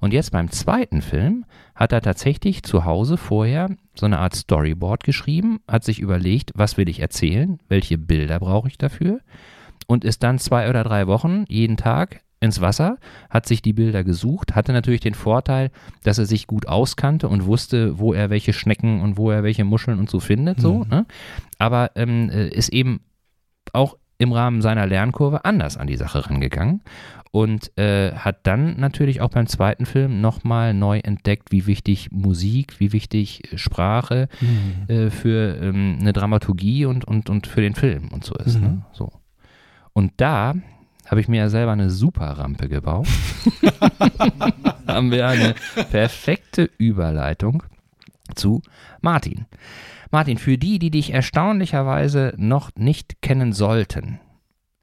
Und 0.00 0.14
jetzt 0.14 0.32
beim 0.32 0.50
zweiten 0.50 1.02
Film 1.02 1.44
hat 1.74 1.92
er 1.92 2.00
tatsächlich 2.00 2.62
zu 2.62 2.86
Hause 2.86 3.18
vorher 3.18 3.76
so 3.94 4.06
eine 4.06 4.18
Art 4.18 4.34
Storyboard 4.34 5.04
geschrieben, 5.04 5.60
hat 5.68 5.84
sich 5.84 5.98
überlegt, 5.98 6.52
was 6.54 6.78
will 6.78 6.88
ich 6.88 7.00
erzählen, 7.00 7.58
welche 7.68 7.98
Bilder 7.98 8.38
brauche 8.38 8.68
ich 8.68 8.78
dafür 8.78 9.20
und 9.86 10.02
ist 10.02 10.22
dann 10.22 10.38
zwei 10.38 10.70
oder 10.70 10.82
drei 10.82 11.06
Wochen 11.06 11.44
jeden 11.48 11.76
Tag 11.76 12.22
ins 12.40 12.60
Wasser, 12.60 12.98
hat 13.30 13.46
sich 13.46 13.62
die 13.62 13.72
Bilder 13.72 14.04
gesucht, 14.04 14.54
hatte 14.54 14.72
natürlich 14.72 15.00
den 15.00 15.14
Vorteil, 15.14 15.70
dass 16.02 16.18
er 16.18 16.26
sich 16.26 16.46
gut 16.46 16.68
auskannte 16.68 17.28
und 17.28 17.46
wusste, 17.46 17.98
wo 17.98 18.12
er 18.12 18.30
welche 18.30 18.52
Schnecken 18.52 19.00
und 19.00 19.16
wo 19.16 19.30
er 19.30 19.42
welche 19.42 19.64
Muscheln 19.64 19.98
und 19.98 20.10
so 20.10 20.20
findet, 20.20 20.60
so, 20.60 20.84
mhm. 20.84 20.90
ne? 20.90 21.06
aber 21.58 21.92
ähm, 21.96 22.30
äh, 22.30 22.48
ist 22.48 22.68
eben 22.68 23.00
auch 23.72 23.96
im 24.18 24.32
Rahmen 24.32 24.62
seiner 24.62 24.86
Lernkurve 24.86 25.44
anders 25.44 25.76
an 25.76 25.86
die 25.86 25.96
Sache 25.96 26.28
rangegangen 26.28 26.82
und 27.30 27.76
äh, 27.76 28.12
hat 28.12 28.46
dann 28.46 28.80
natürlich 28.80 29.20
auch 29.20 29.28
beim 29.28 29.46
zweiten 29.46 29.84
Film 29.84 30.22
nochmal 30.22 30.72
neu 30.72 31.00
entdeckt, 31.00 31.52
wie 31.52 31.66
wichtig 31.66 32.10
Musik, 32.10 32.80
wie 32.80 32.92
wichtig 32.92 33.42
Sprache 33.56 34.28
mhm. 34.40 34.94
äh, 34.94 35.10
für 35.10 35.58
ähm, 35.60 35.98
eine 36.00 36.14
Dramaturgie 36.14 36.86
und, 36.86 37.04
und, 37.04 37.28
und 37.28 37.46
für 37.46 37.60
den 37.60 37.74
Film 37.74 38.08
und 38.08 38.24
so 38.24 38.34
ist. 38.36 38.56
Mhm. 38.56 38.62
Ne? 38.62 38.82
So. 38.92 39.12
Und 39.92 40.12
da 40.16 40.54
habe 41.06 41.20
ich 41.20 41.28
mir 41.28 41.38
ja 41.38 41.48
selber 41.48 41.72
eine 41.72 41.90
super 41.90 42.26
Rampe 42.32 42.68
gebaut. 42.68 43.06
haben 44.86 45.10
wir 45.10 45.26
eine 45.28 45.54
perfekte 45.90 46.70
Überleitung 46.78 47.62
zu 48.34 48.62
Martin. 49.00 49.46
Martin, 50.10 50.38
für 50.38 50.58
die, 50.58 50.78
die 50.78 50.90
dich 50.90 51.12
erstaunlicherweise 51.12 52.34
noch 52.36 52.70
nicht 52.76 53.22
kennen 53.22 53.52
sollten 53.52 54.20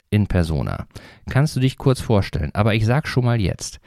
in 0.10 0.28
Persona, 0.28 0.86
kannst 1.30 1.56
du 1.56 1.60
dich 1.60 1.78
kurz 1.78 2.02
vorstellen. 2.02 2.52
Aber 2.54 2.76
ich 2.76 2.86
sag 2.86 3.08
schon 3.08 3.26
mal 3.26 3.42
jetzt. 3.42 3.80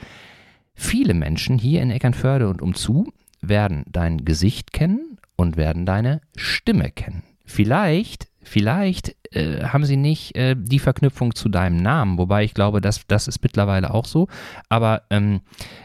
Viele 0.75 1.15
Menschen 1.15 1.59
hier 1.59 1.83
in 1.83 1.91
Eckernförde 1.91 2.49
und 2.49 2.61
umzu 2.61 3.13
werden 3.41 3.85
dein 3.87 4.25
Gesicht 4.25 4.73
kennen 4.73 5.19
und 5.37 5.57
werden 5.57 5.87
deine 5.87 6.21
Stimme 6.37 6.91
kennen. 6.91 7.23
Vielleicht 7.45 8.29
Vielleicht 8.49 9.17
äh, 9.33 9.65
haben 9.65 9.85
sie 9.85 9.97
nicht 9.97 10.37
äh, 10.37 10.55
die 10.57 10.79
Verknüpfung 10.79 11.35
zu 11.35 11.49
deinem 11.49 11.79
Namen, 11.79 12.17
wobei 12.17 12.45
ich 12.45 12.55
glaube, 12.55 12.81
dass, 12.81 13.05
das 13.09 13.27
ist 13.27 13.43
mittlerweile 13.43 13.93
auch 13.93 14.05
so. 14.05 14.29
Aber 14.69 15.03
ähm, 15.11 15.41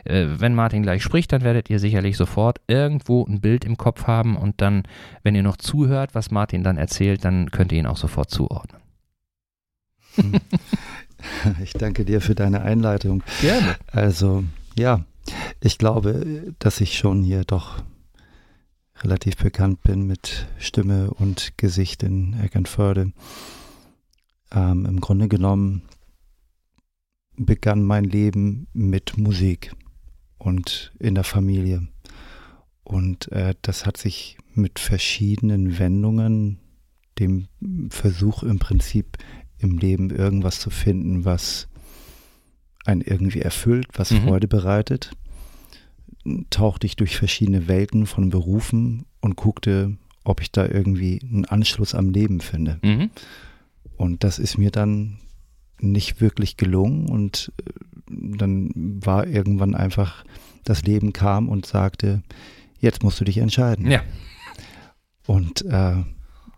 äh, 0.06 0.28
wenn 0.38 0.54
Martin 0.54 0.84
gleich 0.84 1.02
spricht, 1.02 1.32
dann 1.32 1.42
werdet 1.42 1.72
ihr 1.72 1.80
sicherlich 1.80 2.18
sofort 2.18 2.62
irgendwo 2.68 3.26
ein 3.26 3.42
Bild 3.42 3.66
im 3.66 3.78
Kopf 3.78 4.06
haben 4.06 4.38
und 4.38 4.62
dann, 4.62 4.84
wenn 5.24 5.34
ihr 5.34 5.42
noch 5.42 5.58
zuhört, 5.58 6.14
was 6.14 6.30
Martin 6.30 6.64
dann 6.64 6.78
erzählt, 6.78 7.26
dann 7.26 7.50
könnt 7.50 7.72
ihr 7.72 7.80
ihn 7.80 7.88
auch 7.88 7.98
sofort 7.98 8.30
zuordnen. 8.30 8.82
Ich 11.64 11.74
danke 11.74 12.04
dir 12.04 12.20
für 12.20 12.34
deine 12.34 12.64
Einleitung. 12.64 13.22
Gerne. 13.42 13.76
Also, 13.92 14.44
ja, 14.76 15.06
ich 15.60 15.78
glaube, 15.78 16.56
dass 16.58 16.82
ich 16.82 16.98
schon 16.98 17.22
hier 17.22 17.44
doch 17.44 17.84
relativ 19.04 19.38
bekannt 19.38 19.82
bin 19.82 20.06
mit 20.06 20.48
Stimme 20.60 21.12
und 21.12 21.58
Gesicht 21.58 22.04
in 22.04 22.34
Eckernförde. 22.34 23.14
Ähm, 24.52 24.86
Im 24.86 25.00
Grunde 25.00 25.28
genommen 25.28 25.84
begann 27.38 27.84
mein 27.84 28.04
Leben 28.04 28.68
mit 28.74 29.18
Musik 29.18 29.74
und 30.38 30.94
in 31.00 31.16
der 31.16 31.24
Familie. 31.24 31.88
Und 32.84 33.32
äh, 33.32 33.56
das 33.62 33.86
hat 33.86 33.98
sich 33.98 34.38
mit 34.54 34.80
verschiedenen 34.80 35.80
Wendungen, 35.80 36.60
dem 37.20 37.48
Versuch 37.90 38.44
im 38.44 38.60
Prinzip 38.60 39.18
im 39.60 39.78
Leben 39.78 40.10
irgendwas 40.10 40.60
zu 40.60 40.70
finden, 40.70 41.24
was 41.24 41.68
einen 42.86 43.02
irgendwie 43.02 43.42
erfüllt, 43.42 43.88
was 43.94 44.12
mhm. 44.12 44.24
Freude 44.24 44.48
bereitet, 44.48 45.12
tauchte 46.50 46.86
ich 46.88 46.96
durch 46.96 47.18
verschiedene 47.18 47.68
Welten 47.68 48.06
von 48.06 48.30
Berufen 48.30 49.06
und 49.22 49.36
guckte, 49.36 49.98
ob 50.24 50.42
ich 50.42 50.52
da 50.52 50.68
irgendwie 50.68 51.20
einen 51.24 51.46
Anschluss 51.46 51.96
am 51.96 52.10
Leben 52.10 52.42
finde. 52.42 52.80
Mhm. 52.84 53.10
Und 53.98 54.24
das 54.24 54.40
ist 54.40 54.58
mir 54.58 54.72
dann 54.72 55.18
nicht 55.80 56.22
wirklich 56.22 56.58
gelungen 56.58 57.10
und 57.10 57.52
äh, 57.66 57.72
dann 58.38 58.70
war 58.76 59.28
irgendwann 59.28 59.74
einfach, 59.74 60.24
das 60.64 60.84
Leben 60.84 61.12
kam 61.12 61.50
und 61.50 61.66
sagte, 61.66 62.22
jetzt 62.80 63.04
musst 63.04 63.20
du 63.20 63.26
dich 63.26 63.40
entscheiden. 63.40 63.90
Ja. 63.90 64.02
Und 65.26 65.64
äh, 65.66 65.96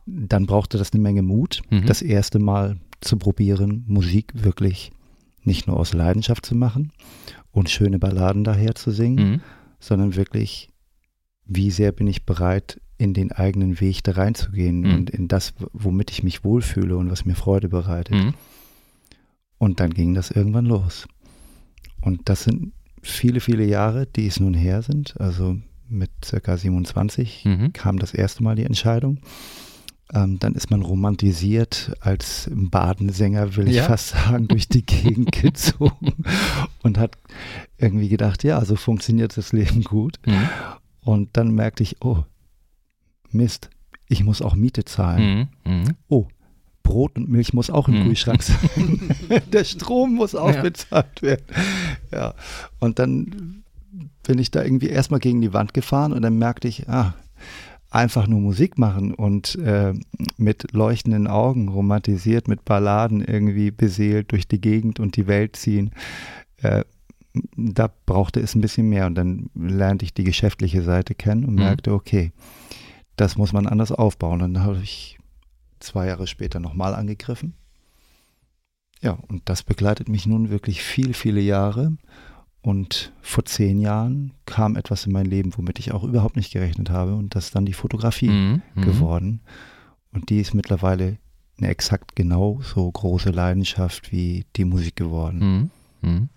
dann 0.06 0.46
brauchte 0.46 0.78
das 0.78 0.92
eine 0.92 1.02
Menge 1.02 1.22
Mut, 1.22 1.62
mhm. 1.70 1.86
das 1.86 2.02
erste 2.02 2.40
Mal 2.40 2.78
zu 3.00 3.18
probieren, 3.18 3.86
Musik 3.88 4.32
wirklich 4.34 4.92
nicht 5.44 5.68
nur 5.68 5.78
aus 5.78 5.94
Leidenschaft 5.94 6.46
zu 6.46 6.56
machen 6.56 6.92
und 7.54 7.70
schöne 7.70 8.00
Balladen 8.00 8.44
daher 8.44 8.76
zu 8.76 8.92
singen, 8.92 9.32
mhm. 9.32 9.42
sondern 9.80 10.16
wirklich, 10.16 10.70
wie 11.46 11.72
sehr 11.72 11.94
bin 11.94 12.08
ich 12.08 12.26
bereit, 12.26 12.82
in 12.98 13.14
den 13.14 13.32
eigenen 13.32 13.80
Weg 13.80 14.04
da 14.04 14.14
reinzugehen 14.14 14.82
mhm. 14.82 14.94
und 14.94 15.10
in 15.10 15.28
das, 15.28 15.54
womit 15.72 16.12
ich 16.12 16.24
mich 16.24 16.44
wohlfühle 16.44 16.98
und 16.98 17.10
was 17.10 17.26
mir 17.26 17.36
Freude 17.36 17.70
bereitet. 17.70 18.16
Mhm. 18.16 18.34
Und 19.58 19.80
dann 19.80 19.94
ging 19.94 20.14
das 20.14 20.32
irgendwann 20.32 20.66
los. 20.66 21.08
Und 22.02 22.28
das 22.28 22.44
sind 22.44 22.74
viele, 23.02 23.40
viele 23.40 23.66
Jahre, 23.66 24.08
die 24.08 24.28
es 24.28 24.40
nun 24.40 24.54
her 24.54 24.82
sind. 24.82 25.20
Also 25.20 25.58
mit 25.88 26.12
circa 26.26 26.58
27 26.58 27.46
mhm. 27.46 27.74
kam 27.74 28.00
das 28.00 28.14
erste 28.14 28.44
Mal 28.44 28.56
die 28.56 28.66
Entscheidung. 28.66 29.20
Ähm, 30.14 30.38
dann 30.38 30.54
ist 30.54 30.70
man 30.70 30.84
romantisiert 30.84 31.94
als 32.00 32.50
Badensänger, 32.54 33.56
will 33.56 33.68
ich 33.68 33.78
ja. 33.78 33.86
fast 33.86 34.10
sagen, 34.10 34.48
durch 34.48 34.68
die 34.68 34.86
Gegend 34.86 35.32
gezogen 35.42 36.14
und 36.84 37.00
hat 37.00 37.18
irgendwie 37.78 38.10
gedacht, 38.10 38.44
ja, 38.44 38.64
so 38.64 38.76
funktioniert 38.76 39.36
das 39.38 39.54
Leben 39.54 39.84
gut. 39.84 40.20
Mhm. 40.26 40.50
Und 41.02 41.30
dann 41.34 41.52
merkte 41.52 41.82
ich, 41.82 41.98
oh, 42.02 42.24
Mist, 43.32 43.70
ich 44.08 44.24
muss 44.24 44.42
auch 44.42 44.56
Miete 44.56 44.86
zahlen. 44.86 45.50
Mhm. 45.66 45.72
mhm. 45.72 45.96
Oh, 46.08 46.28
Brot 46.84 47.16
und 47.16 47.30
Milch 47.30 47.54
muss 47.54 47.70
auch 47.70 47.88
im 47.88 48.00
mhm. 48.00 48.04
Kühlschrank 48.04 48.44
sein. 48.44 49.16
Der 49.52 49.64
Strom 49.64 50.14
muss 50.14 50.36
auch 50.36 50.54
ja. 50.54 50.62
bezahlt 50.62 51.22
werden. 51.22 51.46
Ja. 52.12 52.36
Und 52.80 53.00
dann 53.00 53.64
bin 54.24 54.38
ich 54.38 54.52
da 54.52 54.64
irgendwie 54.64 54.90
erstmal 54.90 55.20
gegen 55.20 55.42
die 55.42 55.54
Wand 55.54 55.74
gefahren 55.74 56.14
und 56.14 56.22
dann 56.22 56.38
merkte 56.38 56.68
ich, 56.68 56.88
ah, 56.90 57.16
einfach 57.94 58.28
nur 58.28 58.40
Musik 58.40 58.78
machen 58.78 59.14
und 59.14 59.56
äh, 59.56 59.94
mit 60.38 60.74
leuchtenden 60.74 61.28
Augen 61.28 61.70
romantisiert, 61.70 62.48
mit 62.48 62.66
Balladen 62.66 63.24
irgendwie 63.24 63.72
beseelt 63.72 64.32
durch 64.32 64.48
die 64.48 64.60
Gegend 64.60 65.00
und 65.00 65.16
die 65.16 65.28
Welt 65.28 65.56
ziehen. 65.56 65.92
Äh, 66.58 66.84
da 67.56 67.92
brauchte 68.06 68.40
es 68.40 68.56
ein 68.56 68.62
bisschen 68.62 68.90
mehr 68.90 69.06
und 69.06 69.16
dann 69.16 69.50
lernte 69.56 70.06
ich 70.06 70.14
die 70.14 70.24
geschäftliche 70.24 70.82
Seite 70.82 71.16
kennen 71.16 71.46
und 71.46 71.54
mhm. 71.54 71.62
merkte, 71.62 71.94
okay, 71.94 72.32
das 73.16 73.38
muss 73.38 73.54
man 73.54 73.68
anders 73.68 73.92
aufbauen. 73.92 74.42
Und 74.42 74.56
dann 74.56 74.64
habe 74.64 74.80
ich 74.82 75.20
zwei 75.80 76.08
Jahre 76.08 76.28
später 76.28 76.60
nochmal 76.60 76.96
angegriffen. 76.96 77.54
Ja, 79.02 79.18
und 79.28 79.44
das 79.46 79.64
begleitet 79.64 80.10
mich 80.10 80.26
nun 80.26 80.50
wirklich 80.50 80.82
viele, 80.82 81.14
viele 81.14 81.42
Jahre. 81.42 81.98
Und 82.64 83.12
vor 83.22 83.44
zehn 83.44 83.78
Jahren 83.80 84.32
kam 84.46 84.78
etwas 84.78 85.06
in 85.06 85.12
mein 85.12 85.26
Leben, 85.26 85.52
womit 85.58 85.80
ich 85.80 85.92
auch 85.92 86.06
überhaupt 86.06 86.38
nicht 86.38 86.54
gerechnet 86.54 86.90
habe. 86.90 87.14
Und 87.14 87.36
das 87.36 87.46
ist 87.46 87.56
dann 87.56 87.66
die 87.66 87.74
Fotografie 87.74 88.30
mhm, 88.30 88.62
mhm. 88.74 88.82
geworden. 88.82 89.42
Und 90.14 90.30
die 90.30 90.40
ist 90.40 90.54
mittlerweile 90.54 91.18
eine 91.58 91.68
exakt 91.68 92.16
genauso 92.16 92.90
große 92.90 93.32
Leidenschaft 93.32 94.14
wie 94.14 94.46
die 94.56 94.64
Musik 94.64 94.96
geworden. 94.96 95.70
Mhm. 96.02 96.10
Mhm. 96.10 96.30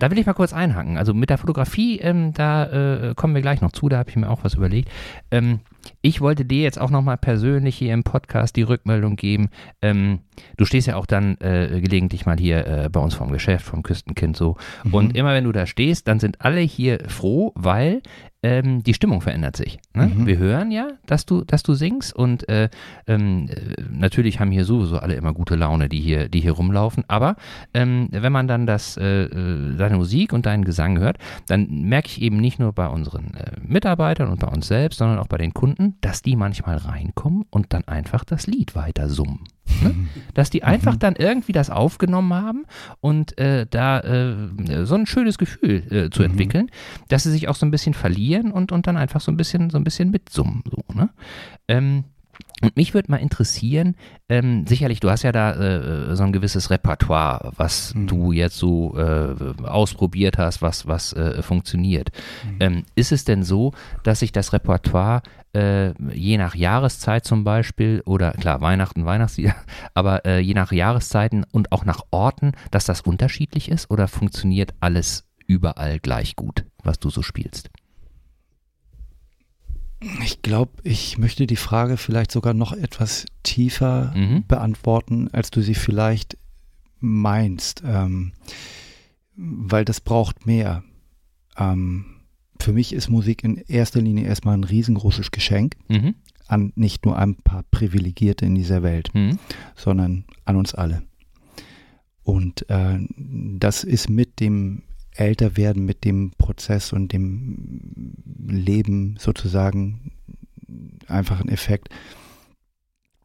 Da 0.00 0.10
will 0.10 0.18
ich 0.18 0.26
mal 0.26 0.34
kurz 0.34 0.52
einhaken. 0.52 0.98
Also 0.98 1.14
mit 1.14 1.30
der 1.30 1.38
Fotografie, 1.38 2.00
ähm, 2.00 2.34
da 2.34 3.10
äh, 3.10 3.14
kommen 3.14 3.36
wir 3.36 3.42
gleich 3.42 3.60
noch 3.60 3.70
zu, 3.70 3.88
da 3.88 3.98
habe 3.98 4.10
ich 4.10 4.16
mir 4.16 4.28
auch 4.28 4.42
was 4.42 4.54
überlegt. 4.54 4.90
Ähm, 5.30 5.60
ich 6.02 6.20
wollte 6.20 6.44
dir 6.44 6.62
jetzt 6.62 6.80
auch 6.80 6.90
nochmal 6.90 7.16
persönlich 7.16 7.76
hier 7.76 7.92
im 7.92 8.04
Podcast 8.04 8.56
die 8.56 8.62
Rückmeldung 8.62 9.16
geben. 9.16 9.48
Ähm, 9.82 10.20
du 10.56 10.64
stehst 10.64 10.86
ja 10.86 10.96
auch 10.96 11.06
dann 11.06 11.36
äh, 11.40 11.80
gelegentlich 11.80 12.26
mal 12.26 12.38
hier 12.38 12.66
äh, 12.66 12.88
bei 12.90 13.00
uns 13.00 13.14
vom 13.14 13.30
Geschäft, 13.30 13.66
vom 13.66 13.82
Küstenkind 13.82 14.36
so. 14.36 14.56
Mhm. 14.84 14.94
Und 14.94 15.16
immer 15.16 15.32
wenn 15.34 15.44
du 15.44 15.52
da 15.52 15.66
stehst, 15.66 16.08
dann 16.08 16.20
sind 16.20 16.40
alle 16.40 16.60
hier 16.60 16.98
froh, 17.08 17.52
weil 17.54 18.02
ähm, 18.46 18.84
die 18.84 18.94
Stimmung 18.94 19.20
verändert 19.22 19.56
sich. 19.56 19.78
Ne? 19.92 20.06
Mhm. 20.06 20.26
Wir 20.26 20.38
hören 20.38 20.70
ja, 20.70 20.90
dass 21.06 21.26
du, 21.26 21.42
dass 21.42 21.64
du 21.64 21.74
singst 21.74 22.14
und 22.14 22.48
äh, 22.48 22.68
ähm, 23.08 23.50
natürlich 23.90 24.38
haben 24.38 24.52
hier 24.52 24.64
sowieso 24.64 24.98
alle 24.98 25.14
immer 25.14 25.32
gute 25.32 25.56
Laune, 25.56 25.88
die 25.88 26.00
hier, 26.00 26.28
die 26.28 26.40
hier 26.40 26.52
rumlaufen. 26.52 27.02
Aber 27.08 27.34
ähm, 27.74 28.08
wenn 28.12 28.32
man 28.32 28.46
dann 28.46 28.66
das, 28.66 28.96
äh, 28.98 29.24
äh, 29.24 29.76
deine 29.76 29.96
Musik 29.96 30.32
und 30.32 30.46
deinen 30.46 30.64
Gesang 30.64 30.98
hört, 30.98 31.18
dann 31.48 31.66
merke 31.82 32.08
ich 32.08 32.22
eben 32.22 32.36
nicht 32.36 32.60
nur 32.60 32.72
bei 32.72 32.86
unseren 32.86 33.34
äh, 33.34 33.52
Mitarbeitern 33.60 34.28
und 34.28 34.38
bei 34.38 34.48
uns 34.48 34.68
selbst, 34.68 34.98
sondern 34.98 35.18
auch 35.18 35.28
bei 35.28 35.38
den 35.38 35.52
Kunden, 35.52 35.75
dass 36.00 36.22
die 36.22 36.36
manchmal 36.36 36.76
reinkommen 36.76 37.44
und 37.50 37.72
dann 37.72 37.84
einfach 37.84 38.24
das 38.24 38.46
Lied 38.46 38.74
weiter 38.74 39.08
summen. 39.08 39.44
Ne? 39.82 39.94
Dass 40.34 40.50
die 40.50 40.62
einfach 40.62 40.94
mhm. 40.94 40.98
dann 41.00 41.16
irgendwie 41.16 41.52
das 41.52 41.70
aufgenommen 41.70 42.32
haben 42.32 42.66
und 43.00 43.36
äh, 43.38 43.66
da 43.68 44.00
äh, 44.00 44.84
so 44.84 44.94
ein 44.94 45.06
schönes 45.06 45.38
Gefühl 45.38 45.82
äh, 45.90 46.10
zu 46.10 46.22
mhm. 46.22 46.30
entwickeln, 46.30 46.70
dass 47.08 47.24
sie 47.24 47.32
sich 47.32 47.48
auch 47.48 47.56
so 47.56 47.66
ein 47.66 47.70
bisschen 47.70 47.94
verlieren 47.94 48.52
und, 48.52 48.70
und 48.70 48.86
dann 48.86 48.96
einfach 48.96 49.20
so 49.20 49.32
ein 49.32 49.36
bisschen, 49.36 49.70
so 49.70 49.78
ein 49.78 49.84
bisschen 49.84 50.10
mitsummen. 50.10 50.62
So, 50.70 50.84
ne? 50.94 51.10
Ähm, 51.68 52.04
und 52.62 52.74
mich 52.74 52.94
würde 52.94 53.10
mal 53.10 53.18
interessieren, 53.18 53.96
ähm, 54.30 54.66
sicherlich, 54.66 55.00
du 55.00 55.10
hast 55.10 55.22
ja 55.24 55.32
da 55.32 55.52
äh, 55.52 56.16
so 56.16 56.22
ein 56.22 56.32
gewisses 56.32 56.70
Repertoire, 56.70 57.52
was 57.56 57.94
mhm. 57.94 58.06
du 58.06 58.32
jetzt 58.32 58.56
so 58.56 58.96
äh, 58.96 59.34
ausprobiert 59.62 60.38
hast, 60.38 60.62
was, 60.62 60.86
was 60.86 61.12
äh, 61.12 61.42
funktioniert. 61.42 62.10
Mhm. 62.44 62.56
Ähm, 62.60 62.84
ist 62.94 63.12
es 63.12 63.24
denn 63.24 63.42
so, 63.42 63.72
dass 64.04 64.20
sich 64.20 64.32
das 64.32 64.54
Repertoire 64.54 65.22
äh, 65.56 65.94
je 66.12 66.36
nach 66.36 66.54
Jahreszeit 66.54 67.24
zum 67.24 67.42
Beispiel 67.42 68.02
oder 68.04 68.32
klar, 68.32 68.60
Weihnachten, 68.60 69.06
Weihnachtslieder, 69.06 69.56
aber 69.94 70.26
äh, 70.26 70.38
je 70.40 70.54
nach 70.54 70.70
Jahreszeiten 70.70 71.44
und 71.50 71.72
auch 71.72 71.84
nach 71.84 72.02
Orten, 72.10 72.52
dass 72.70 72.84
das 72.84 73.00
unterschiedlich 73.00 73.70
ist 73.70 73.90
oder 73.90 74.06
funktioniert 74.06 74.74
alles 74.80 75.24
überall 75.46 75.98
gleich 75.98 76.36
gut, 76.36 76.64
was 76.82 76.98
du 76.98 77.08
so 77.08 77.22
spielst? 77.22 77.70
Ich 80.22 80.42
glaube, 80.42 80.72
ich 80.82 81.16
möchte 81.16 81.46
die 81.46 81.56
Frage 81.56 81.96
vielleicht 81.96 82.30
sogar 82.30 82.52
noch 82.52 82.72
etwas 82.72 83.24
tiefer 83.42 84.12
mhm. 84.14 84.46
beantworten, 84.46 85.28
als 85.32 85.50
du 85.50 85.62
sie 85.62 85.74
vielleicht 85.74 86.36
meinst, 87.00 87.82
ähm, 87.84 88.32
weil 89.36 89.86
das 89.86 90.02
braucht 90.02 90.44
mehr. 90.44 90.82
Ähm, 91.56 92.15
für 92.58 92.72
mich 92.72 92.92
ist 92.92 93.08
Musik 93.08 93.44
in 93.44 93.56
erster 93.56 94.00
Linie 94.00 94.26
erstmal 94.26 94.56
ein 94.56 94.64
riesengroßes 94.64 95.30
Geschenk 95.30 95.76
mhm. 95.88 96.14
an 96.46 96.72
nicht 96.76 97.04
nur 97.04 97.18
ein 97.18 97.36
paar 97.36 97.64
Privilegierte 97.70 98.46
in 98.46 98.54
dieser 98.54 98.82
Welt, 98.82 99.10
mhm. 99.14 99.38
sondern 99.74 100.24
an 100.44 100.56
uns 100.56 100.74
alle. 100.74 101.02
Und 102.22 102.68
äh, 102.68 102.98
das 103.16 103.84
ist 103.84 104.10
mit 104.10 104.40
dem 104.40 104.82
älter 105.14 105.56
werden 105.56 105.84
mit 105.84 106.04
dem 106.04 106.32
Prozess 106.36 106.92
und 106.92 107.12
dem 107.12 108.12
Leben 108.46 109.16
sozusagen 109.18 110.12
einfach 111.06 111.40
ein 111.40 111.48
Effekt, 111.48 111.88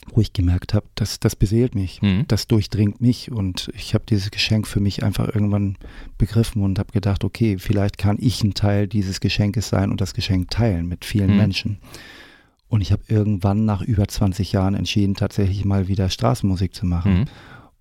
wo 0.09 0.21
ich 0.21 0.33
gemerkt 0.33 0.73
habe, 0.73 0.87
dass 0.95 1.19
das 1.19 1.35
beseelt 1.35 1.75
mich, 1.75 2.01
mhm. 2.01 2.25
das 2.27 2.47
durchdringt 2.47 3.01
mich 3.01 3.31
und 3.31 3.71
ich 3.75 3.93
habe 3.93 4.03
dieses 4.09 4.31
Geschenk 4.31 4.67
für 4.67 4.79
mich 4.79 5.03
einfach 5.03 5.33
irgendwann 5.33 5.77
begriffen 6.17 6.63
und 6.63 6.79
habe 6.79 6.91
gedacht, 6.91 7.23
okay, 7.23 7.57
vielleicht 7.59 7.97
kann 7.97 8.17
ich 8.19 8.43
ein 8.43 8.53
Teil 8.53 8.87
dieses 8.87 9.19
Geschenkes 9.19 9.69
sein 9.69 9.91
und 9.91 10.01
das 10.01 10.13
Geschenk 10.13 10.49
teilen 10.49 10.87
mit 10.87 11.05
vielen 11.05 11.31
mhm. 11.31 11.37
Menschen. 11.37 11.77
Und 12.67 12.81
ich 12.81 12.91
habe 12.91 13.03
irgendwann 13.09 13.65
nach 13.65 13.81
über 13.81 14.07
20 14.07 14.53
Jahren 14.53 14.75
entschieden, 14.75 15.15
tatsächlich 15.15 15.65
mal 15.65 15.87
wieder 15.87 16.09
Straßenmusik 16.09 16.73
zu 16.73 16.85
machen 16.85 17.19
mhm. 17.19 17.25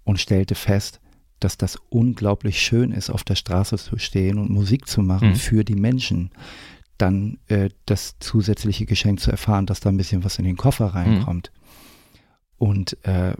und 0.05 0.21
stellte 0.21 0.55
fest, 0.55 1.01
dass 1.39 1.57
das 1.57 1.79
unglaublich 1.89 2.61
schön 2.61 2.93
ist, 2.93 3.09
auf 3.09 3.25
der 3.25 3.37
Straße 3.37 3.77
zu 3.77 3.99
stehen 3.99 4.39
und 4.39 4.51
Musik 4.51 4.87
zu 4.87 5.01
machen 5.03 5.31
mhm. 5.31 5.37
für 5.37 5.65
die 5.65 5.77
Menschen. 5.77 6.31
Dann 6.99 7.39
äh, 7.47 7.71
das 7.87 8.17
zusätzliche 8.21 8.85
Geschenk 8.85 9.21
zu 9.21 9.31
erfahren, 9.31 9.65
dass 9.65 9.81
da 9.81 9.89
ein 9.89 9.97
bisschen 9.97 10.23
was 10.23 10.39
in 10.39 10.45
den 10.45 10.59
Koffer 10.59 10.87
reinkommt. 10.87 11.51
Und 12.61 12.99
äh, 13.07 13.33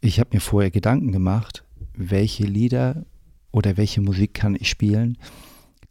ich 0.00 0.18
habe 0.18 0.30
mir 0.32 0.40
vorher 0.40 0.70
Gedanken 0.70 1.12
gemacht, 1.12 1.62
welche 1.94 2.44
Lieder 2.44 3.04
oder 3.52 3.76
welche 3.76 4.00
Musik 4.00 4.32
kann 4.32 4.56
ich 4.58 4.70
spielen, 4.70 5.18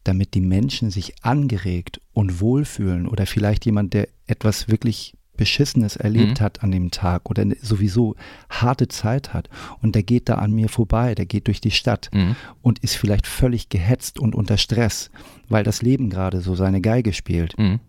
damit 0.04 0.34
die 0.34 0.42
Menschen 0.42 0.90
sich 0.90 1.24
angeregt 1.24 2.02
und 2.12 2.42
wohlfühlen 2.42 3.08
oder 3.08 3.28
vielleicht 3.28 3.68
jemand, 3.68 3.94
der 3.94 4.08
etwas 4.26 4.68
wirklich 4.68 5.14
Beschissenes 5.38 5.96
erlebt 5.96 6.40
mhm. 6.40 6.44
hat 6.44 6.64
an 6.64 6.72
dem 6.72 6.90
Tag 6.90 7.30
oder 7.30 7.46
sowieso 7.62 8.16
harte 8.50 8.88
Zeit 8.88 9.36
hat 9.36 9.48
und 9.84 9.94
der 9.94 10.02
geht 10.02 10.28
da 10.28 10.36
an 10.36 10.52
mir 10.52 10.70
vorbei, 10.70 11.14
der 11.14 11.28
geht 11.28 11.46
durch 11.46 11.62
die 11.62 11.72
Stadt 11.72 12.10
mhm. 12.14 12.36
und 12.64 12.80
ist 12.80 12.96
vielleicht 12.96 13.28
völlig 13.28 13.70
gehetzt 13.70 14.18
und 14.18 14.34
unter 14.34 14.58
Stress, 14.58 15.12
weil 15.50 15.64
das 15.64 15.84
Leben 15.84 16.10
gerade 16.10 16.42
so 16.42 16.56
seine 16.56 16.82
Geige 16.82 17.14
spielt. 17.14 17.56
Mhm. 17.60 17.80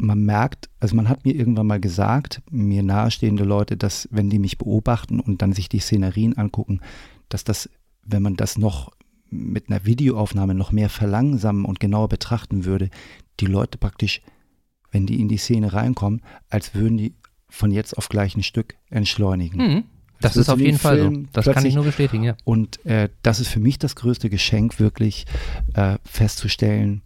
Man 0.00 0.24
merkt, 0.24 0.68
also 0.80 0.96
man 0.96 1.08
hat 1.08 1.24
mir 1.24 1.34
irgendwann 1.34 1.66
mal 1.66 1.80
gesagt, 1.80 2.42
mir 2.50 2.82
nahestehende 2.82 3.44
Leute, 3.44 3.76
dass 3.76 4.08
wenn 4.10 4.30
die 4.30 4.38
mich 4.38 4.58
beobachten 4.58 5.20
und 5.20 5.42
dann 5.42 5.52
sich 5.52 5.68
die 5.68 5.80
Szenerien 5.80 6.36
angucken, 6.36 6.80
dass 7.28 7.44
das, 7.44 7.68
wenn 8.04 8.22
man 8.22 8.36
das 8.36 8.58
noch 8.58 8.92
mit 9.30 9.68
einer 9.68 9.84
Videoaufnahme 9.84 10.54
noch 10.54 10.72
mehr 10.72 10.88
verlangsamen 10.88 11.64
und 11.64 11.80
genauer 11.80 12.08
betrachten 12.08 12.64
würde, 12.64 12.90
die 13.40 13.46
Leute 13.46 13.78
praktisch, 13.78 14.22
wenn 14.90 15.06
die 15.06 15.20
in 15.20 15.28
die 15.28 15.36
Szene 15.36 15.72
reinkommen, 15.72 16.22
als 16.48 16.74
würden 16.74 16.96
die 16.96 17.14
von 17.48 17.70
jetzt 17.70 17.96
auf 17.96 18.08
gleich 18.08 18.36
ein 18.36 18.42
Stück 18.42 18.76
entschleunigen. 18.90 19.60
Mhm. 19.60 19.84
Das, 20.20 20.32
das 20.32 20.42
ist 20.42 20.48
auf 20.48 20.58
jeden 20.58 20.78
Fall 20.78 20.98
so. 20.98 21.22
Das 21.32 21.44
kann 21.46 21.64
ich 21.64 21.74
nur 21.74 21.84
bestätigen, 21.84 22.24
ja. 22.24 22.36
Und 22.44 22.84
äh, 22.84 23.08
das 23.22 23.38
ist 23.38 23.48
für 23.48 23.60
mich 23.60 23.78
das 23.78 23.94
größte 23.94 24.28
Geschenk, 24.30 24.80
wirklich 24.80 25.26
äh, 25.74 25.98
festzustellen, 26.04 27.02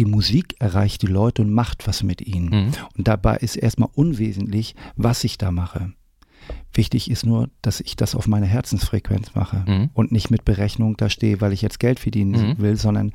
die 0.00 0.06
Musik 0.06 0.56
erreicht 0.60 1.02
die 1.02 1.08
Leute 1.08 1.42
und 1.42 1.52
macht 1.52 1.86
was 1.86 2.02
mit 2.02 2.26
ihnen. 2.26 2.48
Mhm. 2.48 2.72
Und 2.96 3.06
dabei 3.06 3.36
ist 3.36 3.56
erstmal 3.56 3.90
unwesentlich, 3.92 4.74
was 4.96 5.24
ich 5.24 5.36
da 5.36 5.50
mache. 5.50 5.92
Wichtig 6.72 7.10
ist 7.10 7.26
nur, 7.26 7.50
dass 7.60 7.80
ich 7.80 7.96
das 7.96 8.14
auf 8.14 8.26
meine 8.26 8.46
Herzensfrequenz 8.46 9.34
mache 9.34 9.62
mhm. 9.68 9.90
und 9.92 10.10
nicht 10.10 10.30
mit 10.30 10.46
Berechnung 10.46 10.96
da 10.96 11.10
stehe, 11.10 11.42
weil 11.42 11.52
ich 11.52 11.60
jetzt 11.60 11.80
Geld 11.80 12.00
verdienen 12.00 12.32
mhm. 12.32 12.58
will, 12.58 12.76
sondern 12.76 13.12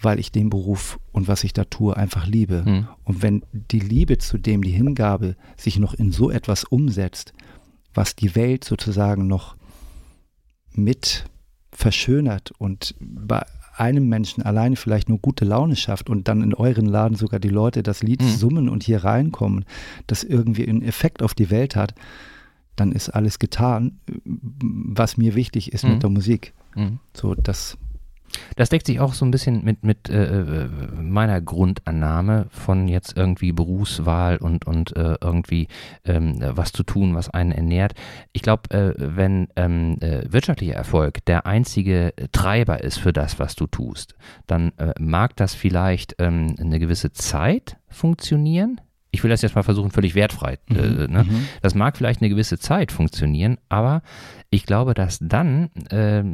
weil 0.00 0.20
ich 0.20 0.30
den 0.30 0.50
Beruf 0.50 1.00
und 1.10 1.26
was 1.26 1.42
ich 1.42 1.52
da 1.52 1.64
tue 1.64 1.96
einfach 1.96 2.28
liebe. 2.28 2.62
Mhm. 2.64 2.86
Und 3.02 3.22
wenn 3.22 3.42
die 3.52 3.80
Liebe 3.80 4.18
zu 4.18 4.38
dem, 4.38 4.62
die 4.62 4.70
Hingabe 4.70 5.34
sich 5.56 5.80
noch 5.80 5.94
in 5.94 6.12
so 6.12 6.30
etwas 6.30 6.62
umsetzt, 6.62 7.32
was 7.92 8.14
die 8.14 8.36
Welt 8.36 8.62
sozusagen 8.62 9.26
noch 9.26 9.56
mit 10.70 11.24
verschönert 11.72 12.52
und 12.52 12.94
bei 13.00 13.44
einem 13.76 14.08
Menschen 14.08 14.42
alleine 14.42 14.76
vielleicht 14.76 15.08
nur 15.08 15.18
gute 15.18 15.44
Laune 15.44 15.76
schafft 15.76 16.08
und 16.08 16.28
dann 16.28 16.42
in 16.42 16.54
euren 16.54 16.86
Laden 16.86 17.16
sogar 17.16 17.40
die 17.40 17.48
Leute 17.48 17.82
das 17.82 18.02
Lied 18.02 18.22
mhm. 18.22 18.28
summen 18.28 18.68
und 18.68 18.84
hier 18.84 19.04
reinkommen, 19.04 19.64
das 20.06 20.24
irgendwie 20.24 20.66
einen 20.68 20.82
Effekt 20.82 21.22
auf 21.22 21.34
die 21.34 21.50
Welt 21.50 21.76
hat, 21.76 21.94
dann 22.76 22.92
ist 22.92 23.10
alles 23.10 23.38
getan, 23.38 24.00
was 24.24 25.16
mir 25.16 25.34
wichtig 25.34 25.72
ist 25.72 25.84
mhm. 25.84 25.90
mit 25.90 26.02
der 26.02 26.10
Musik. 26.10 26.54
Mhm. 26.74 26.98
So, 27.14 27.34
das 27.34 27.76
das 28.56 28.68
deckt 28.68 28.86
sich 28.86 29.00
auch 29.00 29.14
so 29.14 29.24
ein 29.24 29.30
bisschen 29.30 29.64
mit, 29.64 29.84
mit 29.84 30.08
äh, 30.08 30.40
äh, 30.40 30.68
meiner 31.00 31.40
Grundannahme 31.40 32.46
von 32.50 32.88
jetzt 32.88 33.16
irgendwie 33.16 33.52
Berufswahl 33.52 34.36
und, 34.36 34.66
und 34.66 34.96
äh, 34.96 35.16
irgendwie 35.20 35.68
ähm, 36.04 36.38
was 36.40 36.72
zu 36.72 36.82
tun, 36.82 37.14
was 37.14 37.30
einen 37.30 37.52
ernährt. 37.52 37.94
Ich 38.32 38.42
glaube, 38.42 38.70
äh, 38.70 38.94
wenn 38.96 39.48
ähm, 39.56 39.96
äh, 40.00 40.22
wirtschaftlicher 40.30 40.74
Erfolg 40.74 41.24
der 41.26 41.46
einzige 41.46 42.12
Treiber 42.32 42.82
ist 42.82 42.98
für 42.98 43.12
das, 43.12 43.38
was 43.38 43.54
du 43.54 43.66
tust, 43.66 44.14
dann 44.46 44.72
äh, 44.78 44.92
mag 44.98 45.36
das 45.36 45.54
vielleicht 45.54 46.16
ähm, 46.18 46.54
eine 46.58 46.78
gewisse 46.78 47.12
Zeit 47.12 47.76
funktionieren, 47.88 48.80
ich 49.14 49.22
will 49.22 49.30
das 49.30 49.42
jetzt 49.42 49.54
mal 49.54 49.62
versuchen, 49.62 49.92
völlig 49.92 50.16
wertfrei. 50.16 50.58
Mhm. 50.68 50.76
Äh, 50.76 51.08
ne? 51.08 51.24
mhm. 51.24 51.46
Das 51.62 51.76
mag 51.76 51.96
vielleicht 51.96 52.20
eine 52.20 52.28
gewisse 52.28 52.58
Zeit 52.58 52.90
funktionieren, 52.90 53.58
aber 53.68 54.02
ich 54.50 54.66
glaube, 54.66 54.92
dass 54.92 55.20
dann 55.20 55.70
äh, 55.90 56.24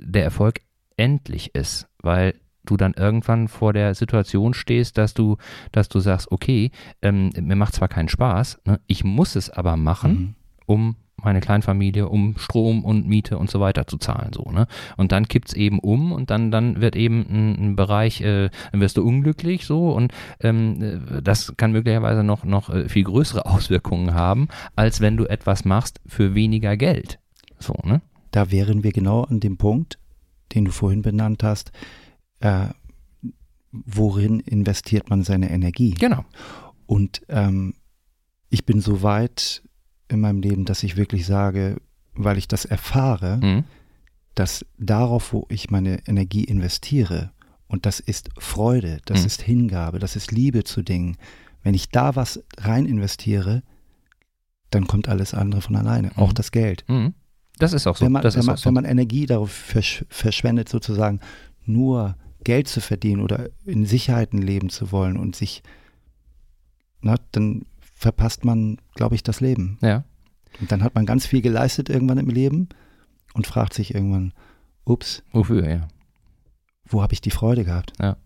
der 0.00 0.24
Erfolg 0.24 0.60
endlich 0.96 1.54
ist, 1.54 1.88
weil 2.02 2.34
du 2.64 2.76
dann 2.76 2.94
irgendwann 2.94 3.48
vor 3.48 3.72
der 3.72 3.94
Situation 3.94 4.54
stehst, 4.54 4.98
dass 4.98 5.14
du, 5.14 5.36
dass 5.72 5.88
du 5.88 6.00
sagst, 6.00 6.30
okay, 6.30 6.70
ähm, 7.02 7.30
mir 7.40 7.56
macht 7.56 7.74
zwar 7.74 7.88
keinen 7.88 8.08
Spaß, 8.08 8.60
ne, 8.64 8.80
ich 8.86 9.04
muss 9.04 9.36
es 9.36 9.50
aber 9.50 9.76
machen, 9.76 10.12
mhm. 10.12 10.34
um 10.66 10.96
meine 11.16 11.40
Kleinfamilie, 11.40 12.08
um 12.08 12.36
Strom 12.36 12.84
und 12.84 13.06
Miete 13.06 13.38
und 13.38 13.50
so 13.50 13.60
weiter 13.60 13.86
zu 13.86 13.96
zahlen. 13.96 14.32
So, 14.32 14.50
ne? 14.50 14.66
Und 14.96 15.12
dann 15.12 15.28
kippt 15.28 15.48
es 15.48 15.54
eben 15.54 15.78
um 15.78 16.12
und 16.12 16.30
dann, 16.30 16.50
dann 16.50 16.80
wird 16.80 16.96
eben 16.96 17.24
ein, 17.28 17.66
ein 17.66 17.76
Bereich, 17.76 18.20
äh, 18.20 18.50
dann 18.72 18.80
wirst 18.80 18.96
du 18.96 19.06
unglücklich 19.06 19.64
so 19.64 19.92
und 19.92 20.12
ähm, 20.40 20.82
äh, 20.82 21.22
das 21.22 21.54
kann 21.56 21.72
möglicherweise 21.72 22.24
noch, 22.24 22.44
noch 22.44 22.70
äh, 22.70 22.88
viel 22.88 23.04
größere 23.04 23.46
Auswirkungen 23.46 24.14
haben, 24.14 24.48
als 24.76 25.00
wenn 25.00 25.16
du 25.16 25.26
etwas 25.26 25.64
machst 25.64 26.00
für 26.06 26.34
weniger 26.34 26.76
Geld. 26.76 27.18
So, 27.58 27.74
ne? 27.84 28.02
Da 28.30 28.50
wären 28.50 28.82
wir 28.82 28.92
genau 28.92 29.22
an 29.24 29.40
dem 29.40 29.58
Punkt, 29.58 29.98
den 30.54 30.64
du 30.64 30.70
vorhin 30.70 31.02
benannt 31.02 31.42
hast, 31.42 31.72
äh, 32.40 32.68
worin 33.70 34.40
investiert 34.40 35.10
man 35.10 35.22
seine 35.24 35.50
Energie? 35.50 35.94
Genau. 35.94 36.24
Und 36.86 37.22
ähm, 37.28 37.74
ich 38.50 38.66
bin 38.66 38.80
so 38.80 39.02
weit 39.02 39.62
in 40.08 40.20
meinem 40.20 40.40
Leben, 40.40 40.64
dass 40.64 40.82
ich 40.82 40.96
wirklich 40.96 41.26
sage, 41.26 41.80
weil 42.14 42.36
ich 42.36 42.48
das 42.48 42.64
erfahre, 42.64 43.38
mhm. 43.38 43.64
dass 44.34 44.66
darauf, 44.78 45.32
wo 45.32 45.46
ich 45.48 45.70
meine 45.70 46.06
Energie 46.06 46.44
investiere, 46.44 47.32
und 47.66 47.86
das 47.86 48.00
ist 48.00 48.28
Freude, 48.36 49.00
das 49.06 49.20
mhm. 49.20 49.26
ist 49.26 49.42
Hingabe, 49.42 49.98
das 49.98 50.14
ist 50.14 50.30
Liebe 50.30 50.62
zu 50.64 50.82
Dingen, 50.82 51.16
wenn 51.62 51.72
ich 51.72 51.88
da 51.88 52.14
was 52.16 52.44
rein 52.58 52.84
investiere, 52.84 53.62
dann 54.68 54.86
kommt 54.86 55.08
alles 55.08 55.32
andere 55.32 55.62
von 55.62 55.76
alleine, 55.76 56.08
mhm. 56.08 56.22
auch 56.22 56.32
das 56.34 56.52
Geld. 56.52 56.84
Mhm. 56.88 57.14
Das 57.58 57.72
ist 57.72 57.86
auch 57.86 57.96
so. 57.96 58.04
Wenn 58.04 58.12
man, 58.12 58.24
wenn 58.24 58.44
man, 58.44 58.56
so. 58.56 58.64
wenn 58.66 58.74
man 58.74 58.84
Energie 58.84 59.26
darauf 59.26 59.52
versch 59.52 60.04
verschwendet, 60.08 60.68
sozusagen 60.68 61.20
nur 61.64 62.16
Geld 62.44 62.68
zu 62.68 62.80
verdienen 62.80 63.22
oder 63.22 63.48
in 63.64 63.86
Sicherheiten 63.86 64.40
leben 64.40 64.68
zu 64.68 64.90
wollen 64.90 65.16
und 65.16 65.36
sich, 65.36 65.62
na, 67.00 67.16
dann 67.30 67.66
verpasst 67.94 68.44
man, 68.44 68.78
glaube 68.94 69.14
ich, 69.14 69.22
das 69.22 69.40
Leben. 69.40 69.78
Ja. 69.80 70.04
Und 70.60 70.72
dann 70.72 70.82
hat 70.82 70.94
man 70.94 71.06
ganz 71.06 71.26
viel 71.26 71.40
geleistet 71.40 71.88
irgendwann 71.88 72.18
im 72.18 72.28
Leben 72.28 72.68
und 73.34 73.46
fragt 73.46 73.74
sich 73.74 73.94
irgendwann, 73.94 74.32
ups. 74.84 75.22
Wofür, 75.32 75.68
ja. 75.68 75.88
Wo 76.84 77.02
habe 77.02 77.12
ich 77.12 77.20
die 77.20 77.30
Freude 77.30 77.64
gehabt? 77.64 77.92
Ja. 78.00 78.16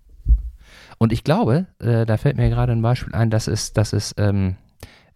Und 0.99 1.13
ich 1.13 1.25
glaube, 1.25 1.67
äh, 1.79 2.07
da 2.07 2.17
fällt 2.17 2.37
mir 2.37 2.49
gerade 2.49 2.73
ein 2.73 2.83
Beispiel 2.83 3.15
ein, 3.15 3.31
das 3.31 3.49
ist, 3.49 3.77
das 3.77 3.93
ist, 3.93 4.15
ähm, 4.17 4.57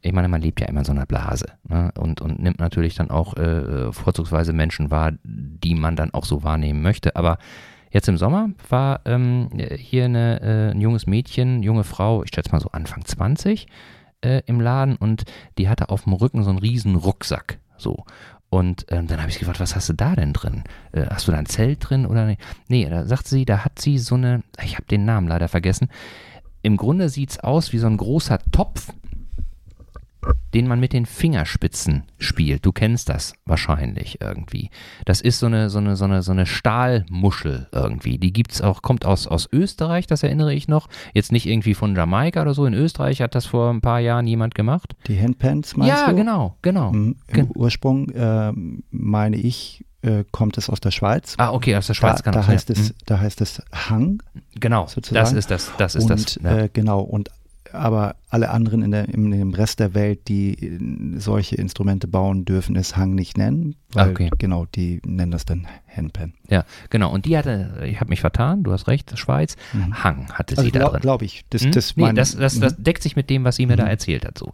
ich 0.03 0.13
meine, 0.13 0.29
man 0.29 0.41
lebt 0.41 0.61
ja 0.61 0.67
immer 0.67 0.81
in 0.81 0.85
so 0.85 0.93
einer 0.93 1.07
Blase 1.07 1.47
ne? 1.69 1.93
und, 1.99 2.21
und 2.21 2.41
nimmt 2.41 2.59
natürlich 2.59 2.95
dann 2.95 3.11
auch 3.11 3.37
äh, 3.37 3.93
vorzugsweise 3.93 4.53
Menschen 4.53 4.91
wahr, 4.91 5.13
die 5.23 5.75
man 5.75 5.97
dann 5.97 6.15
auch 6.15 6.25
so 6.25 6.43
wahrnehmen 6.43 6.81
möchte. 6.81 7.17
Aber 7.17 7.39
jetzt 7.91 8.09
im 8.09 8.17
Sommer 8.17 8.51
war 8.69 9.01
ähm, 9.05 9.51
hier 9.77 10.07
eine, 10.07 10.41
äh, 10.41 10.71
ein 10.71 10.81
junges 10.81 11.07
Mädchen, 11.07 11.63
junge 11.63 11.85
Frau, 11.85 12.23
ich 12.25 12.31
schätze 12.35 12.51
mal 12.53 12.61
so 12.61 12.71
Anfang 12.71 13.05
20, 13.05 13.67
äh, 14.23 14.43
im 14.47 14.61
Laden 14.61 14.97
und 14.97 15.25
die 15.59 15.69
hatte 15.69 15.91
auf 15.91 16.05
dem 16.05 16.15
Rücken 16.15 16.45
so 16.45 16.51
einen 16.51 16.59
riesen 16.59 16.97
Rucksack. 16.97 17.59
So. 17.77 18.05
Und 18.49 18.87
ähm, 18.89 19.07
dann 19.07 19.21
habe 19.21 19.31
ich 19.31 19.39
gefragt, 19.39 19.61
was 19.61 19.77
hast 19.77 19.89
du 19.89 19.93
da 19.93 20.17
denn 20.17 20.33
drin? 20.33 20.65
Äh, 20.93 21.07
hast 21.09 21.29
du 21.29 21.33
da 21.33 21.39
ein 21.39 21.47
Zelt 21.47 21.89
drin 21.89 22.05
oder 22.05 22.27
nicht? 22.27 22.41
Nee, 22.69 22.89
da 22.89 23.07
sagt 23.07 23.29
sie, 23.29 23.45
da 23.45 23.65
hat 23.65 23.79
sie 23.79 23.99
so 23.99 24.17
eine, 24.17 24.43
ich 24.63 24.75
habe 24.75 24.87
den 24.87 25.05
Namen 25.05 25.29
leider 25.29 25.49
vergessen. 25.49 25.89
Im 26.63 26.77
Grunde 26.77 27.09
sieht 27.09 27.31
es 27.31 27.39
aus 27.39 27.73
wie 27.73 27.79
so 27.79 27.87
ein 27.87 27.97
großer 27.97 28.39
Topf, 28.51 28.93
den 30.55 30.67
man 30.67 30.81
mit 30.81 30.93
den 30.93 31.07
Fingerspitzen 31.07 32.05
spielt. 32.19 32.67
Du 32.67 32.73
kennst 32.73 33.09
das 33.09 33.35
wahrscheinlich 33.47 34.21
irgendwie. 34.21 34.71
Das 35.05 35.21
ist 35.21 35.39
so 35.39 35.47
eine, 35.47 35.71
so 35.71 35.79
eine, 35.79 35.97
so 35.97 36.05
eine, 36.05 36.23
so 36.23 36.33
eine 36.33 36.47
Stahlmuschel 36.47 37.69
irgendwie. 37.73 38.19
Die 38.19 38.33
gibt's 38.33 38.61
auch, 38.61 38.83
kommt 38.83 39.05
aus, 39.05 39.27
aus 39.27 39.49
Österreich, 39.53 40.07
das 40.07 40.23
erinnere 40.23 40.55
ich 40.55 40.69
noch. 40.69 40.89
Jetzt 41.15 41.33
nicht 41.33 41.47
irgendwie 41.47 41.75
von 41.75 41.95
Jamaika 41.95 42.43
oder 42.43 42.55
so. 42.55 42.67
In 42.67 42.75
Österreich 42.75 43.23
hat 43.23 43.35
das 43.35 43.47
vor 43.47 43.71
ein 43.71 43.81
paar 43.81 44.01
Jahren 44.01 44.27
jemand 44.27 44.55
gemacht. 44.55 44.95
Die 45.07 45.21
Handpants 45.21 45.77
meinst 45.77 45.95
ja, 45.95 46.07
du? 46.07 46.11
Ja, 46.13 46.17
genau, 46.17 46.57
genau. 46.63 46.91
Im, 46.93 47.17
im 47.29 47.51
Ursprung 47.53 48.09
äh, 48.11 48.53
meine 48.91 49.37
ich, 49.37 49.85
äh, 50.03 50.25
kommt 50.31 50.57
es 50.59 50.71
aus 50.71 50.81
der 50.81 50.91
Schweiz. 50.91 51.35
Ah, 51.39 51.53
okay, 51.53 51.77
aus 51.77 51.87
der 51.87 51.95
Schweiz 51.95 52.19
da, 52.19 52.23
kann 52.23 52.33
da 52.33 52.47
heißt 52.47 52.71
es, 52.71 52.91
mhm. 52.91 52.95
Da 53.07 53.21
heißt 53.21 53.41
es 53.41 53.63
Hang. 53.73 54.23
Genau, 54.59 54.87
sozusagen. 54.87 55.25
das 55.25 55.33
ist 55.33 55.51
das. 55.51 55.73
das, 55.79 55.95
ist 55.95 56.05
und, 56.05 56.11
das 56.11 56.39
ja. 56.43 56.59
äh, 56.59 56.71
genau, 56.73 57.01
und 57.01 57.31
aber 57.73 58.17
alle 58.29 58.51
anderen 58.51 58.83
in, 58.83 58.91
der, 58.91 59.09
in 59.09 59.31
dem 59.31 59.55
Rest 59.55 59.81
der 59.81 59.95
Welt, 59.95 60.29
die 60.29 60.79
solche 61.17 61.57
Instrumente 61.57 62.07
bauen, 62.07 62.45
dürfen 62.45 62.77
es 62.77 62.97
Hang 62.97 63.15
nicht 63.15 63.37
nennen, 63.37 63.77
weil 63.93 64.11
okay. 64.11 64.31
genau, 64.39 64.67
die 64.67 65.01
nennen 65.05 65.33
das 65.33 65.45
dann 65.45 65.67
Handpan. 65.89 66.35
Ja, 66.49 66.65
genau. 66.91 67.13
Und 67.13 67.25
die 67.25 67.37
hatte, 67.37 67.83
ich 67.87 68.01
habe 68.01 68.11
mich 68.11 68.21
vertan, 68.21 68.63
du 68.63 68.73
hast 68.73 68.87
recht, 68.89 69.17
Schweiz, 69.19 69.57
mhm. 69.73 70.03
Hang 70.03 70.33
hatte 70.33 70.57
also 70.57 70.63
sie 70.63 70.71
glaub, 70.71 70.87
da 70.87 70.91
drin. 70.93 71.01
Glaube 71.03 71.25
ich. 71.25 71.45
Das, 71.51 71.63
hm? 71.63 71.73
das, 71.73 71.97
nee, 71.97 72.13
das, 72.13 72.37
das, 72.37 72.61
das, 72.61 72.79
mhm. 72.79 72.85
deckt 72.85 73.03
sich 73.03 73.17
mit 73.17 73.31
dem, 73.31 73.45
was 73.45 73.57
sie 73.57 73.67
mir 73.67 73.77
da 73.77 73.85
mhm. 73.85 73.91
erzählt 73.91 74.25
hat. 74.25 74.39
So. 74.39 74.53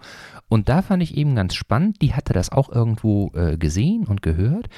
Und 0.48 0.68
da 0.68 0.82
fand 0.82 1.02
ich 1.02 1.16
eben 1.16 1.34
ganz 1.34 1.54
spannend, 1.54 2.00
die 2.02 2.14
hatte 2.14 2.32
das 2.32 2.50
auch 2.50 2.70
irgendwo 2.70 3.32
äh, 3.34 3.56
gesehen 3.56 4.04
und 4.06 4.22
gehört 4.22 4.68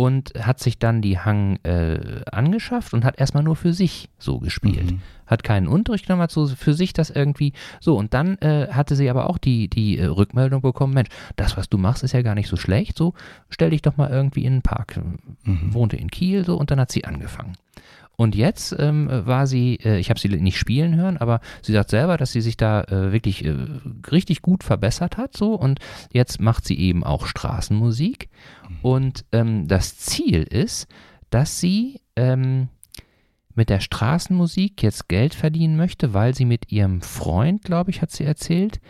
und 0.00 0.32
hat 0.40 0.60
sich 0.60 0.78
dann 0.78 1.02
die 1.02 1.18
Hang 1.18 1.58
äh, 1.62 2.22
angeschafft 2.32 2.94
und 2.94 3.04
hat 3.04 3.20
erstmal 3.20 3.42
nur 3.42 3.54
für 3.54 3.74
sich 3.74 4.08
so 4.18 4.38
gespielt. 4.38 4.92
Mhm. 4.92 5.02
Hat 5.26 5.44
keinen 5.44 5.68
Unterricht 5.68 6.06
genommen, 6.06 6.22
hat 6.22 6.30
so 6.30 6.46
für 6.46 6.72
sich 6.72 6.94
das 6.94 7.10
irgendwie 7.10 7.52
so. 7.80 7.98
Und 7.98 8.14
dann 8.14 8.38
äh, 8.38 8.68
hatte 8.70 8.96
sie 8.96 9.10
aber 9.10 9.28
auch 9.28 9.36
die, 9.36 9.68
die 9.68 9.98
äh, 9.98 10.06
Rückmeldung 10.06 10.62
bekommen: 10.62 10.94
Mensch, 10.94 11.10
das, 11.36 11.58
was 11.58 11.68
du 11.68 11.76
machst, 11.76 12.02
ist 12.02 12.12
ja 12.12 12.22
gar 12.22 12.34
nicht 12.34 12.48
so 12.48 12.56
schlecht. 12.56 12.96
So, 12.96 13.12
stell 13.50 13.68
dich 13.68 13.82
doch 13.82 13.98
mal 13.98 14.08
irgendwie 14.08 14.46
in 14.46 14.54
den 14.54 14.62
Park. 14.62 14.98
Mhm. 15.44 15.74
Wohnte 15.74 15.98
in 15.98 16.10
Kiel 16.10 16.46
so 16.46 16.56
und 16.56 16.70
dann 16.70 16.80
hat 16.80 16.90
sie 16.90 17.04
angefangen. 17.04 17.52
Und 18.20 18.34
jetzt 18.34 18.76
ähm, 18.78 19.08
war 19.10 19.46
sie, 19.46 19.76
äh, 19.76 19.98
ich 19.98 20.10
habe 20.10 20.20
sie 20.20 20.28
nicht 20.28 20.58
spielen 20.58 20.94
hören, 20.94 21.16
aber 21.16 21.40
sie 21.62 21.72
sagt 21.72 21.88
selber, 21.88 22.18
dass 22.18 22.32
sie 22.32 22.42
sich 22.42 22.58
da 22.58 22.82
äh, 22.82 23.12
wirklich 23.12 23.46
äh, 23.46 23.54
richtig 24.12 24.42
gut 24.42 24.62
verbessert 24.62 25.16
hat, 25.16 25.34
so 25.34 25.54
und 25.54 25.78
jetzt 26.12 26.38
macht 26.38 26.66
sie 26.66 26.78
eben 26.78 27.02
auch 27.02 27.24
Straßenmusik. 27.24 28.28
Mhm. 28.68 28.76
Und 28.82 29.24
ähm, 29.32 29.68
das 29.68 29.96
Ziel 29.96 30.42
ist, 30.42 30.86
dass 31.30 31.60
sie 31.60 32.02
ähm, 32.14 32.68
mit 33.54 33.70
der 33.70 33.80
Straßenmusik 33.80 34.82
jetzt 34.82 35.08
Geld 35.08 35.32
verdienen 35.32 35.78
möchte, 35.78 36.12
weil 36.12 36.34
sie 36.34 36.44
mit 36.44 36.70
ihrem 36.70 37.00
Freund, 37.00 37.62
glaube 37.62 37.90
ich, 37.90 38.02
hat 38.02 38.10
sie 38.10 38.24
erzählt, 38.24 38.82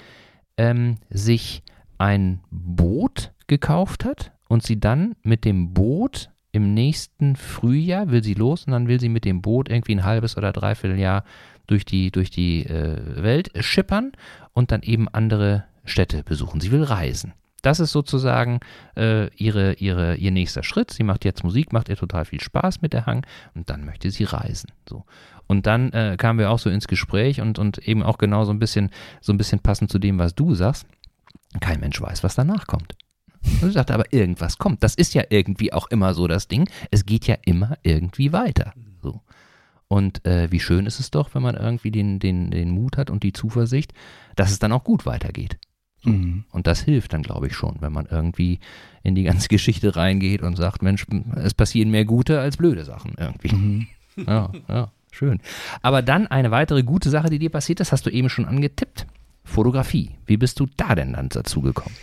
ähm, 0.56 0.96
sich 1.08 1.62
ein 1.98 2.40
Boot 2.50 3.32
gekauft 3.46 4.04
hat 4.04 4.32
und 4.48 4.64
sie 4.64 4.80
dann 4.80 5.14
mit 5.22 5.44
dem 5.44 5.72
Boot 5.72 6.30
im 6.52 6.74
nächsten 6.74 7.36
Frühjahr 7.36 8.10
will 8.10 8.24
sie 8.24 8.34
los 8.34 8.64
und 8.64 8.72
dann 8.72 8.88
will 8.88 9.00
sie 9.00 9.08
mit 9.08 9.24
dem 9.24 9.42
Boot 9.42 9.68
irgendwie 9.68 9.94
ein 9.94 10.04
halbes 10.04 10.36
oder 10.36 10.52
dreiviertel 10.52 10.98
Jahr 10.98 11.24
durch 11.66 11.84
die, 11.84 12.10
durch 12.10 12.30
die 12.30 12.66
äh, 12.66 13.22
Welt 13.22 13.50
schippern 13.60 14.12
und 14.52 14.72
dann 14.72 14.82
eben 14.82 15.08
andere 15.08 15.64
Städte 15.84 16.24
besuchen. 16.24 16.60
Sie 16.60 16.72
will 16.72 16.82
reisen. 16.82 17.32
Das 17.62 17.78
ist 17.78 17.92
sozusagen 17.92 18.60
äh, 18.96 19.28
ihre, 19.36 19.74
ihre, 19.74 20.16
ihr 20.16 20.30
nächster 20.30 20.62
Schritt. 20.62 20.90
Sie 20.90 21.02
macht 21.02 21.24
jetzt 21.24 21.44
Musik, 21.44 21.72
macht 21.72 21.88
ihr 21.88 21.96
total 21.96 22.24
viel 22.24 22.40
Spaß 22.40 22.80
mit 22.80 22.92
der 22.92 23.06
Hang 23.06 23.26
und 23.54 23.68
dann 23.70 23.84
möchte 23.84 24.10
sie 24.10 24.24
reisen. 24.24 24.72
So. 24.88 25.04
Und 25.46 25.66
dann 25.66 25.92
äh, 25.92 26.16
kamen 26.16 26.38
wir 26.38 26.50
auch 26.50 26.58
so 26.58 26.70
ins 26.70 26.88
Gespräch 26.88 27.40
und, 27.40 27.58
und 27.58 27.78
eben 27.78 28.02
auch 28.02 28.18
genau 28.18 28.44
so 28.44 28.52
ein 28.52 28.58
bisschen, 28.58 28.90
so 29.20 29.32
ein 29.32 29.36
bisschen 29.36 29.60
passend 29.60 29.90
zu 29.90 29.98
dem, 29.98 30.18
was 30.18 30.34
du 30.34 30.54
sagst. 30.54 30.86
Kein 31.60 31.80
Mensch 31.80 32.00
weiß, 32.00 32.22
was 32.22 32.34
danach 32.34 32.66
kommt. 32.66 32.94
Und 33.42 33.68
sie 33.68 33.72
sagte, 33.72 33.94
aber 33.94 34.12
irgendwas 34.12 34.58
kommt. 34.58 34.82
Das 34.82 34.94
ist 34.94 35.14
ja 35.14 35.22
irgendwie 35.30 35.72
auch 35.72 35.86
immer 35.88 36.14
so 36.14 36.26
das 36.28 36.48
Ding. 36.48 36.68
Es 36.90 37.06
geht 37.06 37.26
ja 37.26 37.36
immer 37.44 37.78
irgendwie 37.82 38.32
weiter. 38.32 38.74
So. 39.02 39.20
Und 39.88 40.24
äh, 40.26 40.52
wie 40.52 40.60
schön 40.60 40.86
ist 40.86 41.00
es 41.00 41.10
doch, 41.10 41.34
wenn 41.34 41.42
man 41.42 41.56
irgendwie 41.56 41.90
den, 41.90 42.18
den, 42.20 42.50
den 42.50 42.70
Mut 42.70 42.96
hat 42.96 43.10
und 43.10 43.22
die 43.22 43.32
Zuversicht, 43.32 43.92
dass 44.36 44.50
es 44.50 44.58
dann 44.58 44.72
auch 44.72 44.84
gut 44.84 45.06
weitergeht. 45.06 45.58
Mhm. 46.04 46.44
Und 46.50 46.66
das 46.66 46.80
hilft 46.80 47.12
dann, 47.12 47.22
glaube 47.22 47.48
ich, 47.48 47.54
schon, 47.54 47.76
wenn 47.80 47.92
man 47.92 48.06
irgendwie 48.06 48.60
in 49.02 49.14
die 49.14 49.24
ganze 49.24 49.48
Geschichte 49.48 49.96
reingeht 49.96 50.42
und 50.42 50.56
sagt, 50.56 50.82
Mensch, 50.82 51.06
es 51.36 51.54
passieren 51.54 51.90
mehr 51.90 52.04
gute 52.04 52.40
als 52.40 52.56
blöde 52.56 52.84
Sachen 52.84 53.14
irgendwie. 53.18 53.52
Mhm. 53.54 53.86
Ja, 54.26 54.52
ja, 54.68 54.92
schön. 55.10 55.40
Aber 55.82 56.02
dann 56.02 56.26
eine 56.26 56.50
weitere 56.50 56.82
gute 56.82 57.10
Sache, 57.10 57.30
die 57.30 57.38
dir 57.38 57.50
passiert 57.50 57.80
ist, 57.80 57.92
hast 57.92 58.06
du 58.06 58.10
eben 58.10 58.28
schon 58.28 58.44
angetippt. 58.44 59.06
Fotografie. 59.44 60.10
Wie 60.26 60.36
bist 60.36 60.60
du 60.60 60.66
da 60.76 60.94
denn 60.94 61.14
dann 61.14 61.28
dazu 61.30 61.60
gekommen? 61.62 61.96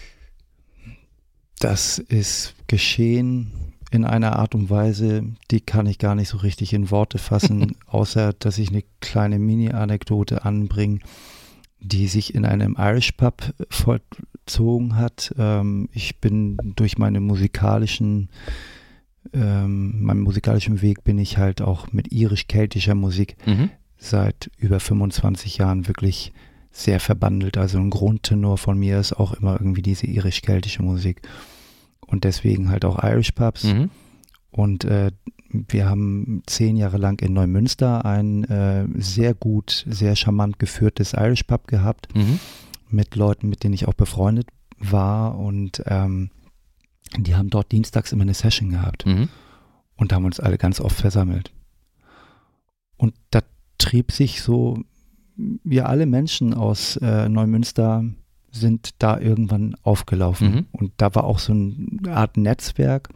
Das 1.59 1.97
ist 1.97 2.53
geschehen 2.67 3.51
in 3.91 4.05
einer 4.05 4.37
Art 4.37 4.53
und 4.53 4.69
Weise, 4.69 5.23
die 5.49 5.61
kann 5.61 5.87
ich 5.87 5.97
gar 5.97 6.15
nicht 6.15 6.29
so 6.29 6.37
richtig 6.37 6.73
in 6.73 6.91
Worte 6.91 7.17
fassen, 7.17 7.75
außer 7.87 8.33
dass 8.33 8.57
ich 8.57 8.69
eine 8.69 8.83
kleine 8.99 9.39
Mini-Anekdote 9.39 10.43
anbringe, 10.43 10.99
die 11.79 12.07
sich 12.07 12.35
in 12.35 12.45
einem 12.45 12.75
Irish 12.77 13.13
Pub 13.13 13.53
vollzogen 13.69 14.97
hat. 14.97 15.33
Ähm, 15.37 15.89
ich 15.93 16.17
bin 16.17 16.57
durch 16.75 16.97
meine 16.97 17.21
musikalischen, 17.21 18.29
ähm, 19.33 20.03
meinem 20.03 20.21
musikalischen 20.21 20.81
Weg 20.81 21.03
bin 21.03 21.17
ich 21.17 21.37
halt 21.37 21.61
auch 21.61 21.91
mit 21.91 22.11
irisch-keltischer 22.11 22.95
Musik 22.95 23.37
mhm. 23.45 23.69
seit 23.97 24.51
über 24.57 24.79
25 24.79 25.57
Jahren 25.57 25.87
wirklich 25.87 26.33
sehr 26.77 26.99
verbandelt. 26.99 27.57
Also 27.57 27.79
ein 27.79 27.89
Grundtenor 27.89 28.59
von 28.59 28.77
mir 28.77 28.99
ist 28.99 29.13
auch 29.13 29.33
immer 29.33 29.53
irgendwie 29.53 29.81
diese 29.81 30.05
irisch-keltische 30.05 30.83
Musik 30.83 31.27
und 32.05 32.23
deswegen 32.23 32.69
halt 32.69 32.85
auch 32.85 33.03
Irish 33.03 33.31
Pubs. 33.31 33.63
Mhm. 33.63 33.89
Und 34.51 34.85
äh, 34.85 35.11
wir 35.49 35.89
haben 35.89 36.43
zehn 36.45 36.77
Jahre 36.77 36.97
lang 36.97 37.19
in 37.21 37.33
Neumünster 37.33 38.05
ein 38.05 38.43
äh, 38.43 38.85
sehr 38.95 39.33
gut, 39.33 39.85
sehr 39.89 40.15
charmant 40.15 40.59
geführtes 40.59 41.13
Irish 41.13 41.43
Pub 41.43 41.67
gehabt 41.67 42.15
mhm. 42.15 42.39
mit 42.89 43.15
Leuten, 43.15 43.49
mit 43.49 43.63
denen 43.63 43.73
ich 43.73 43.87
auch 43.87 43.95
befreundet 43.95 44.47
war 44.77 45.39
und 45.39 45.81
ähm, 45.87 46.29
die 47.17 47.35
haben 47.35 47.49
dort 47.49 47.71
dienstags 47.71 48.11
immer 48.11 48.21
eine 48.21 48.35
Session 48.35 48.69
gehabt 48.69 49.07
mhm. 49.07 49.29
und 49.95 50.13
haben 50.13 50.25
uns 50.25 50.39
alle 50.39 50.59
ganz 50.59 50.79
oft 50.79 50.99
versammelt. 50.99 51.51
Und 52.97 53.15
da 53.31 53.41
trieb 53.79 54.11
sich 54.11 54.43
so, 54.43 54.83
wir 55.37 55.87
alle 55.87 56.05
Menschen 56.05 56.53
aus 56.53 56.97
äh, 56.97 57.29
Neumünster 57.29 58.03
sind 58.51 58.89
da 58.99 59.19
irgendwann 59.19 59.75
aufgelaufen. 59.83 60.51
Mhm. 60.51 60.65
Und 60.71 60.93
da 60.97 61.13
war 61.15 61.25
auch 61.25 61.39
so 61.39 61.53
eine 61.53 62.11
Art 62.11 62.37
Netzwerk. 62.37 63.09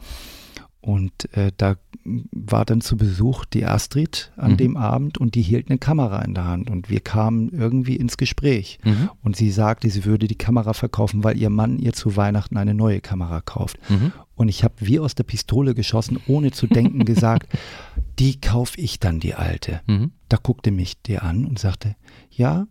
Und 0.80 1.32
äh, 1.36 1.52
da 1.56 1.76
war 2.04 2.64
dann 2.64 2.80
zu 2.80 2.96
Besuch 2.96 3.44
die 3.44 3.64
Astrid 3.64 4.32
an 4.36 4.52
mhm. 4.52 4.56
dem 4.56 4.76
Abend 4.76 5.18
und 5.18 5.34
die 5.34 5.42
hielt 5.42 5.68
eine 5.68 5.78
Kamera 5.78 6.22
in 6.22 6.34
der 6.34 6.44
Hand 6.44 6.70
und 6.70 6.90
wir 6.90 7.00
kamen 7.00 7.50
irgendwie 7.50 7.96
ins 7.96 8.16
Gespräch. 8.16 8.78
Mhm. 8.84 9.10
Und 9.22 9.36
sie 9.36 9.50
sagte, 9.50 9.88
sie 9.88 10.04
würde 10.04 10.26
die 10.26 10.36
Kamera 10.36 10.72
verkaufen, 10.72 11.24
weil 11.24 11.38
ihr 11.38 11.50
Mann 11.50 11.78
ihr 11.78 11.92
zu 11.92 12.16
Weihnachten 12.16 12.56
eine 12.56 12.74
neue 12.74 13.00
Kamera 13.00 13.40
kauft. 13.40 13.78
Mhm. 13.88 14.12
Und 14.34 14.48
ich 14.48 14.64
habe 14.64 14.74
wie 14.78 14.98
aus 14.98 15.14
der 15.14 15.24
Pistole 15.24 15.74
geschossen, 15.74 16.18
ohne 16.26 16.50
zu 16.50 16.66
denken 16.66 17.04
gesagt, 17.04 17.48
die 18.18 18.40
kaufe 18.40 18.80
ich 18.80 18.98
dann, 18.98 19.20
die 19.20 19.34
alte. 19.34 19.80
Mhm. 19.86 20.12
Da 20.28 20.38
guckte 20.42 20.70
mich 20.70 21.00
der 21.02 21.22
an 21.22 21.44
und 21.44 21.58
sagte, 21.58 21.96
ja, 22.30 22.66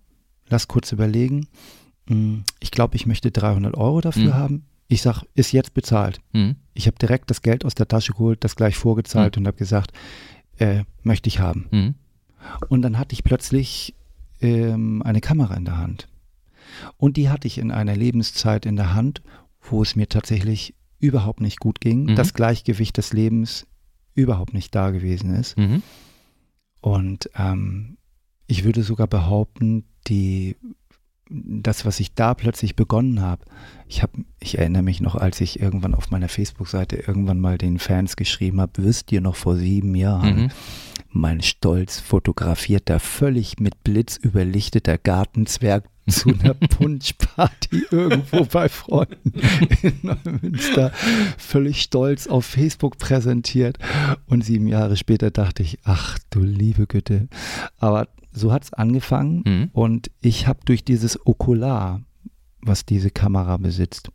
lass 0.49 0.67
kurz 0.67 0.91
überlegen. 0.91 1.47
Hm, 2.07 2.43
ich 2.59 2.71
glaube, 2.71 2.95
ich 2.95 3.05
möchte 3.05 3.31
300 3.31 3.75
Euro 3.77 4.01
dafür 4.01 4.33
mhm. 4.33 4.33
haben. 4.33 4.65
Ich 4.91 5.03
sage, 5.03 5.21
ist 5.35 5.53
jetzt 5.53 5.73
bezahlt. 5.73 6.19
Mhm. 6.33 6.57
Ich 6.73 6.85
habe 6.85 6.97
direkt 6.97 7.29
das 7.29 7.41
Geld 7.41 7.63
aus 7.63 7.75
der 7.75 7.87
Tasche 7.87 8.11
geholt, 8.11 8.43
das 8.43 8.57
gleich 8.57 8.75
vorgezahlt 8.75 9.37
mhm. 9.37 9.43
und 9.43 9.47
habe 9.47 9.57
gesagt, 9.57 9.93
äh, 10.57 10.83
möchte 11.01 11.29
ich 11.29 11.39
haben. 11.39 11.69
Mhm. 11.71 11.95
Und 12.67 12.81
dann 12.81 12.99
hatte 12.99 13.13
ich 13.13 13.23
plötzlich 13.23 13.95
ähm, 14.41 15.01
eine 15.03 15.21
Kamera 15.21 15.55
in 15.55 15.63
der 15.63 15.77
Hand. 15.77 16.09
Und 16.97 17.15
die 17.15 17.29
hatte 17.29 17.47
ich 17.47 17.57
in 17.57 17.71
einer 17.71 17.95
Lebenszeit 17.95 18.65
in 18.65 18.75
der 18.75 18.93
Hand, 18.93 19.21
wo 19.61 19.81
es 19.81 19.95
mir 19.95 20.09
tatsächlich 20.09 20.75
überhaupt 20.99 21.39
nicht 21.39 21.61
gut 21.61 21.79
ging. 21.79 22.03
Mhm. 22.03 22.15
Das 22.17 22.33
Gleichgewicht 22.33 22.97
des 22.97 23.13
Lebens 23.13 23.67
überhaupt 24.13 24.53
nicht 24.53 24.75
da 24.75 24.91
gewesen 24.91 25.33
ist. 25.35 25.57
Mhm. 25.57 25.83
Und 26.81 27.29
ähm, 27.37 27.97
ich 28.45 28.65
würde 28.65 28.83
sogar 28.83 29.07
behaupten, 29.07 29.85
die 30.07 30.57
das, 31.31 31.85
was 31.85 31.99
ich 31.99 32.13
da 32.13 32.33
plötzlich 32.33 32.75
begonnen 32.75 33.21
habe, 33.21 33.43
ich 33.87 34.01
habe, 34.01 34.23
ich 34.39 34.57
erinnere 34.57 34.83
mich 34.83 35.01
noch, 35.01 35.15
als 35.15 35.41
ich 35.41 35.59
irgendwann 35.59 35.95
auf 35.95 36.11
meiner 36.11 36.29
Facebook-Seite 36.29 36.97
irgendwann 36.97 37.39
mal 37.39 37.57
den 37.57 37.79
Fans 37.79 38.15
geschrieben 38.15 38.61
habe, 38.61 38.83
wisst 38.83 39.11
ihr 39.11 39.21
noch 39.21 39.35
vor 39.35 39.55
sieben 39.55 39.95
Jahren, 39.95 40.43
mhm. 40.43 40.51
mein 41.09 41.41
stolz 41.41 41.99
fotografierter, 41.99 42.99
völlig 42.99 43.59
mit 43.59 43.83
Blitz 43.83 44.17
überlichteter 44.17 44.97
Gartenzwerg 44.97 45.85
zu 46.09 46.29
einer 46.29 46.53
Punschparty 46.55 47.85
irgendwo 47.91 48.45
bei 48.45 48.69
Freunden 48.69 49.33
in 49.81 49.99
Neumünster 50.01 50.91
völlig 51.37 51.81
stolz 51.83 52.27
auf 52.27 52.45
Facebook 52.45 52.97
präsentiert. 52.97 53.77
Und 54.25 54.43
sieben 54.43 54.67
Jahre 54.67 54.97
später 54.97 55.31
dachte 55.31 55.63
ich, 55.63 55.79
ach 55.83 56.17
du 56.31 56.41
liebe 56.41 56.87
Güte. 56.87 57.27
Aber 57.77 58.07
so 58.31 58.51
hat 58.51 58.63
es 58.63 58.73
angefangen 58.73 59.43
mhm. 59.45 59.69
und 59.73 60.11
ich 60.21 60.47
habe 60.47 60.59
durch 60.65 60.83
dieses 60.83 61.25
Okular, 61.25 62.01
was 62.61 62.85
diese 62.85 63.11
Kamera 63.11 63.57
besitzt, 63.57 64.11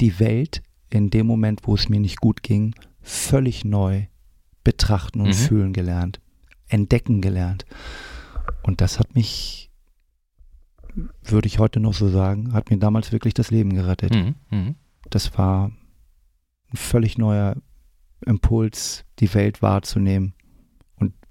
die 0.00 0.18
Welt 0.18 0.62
in 0.90 1.10
dem 1.10 1.26
Moment, 1.26 1.60
wo 1.64 1.74
es 1.74 1.88
mir 1.88 2.00
nicht 2.00 2.20
gut 2.20 2.42
ging, 2.42 2.74
völlig 3.00 3.64
neu 3.64 4.06
betrachten 4.64 5.20
und 5.20 5.28
mhm. 5.28 5.34
fühlen 5.34 5.72
gelernt, 5.72 6.20
entdecken 6.68 7.20
gelernt. 7.20 7.64
Und 8.62 8.80
das 8.80 8.98
hat 8.98 9.14
mich, 9.14 9.70
würde 11.22 11.46
ich 11.46 11.58
heute 11.58 11.80
noch 11.80 11.94
so 11.94 12.08
sagen, 12.08 12.52
hat 12.52 12.70
mir 12.70 12.78
damals 12.78 13.12
wirklich 13.12 13.34
das 13.34 13.50
Leben 13.50 13.74
gerettet. 13.74 14.14
Mhm. 14.14 14.34
mhm. 14.50 14.74
Das 15.08 15.36
war 15.38 15.72
ein 16.70 16.76
völlig 16.76 17.16
neuer 17.16 17.56
Impuls, 18.26 19.04
die 19.18 19.32
Welt 19.32 19.62
wahrzunehmen 19.62 20.34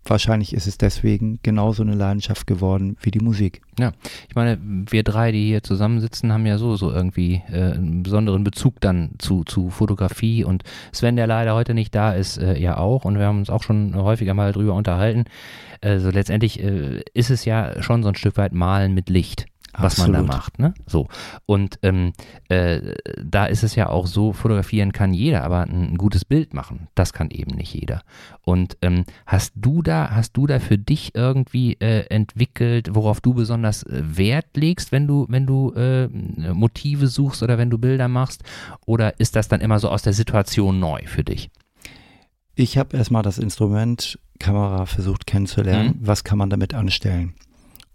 wahrscheinlich 0.10 0.54
ist 0.54 0.67
es 0.67 0.78
deswegen 0.78 1.39
genauso 1.43 1.84
eine 1.84 1.95
Leidenschaft 1.95 2.48
geworden 2.48 2.98
wie 3.02 3.12
die 3.12 3.19
Musik. 3.19 3.62
Ja, 3.80 3.91
ich 4.28 4.36
meine, 4.36 4.58
wir 4.62 5.04
drei, 5.04 5.32
die 5.32 5.48
hier 5.48 5.63
zusammensitzen, 5.63 6.34
haben 6.34 6.45
ja 6.45 6.58
so, 6.58 6.76
so 6.76 6.91
irgendwie 6.91 7.41
äh, 7.52 7.74
einen 7.74 8.04
besonderen 8.04 8.43
Bezug 8.43 8.82
dann 8.82 9.12
zu, 9.19 9.43
zu 9.43 9.69
Fotografie 9.69 10.43
und 10.43 10.63
Sven, 10.91 11.15
der 11.15 11.28
leider 11.28 11.54
heute 11.56 11.74
nicht 11.74 11.95
da 11.95 12.13
ist, 12.13 12.38
äh, 12.38 12.60
ja 12.60 12.78
auch 12.78 13.06
und 13.06 13.17
wir 13.17 13.26
haben 13.26 13.39
uns 13.39 13.50
auch 13.50 13.63
schon 13.63 13.95
häufiger 13.95 14.34
mal 14.34 14.52
drüber 14.52 14.74
unterhalten. 14.74 15.26
Also 15.82 16.10
letztendlich 16.10 16.62
äh, 16.62 17.02
ist 17.13 17.30
es 17.30 17.45
ja 17.45 17.82
schon 17.82 18.04
so 18.04 18.10
ein 18.10 18.15
Stück 18.15 18.38
weit 18.38 18.54
Malen 18.54 18.93
mit 18.93 19.10
Licht 19.10 19.45
was 19.74 19.99
Absolut. 19.99 20.11
man 20.13 20.28
da 20.28 20.34
macht. 20.34 20.59
Ne? 20.59 20.74
So. 20.86 21.07
Und 21.45 21.80
ähm, 21.84 22.13
äh, 22.47 22.95
da 23.24 23.45
ist 23.45 23.63
es 23.63 23.76
ja 23.76 23.89
auch 23.89 24.07
so, 24.07 24.34
fotografieren 24.34 24.91
kann 24.91 25.13
jeder, 25.13 25.43
aber 25.43 25.61
ein, 25.61 25.93
ein 25.93 25.97
gutes 25.97 26.26
Bild 26.26 26.53
machen, 26.53 26.88
das 26.95 27.13
kann 27.13 27.30
eben 27.30 27.55
nicht 27.55 27.74
jeder. 27.74 28.01
Und 28.41 28.78
ähm, 28.82 29.05
hast 29.26 29.53
du 29.55 29.82
da, 29.82 30.11
hast 30.11 30.34
du 30.34 30.47
da 30.47 30.59
für 30.59 30.78
dich 30.78 31.13
irgendwie 31.15 31.74
äh, 31.74 32.05
entwickelt, 32.09 32.95
worauf 32.95 33.22
du 33.22 33.34
besonders 33.34 33.84
äh, 33.84 34.01
Wert 34.03 34.55
legst, 34.55 34.91
wenn 34.91 35.07
du, 35.07 35.26
wenn 35.30 35.45
du 35.45 35.72
äh, 35.74 36.07
Motive 36.07 37.07
suchst 37.07 37.43
oder 37.43 37.57
wenn 37.57 37.70
du 37.70 37.78
Bilder 37.78 38.07
machst? 38.07 38.43
Oder 38.86 39.20
ist 39.20 39.36
das 39.36 39.47
dann 39.47 39.61
immer 39.61 39.80
so 39.80 39.89
aus 39.89 40.01
der 40.01 40.13
Situation 40.13 40.80
neu 40.80 41.01
für 41.05 41.24
dich? 41.24 41.49
Ich 42.55 42.78
habe 42.78 42.97
erstmal 42.97 43.24
das 43.24 43.38
Instrument 43.38 44.20
Kamera 44.39 44.86
versucht 44.86 45.28
kennenzulernen. 45.28 45.99
Mhm. 45.99 46.07
Was 46.07 46.24
kann 46.24 46.38
man 46.38 46.49
damit 46.49 46.74
anstellen? 46.74 47.34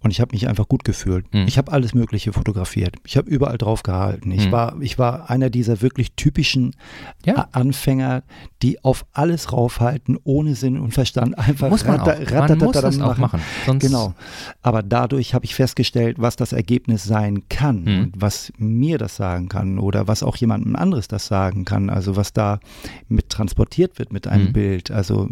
Und 0.04 0.10
ich 0.10 0.20
habe 0.20 0.32
mich 0.34 0.46
einfach 0.48 0.68
gut 0.68 0.84
gefühlt. 0.84 1.32
Mhm. 1.34 1.46
Ich 1.48 1.56
habe 1.58 1.72
alles 1.72 1.94
Mögliche 1.94 2.32
fotografiert. 2.32 2.94
Ich 3.06 3.16
habe 3.16 3.28
überall 3.28 3.56
drauf 3.58 3.82
gehalten. 3.82 4.30
Ich, 4.32 4.46
Mhm. 4.46 4.52
war, 4.52 4.76
ich 4.80 4.98
war 4.98 5.30
einer 5.30 5.48
dieser 5.50 5.80
wirklich 5.82 6.12
typischen 6.12 6.76
Ja. 7.24 7.48
Anfänger, 7.52 8.22
die 8.62 8.84
auf 8.84 9.06
alles 9.12 9.52
raufhalten, 9.52 10.18
ohne 10.22 10.54
Sinn 10.54 10.78
und 10.78 10.92
Verstand. 10.92 11.36
Einfach 11.38 11.70
Muss 11.70 11.84
man 11.86 12.00
auch. 12.00 12.06
ratter- 12.06 12.18
Man 12.20 12.28
rattatatam 12.28 12.64
muss 12.66 12.72
das 12.80 13.00
auch 13.00 13.16
machen. 13.16 13.40
Sonst, 13.66 13.80
Genau. 13.82 14.14
Aber 14.62 14.82
dadurch 14.82 15.32
habe 15.34 15.44
ich 15.46 15.54
festgestellt, 15.54 16.18
was 16.20 16.36
das 16.36 16.52
Ergebnis 16.52 17.02
sein 17.04 17.48
kann 17.48 17.84
Mhm. 17.84 17.98
und 18.02 18.12
was 18.16 18.52
mir 18.58 18.98
das 18.98 19.16
sagen 19.16 19.48
kann 19.48 19.78
oder 19.78 20.06
was 20.06 20.22
auch 20.22 20.36
jemandem 20.36 20.76
anderes 20.76 21.08
das 21.08 21.26
sagen 21.26 21.64
kann. 21.64 21.88
Also 21.88 22.14
was 22.16 22.34
da 22.34 22.60
mit 23.08 23.30
transportiert 23.30 23.98
wird 23.98 24.12
mit 24.12 24.26
einem 24.26 24.48
Mhm. 24.48 24.52
Bild. 24.52 24.90
Also 24.90 25.30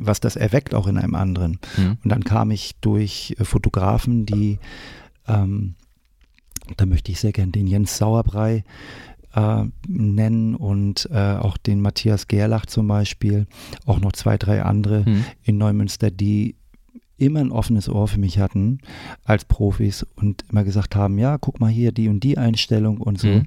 was 0.00 0.20
das 0.20 0.36
erweckt 0.36 0.74
auch 0.76 0.86
in 0.86 0.96
einem 0.96 1.16
anderen. 1.16 1.58
Mhm. 1.76 1.98
Und 2.04 2.12
dann 2.12 2.22
kam 2.22 2.52
ich 2.52 2.76
durch 2.80 3.34
äh, 3.38 3.44
Fotografen, 3.78 4.26
die, 4.26 4.58
ähm, 5.28 5.74
da 6.76 6.86
möchte 6.86 7.12
ich 7.12 7.20
sehr 7.20 7.32
gern 7.32 7.52
den 7.52 7.66
Jens 7.66 7.96
Sauerbrei 7.96 8.64
äh, 9.34 9.64
nennen 9.86 10.54
und 10.56 11.08
äh, 11.12 11.36
auch 11.36 11.56
den 11.56 11.80
Matthias 11.80 12.26
Gerlach 12.26 12.66
zum 12.66 12.88
Beispiel, 12.88 13.46
auch 13.86 14.00
noch 14.00 14.12
zwei, 14.12 14.36
drei 14.36 14.62
andere 14.62 15.04
Mhm. 15.08 15.24
in 15.44 15.58
Neumünster, 15.58 16.10
die 16.10 16.56
immer 17.20 17.40
ein 17.40 17.50
offenes 17.50 17.88
Ohr 17.88 18.06
für 18.06 18.20
mich 18.20 18.38
hatten 18.38 18.78
als 19.24 19.44
Profis 19.44 20.06
und 20.16 20.44
immer 20.50 20.62
gesagt 20.62 20.94
haben, 20.94 21.18
ja, 21.18 21.36
guck 21.36 21.58
mal 21.58 21.68
hier 21.70 21.90
die 21.90 22.08
und 22.08 22.20
die 22.22 22.38
Einstellung 22.38 22.98
und 22.98 23.18
so. 23.18 23.26
Mhm. 23.28 23.46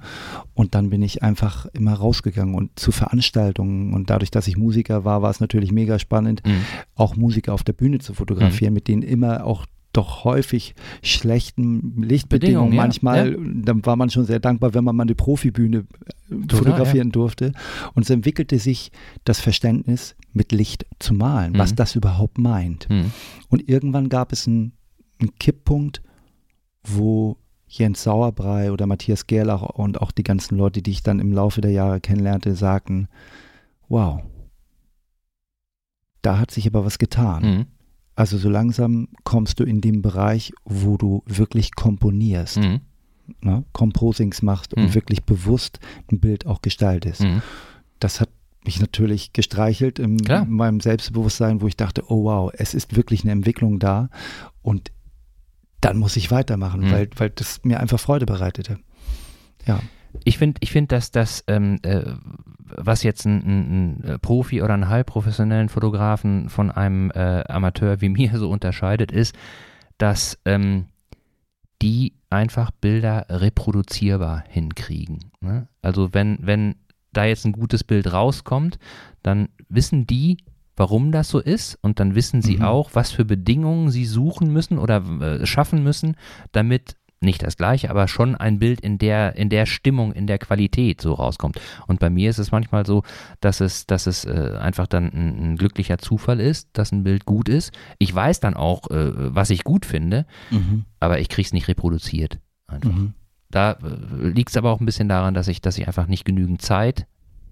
Und 0.54 0.74
dann 0.74 0.90
bin 0.90 1.00
ich 1.02 1.22
einfach 1.22 1.64
immer 1.72 1.94
rausgegangen 1.94 2.54
und 2.54 2.78
zu 2.78 2.92
Veranstaltungen 2.92 3.94
und 3.94 4.10
dadurch, 4.10 4.30
dass 4.30 4.46
ich 4.46 4.58
Musiker 4.58 5.04
war, 5.06 5.22
war 5.22 5.30
es 5.30 5.40
natürlich 5.40 5.72
mega 5.72 5.98
spannend, 5.98 6.42
Mhm. 6.44 6.60
auch 6.96 7.16
Musiker 7.16 7.54
auf 7.54 7.64
der 7.64 7.72
Bühne 7.72 7.98
zu 7.98 8.12
fotografieren, 8.14 8.74
mit 8.74 8.88
denen 8.88 9.02
immer 9.02 9.44
auch 9.46 9.64
doch 9.92 10.24
häufig 10.24 10.74
schlechten 11.02 12.02
Lichtbedingungen. 12.02 12.70
Bedingungen, 12.70 12.72
ja, 12.72 12.82
Manchmal, 12.82 13.36
dann 13.64 13.84
war 13.84 13.96
man 13.96 14.10
schon 14.10 14.24
sehr 14.24 14.40
dankbar, 14.40 14.74
wenn 14.74 14.84
man 14.84 14.96
mal 14.96 15.02
eine 15.02 15.14
Profibühne 15.14 15.84
Total, 16.28 16.58
fotografieren 16.58 17.10
durfte. 17.12 17.52
Und 17.94 18.04
es 18.04 18.10
entwickelte 18.10 18.58
sich 18.58 18.90
das 19.24 19.40
Verständnis, 19.40 20.16
mit 20.32 20.50
Licht 20.52 20.86
zu 20.98 21.12
malen, 21.12 21.58
was 21.58 21.72
Mhm. 21.72 21.76
das 21.76 21.94
überhaupt 21.94 22.38
meint. 22.38 22.88
Mhm. 22.88 23.12
Und 23.50 23.68
irgendwann 23.68 24.08
gab 24.08 24.32
es 24.32 24.46
einen, 24.48 24.72
einen 25.20 25.34
Kipppunkt, 25.38 26.02
wo 26.82 27.36
Jens 27.66 28.02
Sauerbrei 28.02 28.72
oder 28.72 28.86
Matthias 28.86 29.26
Gerlach 29.26 29.62
und 29.62 30.00
auch 30.00 30.10
die 30.10 30.22
ganzen 30.22 30.56
Leute, 30.56 30.80
die 30.82 30.90
ich 30.90 31.02
dann 31.02 31.20
im 31.20 31.32
Laufe 31.32 31.60
der 31.60 31.70
Jahre 31.70 32.00
kennenlernte, 32.00 32.54
sagten, 32.54 33.08
wow, 33.88 34.22
da 36.22 36.38
hat 36.38 36.50
sich 36.50 36.66
aber 36.66 36.84
was 36.84 36.98
getan. 36.98 37.42
Mhm. 37.42 37.66
Also 38.14 38.36
so 38.38 38.48
langsam 38.50 39.08
kommst 39.24 39.58
du 39.60 39.64
in 39.64 39.80
den 39.80 40.02
Bereich, 40.02 40.52
wo 40.64 40.96
du 40.96 41.22
wirklich 41.26 41.74
komponierst, 41.74 42.58
Mhm. 42.58 42.80
ne? 43.40 43.64
Composings 43.72 44.42
machst 44.42 44.76
Mhm. 44.76 44.84
und 44.84 44.94
wirklich 44.94 45.24
bewusst 45.24 45.80
ein 46.10 46.20
Bild 46.20 46.46
auch 46.46 46.60
gestaltest. 46.62 47.22
Mhm. 47.22 47.42
Das 48.00 48.20
hat 48.20 48.28
mich 48.64 48.80
natürlich 48.80 49.32
gestreichelt 49.32 49.98
in 49.98 50.18
Klar. 50.18 50.44
meinem 50.44 50.80
Selbstbewusstsein, 50.80 51.60
wo 51.62 51.66
ich 51.66 51.76
dachte, 51.76 52.04
oh 52.08 52.24
wow, 52.24 52.52
es 52.54 52.74
ist 52.74 52.94
wirklich 52.94 53.22
eine 53.22 53.32
Entwicklung 53.32 53.78
da 53.78 54.08
und 54.62 54.92
dann 55.80 55.96
muss 55.98 56.16
ich 56.16 56.30
weitermachen, 56.30 56.82
Mhm. 56.82 56.90
weil, 56.92 57.10
weil 57.16 57.30
das 57.30 57.60
mir 57.64 57.80
einfach 57.80 57.98
Freude 57.98 58.26
bereitete. 58.26 58.78
Ja. 59.66 59.80
Ich 60.24 60.38
finde, 60.38 60.58
ich 60.62 60.70
find, 60.72 60.92
dass 60.92 61.10
das, 61.10 61.44
ähm, 61.46 61.78
äh, 61.82 62.02
was 62.76 63.02
jetzt 63.02 63.24
ein, 63.26 63.42
ein, 63.44 64.04
ein 64.04 64.20
Profi 64.20 64.62
oder 64.62 64.74
einen 64.74 64.88
halbprofessionellen 64.88 65.68
Fotografen 65.68 66.48
von 66.48 66.70
einem 66.70 67.10
äh, 67.10 67.44
Amateur 67.48 68.00
wie 68.00 68.08
mir 68.10 68.36
so 68.38 68.50
unterscheidet, 68.50 69.12
ist, 69.12 69.34
dass 69.98 70.38
ähm, 70.44 70.86
die 71.80 72.14
einfach 72.30 72.70
Bilder 72.70 73.26
reproduzierbar 73.28 74.44
hinkriegen. 74.48 75.32
Ne? 75.40 75.68
Also 75.82 76.14
wenn, 76.14 76.38
wenn 76.40 76.76
da 77.12 77.24
jetzt 77.24 77.44
ein 77.44 77.52
gutes 77.52 77.84
Bild 77.84 78.12
rauskommt, 78.12 78.78
dann 79.22 79.48
wissen 79.68 80.06
die, 80.06 80.38
warum 80.76 81.12
das 81.12 81.28
so 81.28 81.38
ist 81.38 81.78
und 81.82 82.00
dann 82.00 82.14
wissen 82.14 82.40
sie 82.40 82.56
Mhm. 82.58 82.62
auch, 82.62 82.90
was 82.94 83.10
für 83.10 83.24
Bedingungen 83.24 83.90
sie 83.90 84.06
suchen 84.06 84.52
müssen 84.52 84.78
oder 84.78 85.02
äh, 85.20 85.44
schaffen 85.46 85.82
müssen, 85.82 86.16
damit 86.52 86.96
nicht 87.22 87.42
das 87.42 87.56
gleiche, 87.56 87.90
aber 87.90 88.08
schon 88.08 88.34
ein 88.34 88.58
Bild 88.58 88.80
in 88.80 88.98
der, 88.98 89.36
in 89.36 89.48
der 89.48 89.66
Stimmung, 89.66 90.12
in 90.12 90.26
der 90.26 90.38
Qualität 90.38 91.00
so 91.00 91.14
rauskommt. 91.14 91.60
Und 91.86 92.00
bei 92.00 92.10
mir 92.10 92.30
ist 92.30 92.38
es 92.38 92.52
manchmal 92.52 92.86
so, 92.86 93.02
dass 93.40 93.60
es, 93.60 93.86
dass 93.86 94.06
es 94.06 94.24
äh, 94.24 94.56
einfach 94.60 94.86
dann 94.86 95.04
ein, 95.12 95.52
ein 95.52 95.56
glücklicher 95.56 95.98
Zufall 95.98 96.40
ist, 96.40 96.68
dass 96.72 96.92
ein 96.92 97.04
Bild 97.04 97.24
gut 97.26 97.48
ist. 97.48 97.72
Ich 97.98 98.14
weiß 98.14 98.40
dann 98.40 98.54
auch, 98.54 98.90
äh, 98.90 99.12
was 99.34 99.50
ich 99.50 99.64
gut 99.64 99.86
finde, 99.86 100.26
Mhm. 100.50 100.84
aber 101.00 101.20
ich 101.20 101.28
kriege 101.28 101.46
es 101.46 101.52
nicht 101.52 101.68
reproduziert. 101.68 102.38
Einfach. 102.66 102.92
Mhm. 102.92 103.14
Da 103.50 103.72
äh, 103.72 104.28
liegt 104.28 104.50
es 104.50 104.56
aber 104.56 104.70
auch 104.70 104.80
ein 104.80 104.86
bisschen 104.86 105.08
daran, 105.08 105.34
dass 105.34 105.48
ich, 105.48 105.60
dass 105.60 105.78
ich 105.78 105.86
einfach 105.86 106.06
nicht 106.06 106.24
genügend 106.24 106.62
Zeit 106.62 107.06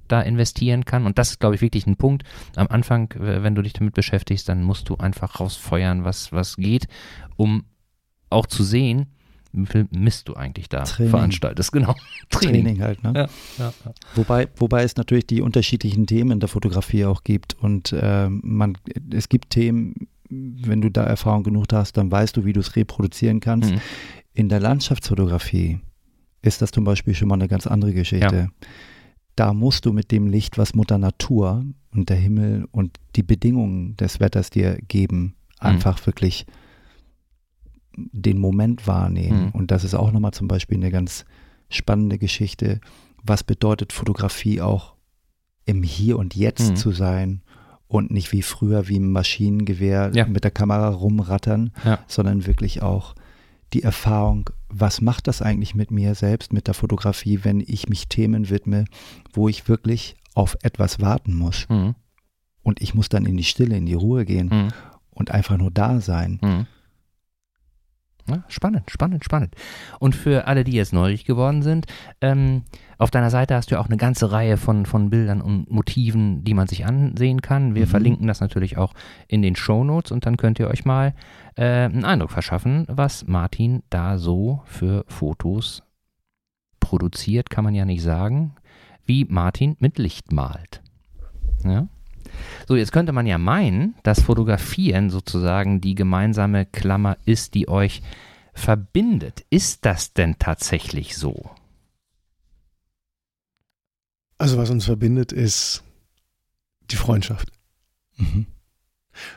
da 0.08 0.20
investieren 0.22 0.84
kann. 0.84 1.06
Und 1.06 1.18
das 1.18 1.30
ist, 1.30 1.40
glaube 1.40 1.54
ich, 1.54 1.60
wirklich 1.60 1.86
ein 1.86 1.96
Punkt. 1.96 2.24
Am 2.56 2.66
Anfang, 2.68 3.14
wenn 3.16 3.54
du 3.54 3.62
dich 3.62 3.74
damit 3.74 3.94
beschäftigst, 3.94 4.48
dann 4.48 4.62
musst 4.62 4.88
du 4.88 4.96
einfach 4.96 5.38
rausfeuern, 5.38 6.04
was, 6.04 6.32
was 6.32 6.56
geht, 6.56 6.88
um 7.36 7.64
auch 8.28 8.46
zu 8.46 8.64
sehen, 8.64 9.06
Mist 9.52 10.28
du 10.28 10.34
eigentlich 10.34 10.68
da 10.68 10.84
Training. 10.84 11.10
veranstaltest. 11.10 11.72
Genau. 11.72 11.94
Training. 12.30 12.64
Training 12.64 12.82
halt, 12.82 13.02
ne? 13.02 13.12
Ja, 13.14 13.28
ja, 13.58 13.72
ja. 13.84 13.92
Wobei, 14.14 14.48
wobei 14.56 14.84
es 14.84 14.96
natürlich 14.96 15.26
die 15.26 15.40
unterschiedlichen 15.40 16.06
Themen 16.06 16.32
in 16.32 16.40
der 16.40 16.48
Fotografie 16.48 17.04
auch 17.04 17.24
gibt. 17.24 17.54
Und 17.54 17.94
ähm, 18.00 18.40
man, 18.44 18.78
es 19.12 19.28
gibt 19.28 19.50
Themen, 19.50 20.08
wenn 20.28 20.80
du 20.80 20.90
da 20.90 21.02
Erfahrung 21.02 21.42
genug 21.42 21.66
hast, 21.72 21.96
dann 21.96 22.10
weißt 22.10 22.36
du, 22.36 22.44
wie 22.44 22.52
du 22.52 22.60
es 22.60 22.76
reproduzieren 22.76 23.40
kannst. 23.40 23.72
Mhm. 23.72 23.80
In 24.34 24.48
der 24.48 24.60
Landschaftsfotografie 24.60 25.80
ist 26.42 26.62
das 26.62 26.70
zum 26.70 26.84
Beispiel 26.84 27.14
schon 27.14 27.28
mal 27.28 27.34
eine 27.34 27.48
ganz 27.48 27.66
andere 27.66 27.92
Geschichte. 27.92 28.50
Da 29.36 29.52
musst 29.52 29.86
du 29.86 29.92
mit 29.92 30.10
dem 30.12 30.28
Licht, 30.28 30.58
was 30.58 30.74
Mutter 30.74 30.98
Natur 30.98 31.64
und 31.92 32.08
der 32.08 32.16
Himmel 32.16 32.66
und 32.70 32.98
die 33.16 33.22
Bedingungen 33.22 33.96
des 33.96 34.20
Wetters 34.20 34.50
dir 34.50 34.78
geben, 34.86 35.34
einfach 35.58 36.04
wirklich 36.06 36.46
den 37.96 38.38
Moment 38.38 38.86
wahrnehmen. 38.86 39.46
Mhm. 39.46 39.50
Und 39.50 39.70
das 39.70 39.84
ist 39.84 39.94
auch 39.94 40.12
nochmal 40.12 40.32
zum 40.32 40.48
Beispiel 40.48 40.76
eine 40.78 40.90
ganz 40.90 41.24
spannende 41.68 42.18
Geschichte. 42.18 42.80
Was 43.22 43.44
bedeutet 43.44 43.92
Fotografie 43.92 44.60
auch 44.60 44.94
im 45.66 45.82
Hier 45.82 46.18
und 46.18 46.34
Jetzt 46.34 46.70
Mhm. 46.70 46.76
zu 46.76 46.92
sein 46.92 47.42
und 47.86 48.10
nicht 48.10 48.32
wie 48.32 48.42
früher 48.42 48.88
wie 48.88 48.96
im 48.96 49.12
Maschinengewehr 49.12 50.10
Ja. 50.14 50.26
mit 50.26 50.44
der 50.44 50.50
Kamera 50.50 50.88
rumrattern, 50.88 51.72
Ja. 51.84 51.98
sondern 52.06 52.46
wirklich 52.46 52.82
auch 52.82 53.14
die 53.72 53.82
Erfahrung, 53.82 54.50
was 54.68 55.00
macht 55.00 55.26
das 55.28 55.42
eigentlich 55.42 55.74
mit 55.74 55.90
mir 55.90 56.14
selbst, 56.14 56.52
mit 56.52 56.66
der 56.66 56.74
Fotografie, 56.74 57.40
wenn 57.44 57.60
ich 57.60 57.88
mich 57.88 58.08
Themen 58.08 58.50
widme, 58.50 58.84
wo 59.32 59.48
ich 59.48 59.68
wirklich 59.68 60.16
auf 60.34 60.56
etwas 60.62 61.00
warten 61.00 61.34
muss. 61.34 61.68
Mhm. 61.68 61.94
Und 62.62 62.80
ich 62.80 62.94
muss 62.94 63.08
dann 63.08 63.26
in 63.26 63.36
die 63.36 63.44
Stille, 63.44 63.76
in 63.76 63.86
die 63.86 63.94
Ruhe 63.94 64.24
gehen 64.24 64.48
Mhm. 64.48 64.68
und 65.10 65.30
einfach 65.30 65.56
nur 65.56 65.70
da 65.70 66.00
sein. 66.00 66.66
Ja, 68.28 68.44
spannend, 68.48 68.90
spannend, 68.90 69.24
spannend. 69.24 69.54
Und 69.98 70.14
für 70.14 70.46
alle, 70.46 70.64
die 70.64 70.72
jetzt 70.72 70.92
neugierig 70.92 71.24
geworden 71.24 71.62
sind, 71.62 71.86
ähm, 72.20 72.62
auf 72.98 73.10
deiner 73.10 73.30
Seite 73.30 73.54
hast 73.54 73.70
du 73.70 73.76
ja 73.76 73.80
auch 73.80 73.86
eine 73.86 73.96
ganze 73.96 74.30
Reihe 74.30 74.56
von, 74.56 74.84
von 74.86 75.08
Bildern 75.10 75.40
und 75.40 75.70
Motiven, 75.70 76.44
die 76.44 76.54
man 76.54 76.66
sich 76.68 76.84
ansehen 76.84 77.40
kann. 77.40 77.74
Wir 77.74 77.86
Mhm. 77.86 77.90
verlinken 77.90 78.26
das 78.26 78.40
natürlich 78.40 78.76
auch 78.76 78.92
in 79.26 79.42
den 79.42 79.56
Shownotes 79.56 80.12
und 80.12 80.26
dann 80.26 80.36
könnt 80.36 80.58
ihr 80.58 80.68
euch 80.68 80.84
mal 80.84 81.14
äh, 81.56 81.64
einen 81.84 82.04
Eindruck 82.04 82.30
verschaffen, 82.30 82.86
was 82.88 83.26
Martin 83.26 83.82
da 83.90 84.18
so 84.18 84.62
für 84.66 85.04
Fotos 85.08 85.82
produziert, 86.78 87.50
kann 87.50 87.64
man 87.64 87.74
ja 87.74 87.84
nicht 87.84 88.02
sagen, 88.02 88.54
wie 89.06 89.24
Martin 89.24 89.76
mit 89.80 89.98
Licht 89.98 90.32
malt. 90.32 90.82
Ja? 91.64 91.88
So, 92.66 92.76
jetzt 92.76 92.92
könnte 92.92 93.12
man 93.12 93.26
ja 93.26 93.38
meinen, 93.38 93.94
dass 94.02 94.22
Fotografieren 94.22 95.10
sozusagen 95.10 95.80
die 95.80 95.94
gemeinsame 95.94 96.66
Klammer 96.66 97.16
ist, 97.24 97.54
die 97.54 97.68
euch 97.68 98.02
verbindet. 98.52 99.44
Ist 99.50 99.84
das 99.84 100.12
denn 100.12 100.38
tatsächlich 100.38 101.16
so? 101.16 101.50
Also 104.38 104.56
was 104.56 104.70
uns 104.70 104.84
verbindet, 104.86 105.32
ist 105.32 105.82
die 106.90 106.96
Freundschaft. 106.96 107.52
Mhm. 108.16 108.46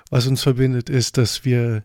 Was 0.09 0.27
uns 0.27 0.41
verbindet, 0.41 0.89
ist, 0.89 1.17
dass 1.17 1.43
wir, 1.43 1.83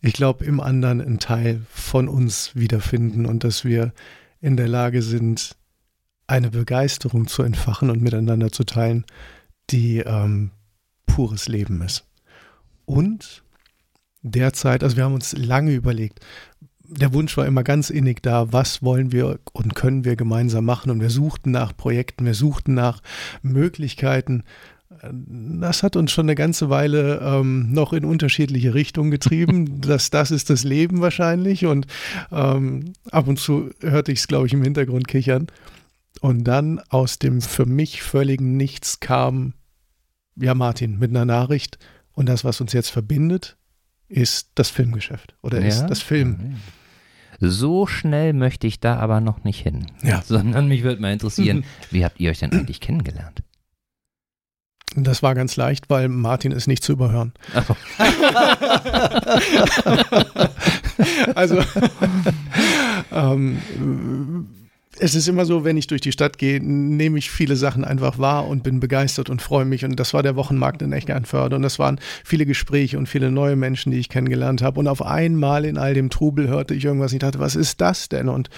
ich 0.00 0.12
glaube, 0.12 0.44
im 0.44 0.60
anderen 0.60 1.00
einen 1.00 1.18
Teil 1.18 1.62
von 1.70 2.08
uns 2.08 2.54
wiederfinden 2.54 3.26
und 3.26 3.44
dass 3.44 3.64
wir 3.64 3.92
in 4.40 4.56
der 4.56 4.68
Lage 4.68 5.02
sind, 5.02 5.56
eine 6.28 6.50
Begeisterung 6.50 7.26
zu 7.26 7.42
entfachen 7.42 7.90
und 7.90 8.02
miteinander 8.02 8.52
zu 8.52 8.64
teilen, 8.64 9.04
die 9.70 9.98
ähm, 9.98 10.50
pures 11.06 11.48
Leben 11.48 11.82
ist. 11.82 12.06
Und 12.84 13.42
derzeit, 14.22 14.82
also 14.82 14.96
wir 14.96 15.04
haben 15.04 15.14
uns 15.14 15.36
lange 15.36 15.72
überlegt, 15.72 16.20
der 16.90 17.12
Wunsch 17.12 17.36
war 17.36 17.46
immer 17.46 17.64
ganz 17.64 17.90
innig 17.90 18.22
da, 18.22 18.50
was 18.52 18.82
wollen 18.82 19.12
wir 19.12 19.38
und 19.52 19.74
können 19.74 20.04
wir 20.04 20.16
gemeinsam 20.16 20.64
machen 20.64 20.90
und 20.90 21.02
wir 21.02 21.10
suchten 21.10 21.50
nach 21.50 21.76
Projekten, 21.76 22.24
wir 22.24 22.34
suchten 22.34 22.72
nach 22.72 23.02
Möglichkeiten, 23.42 24.42
das 25.02 25.82
hat 25.82 25.96
uns 25.96 26.10
schon 26.10 26.26
eine 26.26 26.34
ganze 26.34 26.70
Weile 26.70 27.20
ähm, 27.22 27.72
noch 27.72 27.92
in 27.92 28.04
unterschiedliche 28.04 28.74
Richtungen 28.74 29.10
getrieben. 29.10 29.80
das, 29.80 30.10
das 30.10 30.30
ist 30.30 30.50
das 30.50 30.64
Leben 30.64 31.00
wahrscheinlich. 31.00 31.66
Und 31.66 31.86
ähm, 32.32 32.92
ab 33.10 33.28
und 33.28 33.38
zu 33.38 33.70
hörte 33.80 34.12
ich 34.12 34.20
es, 34.20 34.28
glaube 34.28 34.46
ich, 34.46 34.52
im 34.52 34.62
Hintergrund 34.62 35.06
kichern. 35.08 35.48
Und 36.20 36.44
dann 36.44 36.80
aus 36.88 37.18
dem 37.18 37.40
für 37.40 37.66
mich 37.66 38.02
völligen 38.02 38.56
Nichts 38.56 38.98
kam, 39.00 39.54
ja, 40.40 40.54
Martin, 40.54 40.98
mit 40.98 41.10
einer 41.10 41.24
Nachricht. 41.24 41.78
Und 42.12 42.28
das, 42.28 42.44
was 42.44 42.60
uns 42.60 42.72
jetzt 42.72 42.90
verbindet, 42.90 43.56
ist 44.08 44.50
das 44.54 44.70
Filmgeschäft 44.70 45.36
oder 45.42 45.60
ja? 45.60 45.66
ist 45.66 45.86
das 45.86 46.00
Film. 46.00 46.56
So 47.40 47.86
schnell 47.86 48.32
möchte 48.32 48.66
ich 48.66 48.80
da 48.80 48.96
aber 48.96 49.20
noch 49.20 49.44
nicht 49.44 49.60
hin. 49.60 49.86
Ja. 50.02 50.22
Sondern 50.26 50.66
mich 50.66 50.82
würde 50.82 51.00
mal 51.00 51.12
interessieren, 51.12 51.64
wie 51.90 52.04
habt 52.04 52.18
ihr 52.18 52.30
euch 52.30 52.40
denn 52.40 52.52
eigentlich 52.52 52.80
kennengelernt? 52.80 53.42
Das 54.96 55.22
war 55.22 55.34
ganz 55.34 55.54
leicht, 55.56 55.90
weil 55.90 56.08
Martin 56.08 56.50
ist 56.50 56.66
nicht 56.66 56.82
zu 56.82 56.92
überhören. 56.92 57.34
Oh. 57.54 57.76
also, 61.34 61.62
ähm, 63.12 63.58
es 65.00 65.14
ist 65.14 65.28
immer 65.28 65.44
so, 65.44 65.64
wenn 65.64 65.76
ich 65.76 65.86
durch 65.86 66.00
die 66.00 66.12
Stadt 66.12 66.38
gehe, 66.38 66.60
nehme 66.62 67.18
ich 67.18 67.30
viele 67.30 67.56
Sachen 67.56 67.84
einfach 67.84 68.18
wahr 68.18 68.46
und 68.46 68.62
bin 68.62 68.80
begeistert 68.80 69.30
und 69.30 69.42
freue 69.42 69.64
mich. 69.64 69.84
Und 69.84 69.98
das 69.98 70.14
war 70.14 70.22
der 70.22 70.36
Wochenmarkt 70.36 70.82
in 70.82 70.92
Echternförde. 70.92 71.56
Und 71.56 71.62
das 71.62 71.78
waren 71.78 72.00
viele 72.24 72.46
Gespräche 72.46 72.98
und 72.98 73.08
viele 73.08 73.30
neue 73.30 73.56
Menschen, 73.56 73.92
die 73.92 73.98
ich 73.98 74.08
kennengelernt 74.08 74.62
habe. 74.62 74.80
Und 74.80 74.88
auf 74.88 75.02
einmal 75.02 75.64
in 75.64 75.78
all 75.78 75.94
dem 75.94 76.10
Trubel 76.10 76.48
hörte 76.48 76.74
ich 76.74 76.84
irgendwas. 76.84 77.12
Ich 77.12 77.18
dachte, 77.18 77.38
was 77.38 77.56
ist 77.56 77.80
das 77.80 78.08
denn? 78.08 78.28
Und 78.28 78.50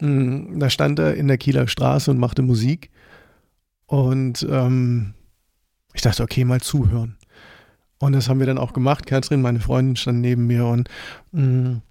mh, 0.00 0.08
hm, 0.08 0.60
da 0.60 0.70
stand 0.70 0.98
er 0.98 1.14
in 1.14 1.28
der 1.28 1.38
Kieler 1.38 1.68
Straße 1.68 2.10
und 2.10 2.18
machte 2.18 2.42
Musik. 2.42 2.90
Und 3.86 4.46
ähm, 4.50 5.14
ich 5.92 6.02
dachte, 6.02 6.22
okay, 6.22 6.44
mal 6.44 6.60
zuhören. 6.60 7.16
Und 7.98 8.12
das 8.12 8.28
haben 8.28 8.38
wir 8.38 8.46
dann 8.46 8.58
auch 8.58 8.72
gemacht. 8.72 9.06
Katrin, 9.06 9.42
meine 9.42 9.60
Freundin, 9.60 9.96
stand 9.96 10.20
neben 10.20 10.46
mir 10.46 10.66
und 10.66 10.88
mh, 11.32 11.42
mm, 11.42 11.82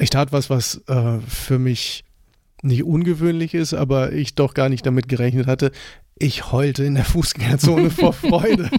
ich 0.00 0.10
tat 0.10 0.32
was, 0.32 0.48
was 0.48 0.82
äh, 0.86 1.18
für 1.26 1.58
mich 1.58 2.04
nicht 2.62 2.84
ungewöhnlich 2.84 3.54
ist, 3.54 3.74
aber 3.74 4.12
ich 4.12 4.34
doch 4.34 4.54
gar 4.54 4.68
nicht 4.68 4.84
damit 4.84 5.08
gerechnet 5.08 5.46
hatte. 5.46 5.70
Ich 6.18 6.50
heulte 6.50 6.84
in 6.84 6.96
der 6.96 7.04
Fußgängerzone 7.04 7.90
vor 7.90 8.12
Freude. 8.14 8.70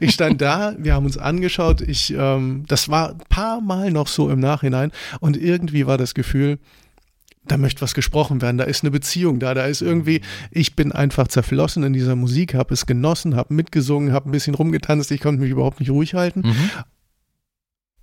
Ich 0.00 0.12
stand 0.12 0.42
da, 0.42 0.74
wir 0.78 0.94
haben 0.94 1.06
uns 1.06 1.16
angeschaut. 1.16 1.80
Ich, 1.80 2.12
ähm, 2.16 2.64
das 2.68 2.90
war 2.90 3.10
ein 3.10 3.22
paar 3.30 3.60
Mal 3.62 3.90
noch 3.90 4.08
so 4.08 4.28
im 4.28 4.40
Nachhinein 4.40 4.92
und 5.20 5.36
irgendwie 5.36 5.86
war 5.86 5.96
das 5.96 6.14
Gefühl, 6.14 6.58
da 7.46 7.56
möchte 7.56 7.82
was 7.82 7.94
gesprochen 7.94 8.40
werden, 8.40 8.58
da 8.58 8.64
ist 8.64 8.82
eine 8.82 8.90
Beziehung 8.90 9.38
da, 9.38 9.54
da 9.54 9.66
ist 9.66 9.82
irgendwie, 9.82 10.22
ich 10.50 10.76
bin 10.76 10.92
einfach 10.92 11.28
zerflossen 11.28 11.82
in 11.82 11.92
dieser 11.92 12.16
Musik, 12.16 12.54
habe 12.54 12.72
es 12.72 12.86
genossen, 12.86 13.36
habe 13.36 13.52
mitgesungen, 13.52 14.12
habe 14.12 14.28
ein 14.28 14.32
bisschen 14.32 14.54
rumgetanzt, 14.54 15.10
ich 15.10 15.20
konnte 15.20 15.42
mich 15.42 15.50
überhaupt 15.50 15.80
nicht 15.80 15.90
ruhig 15.90 16.14
halten. 16.14 16.40
Mhm. 16.40 16.70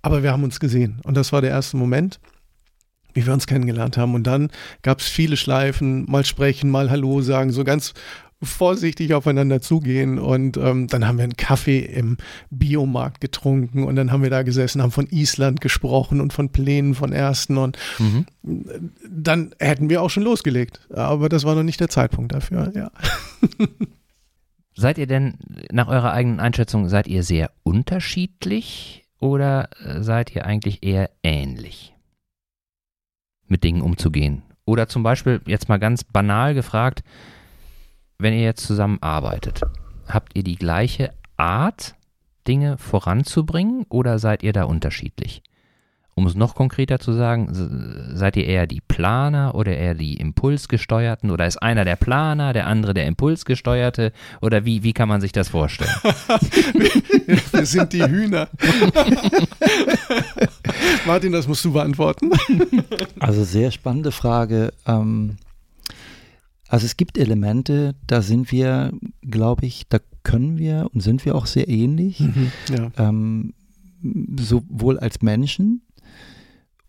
Aber 0.00 0.22
wir 0.22 0.32
haben 0.32 0.44
uns 0.44 0.60
gesehen 0.60 1.00
und 1.04 1.16
das 1.16 1.32
war 1.32 1.40
der 1.40 1.50
erste 1.50 1.76
Moment, 1.76 2.20
wie 3.14 3.26
wir 3.26 3.32
uns 3.32 3.46
kennengelernt 3.46 3.96
haben. 3.96 4.14
Und 4.14 4.26
dann 4.26 4.50
gab 4.82 5.00
es 5.00 5.08
viele 5.08 5.36
Schleifen, 5.36 6.10
mal 6.10 6.24
sprechen, 6.24 6.70
mal 6.70 6.90
Hallo 6.90 7.22
sagen, 7.22 7.52
so 7.52 7.64
ganz 7.64 7.94
vorsichtig 8.42 9.14
aufeinander 9.14 9.60
zugehen 9.60 10.18
und 10.18 10.56
ähm, 10.56 10.88
dann 10.88 11.06
haben 11.06 11.18
wir 11.18 11.24
einen 11.24 11.36
Kaffee 11.36 11.78
im 11.78 12.16
Biomarkt 12.50 13.20
getrunken 13.20 13.84
und 13.84 13.94
dann 13.96 14.10
haben 14.10 14.22
wir 14.22 14.30
da 14.30 14.42
gesessen, 14.42 14.82
haben 14.82 14.90
von 14.90 15.06
Island 15.10 15.60
gesprochen 15.60 16.20
und 16.20 16.32
von 16.32 16.48
Plänen 16.50 16.94
von 16.94 17.12
Ersten 17.12 17.56
und 17.56 17.78
mhm. 17.98 18.26
dann 19.08 19.54
hätten 19.60 19.88
wir 19.90 20.02
auch 20.02 20.10
schon 20.10 20.24
losgelegt, 20.24 20.80
aber 20.92 21.28
das 21.28 21.44
war 21.44 21.54
noch 21.54 21.62
nicht 21.62 21.80
der 21.80 21.88
Zeitpunkt 21.88 22.32
dafür, 22.32 22.72
ja. 22.74 22.90
Seid 24.74 24.96
ihr 24.96 25.06
denn 25.06 25.34
nach 25.70 25.88
eurer 25.88 26.12
eigenen 26.12 26.40
Einschätzung, 26.40 26.88
seid 26.88 27.06
ihr 27.06 27.22
sehr 27.22 27.50
unterschiedlich 27.62 29.04
oder 29.20 29.68
äh, 29.84 30.02
seid 30.02 30.34
ihr 30.34 30.46
eigentlich 30.46 30.82
eher 30.82 31.10
ähnlich 31.22 31.92
mit 33.52 33.62
Dingen 33.62 33.82
umzugehen? 33.82 34.42
Oder 34.64 34.88
zum 34.88 35.04
Beispiel, 35.04 35.40
jetzt 35.46 35.68
mal 35.68 35.78
ganz 35.78 36.02
banal 36.02 36.54
gefragt, 36.54 37.04
wenn 38.18 38.34
ihr 38.34 38.42
jetzt 38.42 38.66
zusammenarbeitet, 38.66 39.60
habt 40.08 40.34
ihr 40.34 40.42
die 40.42 40.56
gleiche 40.56 41.12
Art, 41.36 41.94
Dinge 42.48 42.76
voranzubringen 42.78 43.86
oder 43.88 44.18
seid 44.18 44.42
ihr 44.42 44.52
da 44.52 44.64
unterschiedlich? 44.64 45.42
Um 46.14 46.26
es 46.26 46.34
noch 46.34 46.54
konkreter 46.54 46.98
zu 46.98 47.14
sagen, 47.14 47.48
seid 48.14 48.36
ihr 48.36 48.44
eher 48.44 48.66
die 48.66 48.82
Planer 48.82 49.54
oder 49.54 49.74
eher 49.74 49.94
die 49.94 50.16
Impulsgesteuerten 50.16 51.30
oder 51.30 51.46
ist 51.46 51.62
einer 51.62 51.86
der 51.86 51.96
Planer, 51.96 52.52
der 52.52 52.66
andere 52.66 52.92
der 52.92 53.06
Impulsgesteuerte 53.06 54.12
oder 54.42 54.66
wie, 54.66 54.82
wie 54.82 54.92
kann 54.92 55.08
man 55.08 55.22
sich 55.22 55.32
das 55.32 55.48
vorstellen? 55.48 55.90
wir, 57.52 57.64
sind 57.64 57.94
die 57.94 58.04
Hühner. 58.04 58.48
Martin, 61.06 61.32
das 61.32 61.48
musst 61.48 61.64
du 61.64 61.72
beantworten. 61.72 62.30
Also 63.18 63.44
sehr 63.44 63.70
spannende 63.70 64.12
Frage. 64.12 64.74
Ähm, 64.86 65.36
also 66.68 66.84
es 66.84 66.98
gibt 66.98 67.16
Elemente, 67.16 67.94
da 68.06 68.20
sind 68.20 68.52
wir, 68.52 68.92
glaube 69.22 69.64
ich, 69.64 69.88
da 69.88 69.98
können 70.24 70.58
wir 70.58 70.90
und 70.92 71.00
sind 71.00 71.24
wir 71.24 71.34
auch 71.34 71.46
sehr 71.46 71.68
ähnlich, 71.68 72.20
mhm, 72.20 72.52
ja. 72.68 72.90
ähm, 72.98 73.54
sowohl 74.38 74.98
als 74.98 75.22
Menschen 75.22 75.80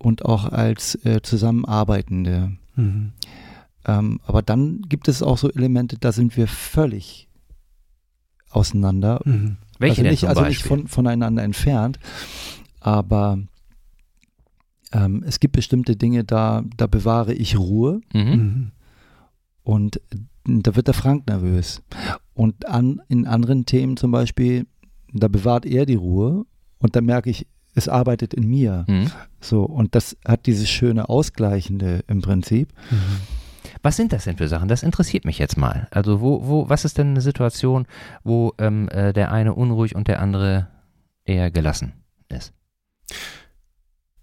und 0.04 0.26
auch 0.26 0.46
als 0.46 0.96
äh, 1.06 1.22
Zusammenarbeitende. 1.22 2.52
Mhm. 2.76 3.14
Ähm, 3.86 4.20
aber 4.26 4.42
dann 4.42 4.82
gibt 4.88 5.08
es 5.08 5.24
auch 5.24 5.38
so 5.38 5.50
Elemente, 5.50 5.98
da 5.98 6.12
sind 6.12 6.36
wir 6.38 6.48
völlig 6.48 7.30
auseinander. 8.50 9.22
Mhm. 9.24 9.58
Welche 9.80 10.02
also 10.02 10.12
nicht, 10.12 10.28
also 10.28 10.42
nicht 10.44 10.64
von, 10.64 10.88
voneinander 10.88 11.44
entfernt, 11.44 12.00
aber 12.80 13.40
ähm, 14.92 15.24
es 15.26 15.40
gibt 15.40 15.56
bestimmte 15.56 15.96
Dinge, 15.96 16.24
da, 16.24 16.64
da 16.78 16.88
bewahre 16.88 17.34
ich 17.34 17.58
Ruhe. 17.58 18.02
Mhm. 18.14 18.22
mhm. 18.22 18.72
Und 19.66 20.02
da 20.44 20.76
wird 20.76 20.88
der 20.88 20.94
Frank 20.94 21.26
nervös. 21.28 21.82
Und 22.34 22.68
an, 22.68 23.02
in 23.08 23.26
anderen 23.26 23.66
Themen 23.66 23.96
zum 23.96 24.12
Beispiel, 24.12 24.68
da 25.14 25.30
bewahrt 25.30 25.66
er 25.66 25.86
die 25.86 25.96
Ruhe 25.96 26.46
und 26.80 26.98
da 26.98 27.02
merke 27.02 27.30
ich, 27.30 27.48
es 27.76 27.88
arbeitet 27.88 28.34
in 28.34 28.48
mir. 28.48 28.86
Mhm. 28.88 29.12
So, 29.42 29.64
und 29.64 29.96
das 29.96 30.18
hat 30.28 30.46
dieses 30.46 30.70
schöne 30.70 31.10
Ausgleichende 31.10 32.04
im 32.08 32.22
Prinzip. 32.22 32.70
Mhm. 32.90 32.98
Was 33.82 33.98
sind 33.98 34.14
das 34.14 34.24
denn 34.24 34.38
für 34.38 34.48
Sachen? 34.48 34.68
Das 34.68 34.84
interessiert 34.84 35.26
mich 35.26 35.40
jetzt 35.40 35.58
mal. 35.58 35.88
Also, 35.92 36.22
wo, 36.22 36.48
wo, 36.48 36.70
was 36.70 36.86
ist 36.86 36.98
denn 36.98 37.10
eine 37.10 37.22
Situation, 37.22 37.86
wo 38.24 38.54
ähm, 38.58 38.88
äh, 38.90 39.14
der 39.14 39.32
eine 39.32 39.54
unruhig 39.54 39.96
und 39.96 40.08
der 40.08 40.22
andere 40.22 40.68
eher 41.26 41.52
gelassen 41.52 41.94
ist? 42.30 42.54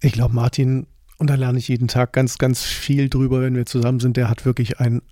Ich 0.00 0.12
glaube, 0.12 0.34
Martin, 0.34 0.86
und 1.18 1.28
da 1.28 1.34
lerne 1.34 1.58
ich 1.58 1.68
jeden 1.68 1.88
Tag 1.88 2.12
ganz, 2.12 2.38
ganz 2.38 2.62
viel 2.62 3.10
drüber, 3.10 3.42
wenn 3.42 3.54
wir 3.54 3.66
zusammen 3.66 4.00
sind, 4.00 4.16
der 4.16 4.30
hat 4.30 4.46
wirklich 4.46 4.80
ein 4.80 5.02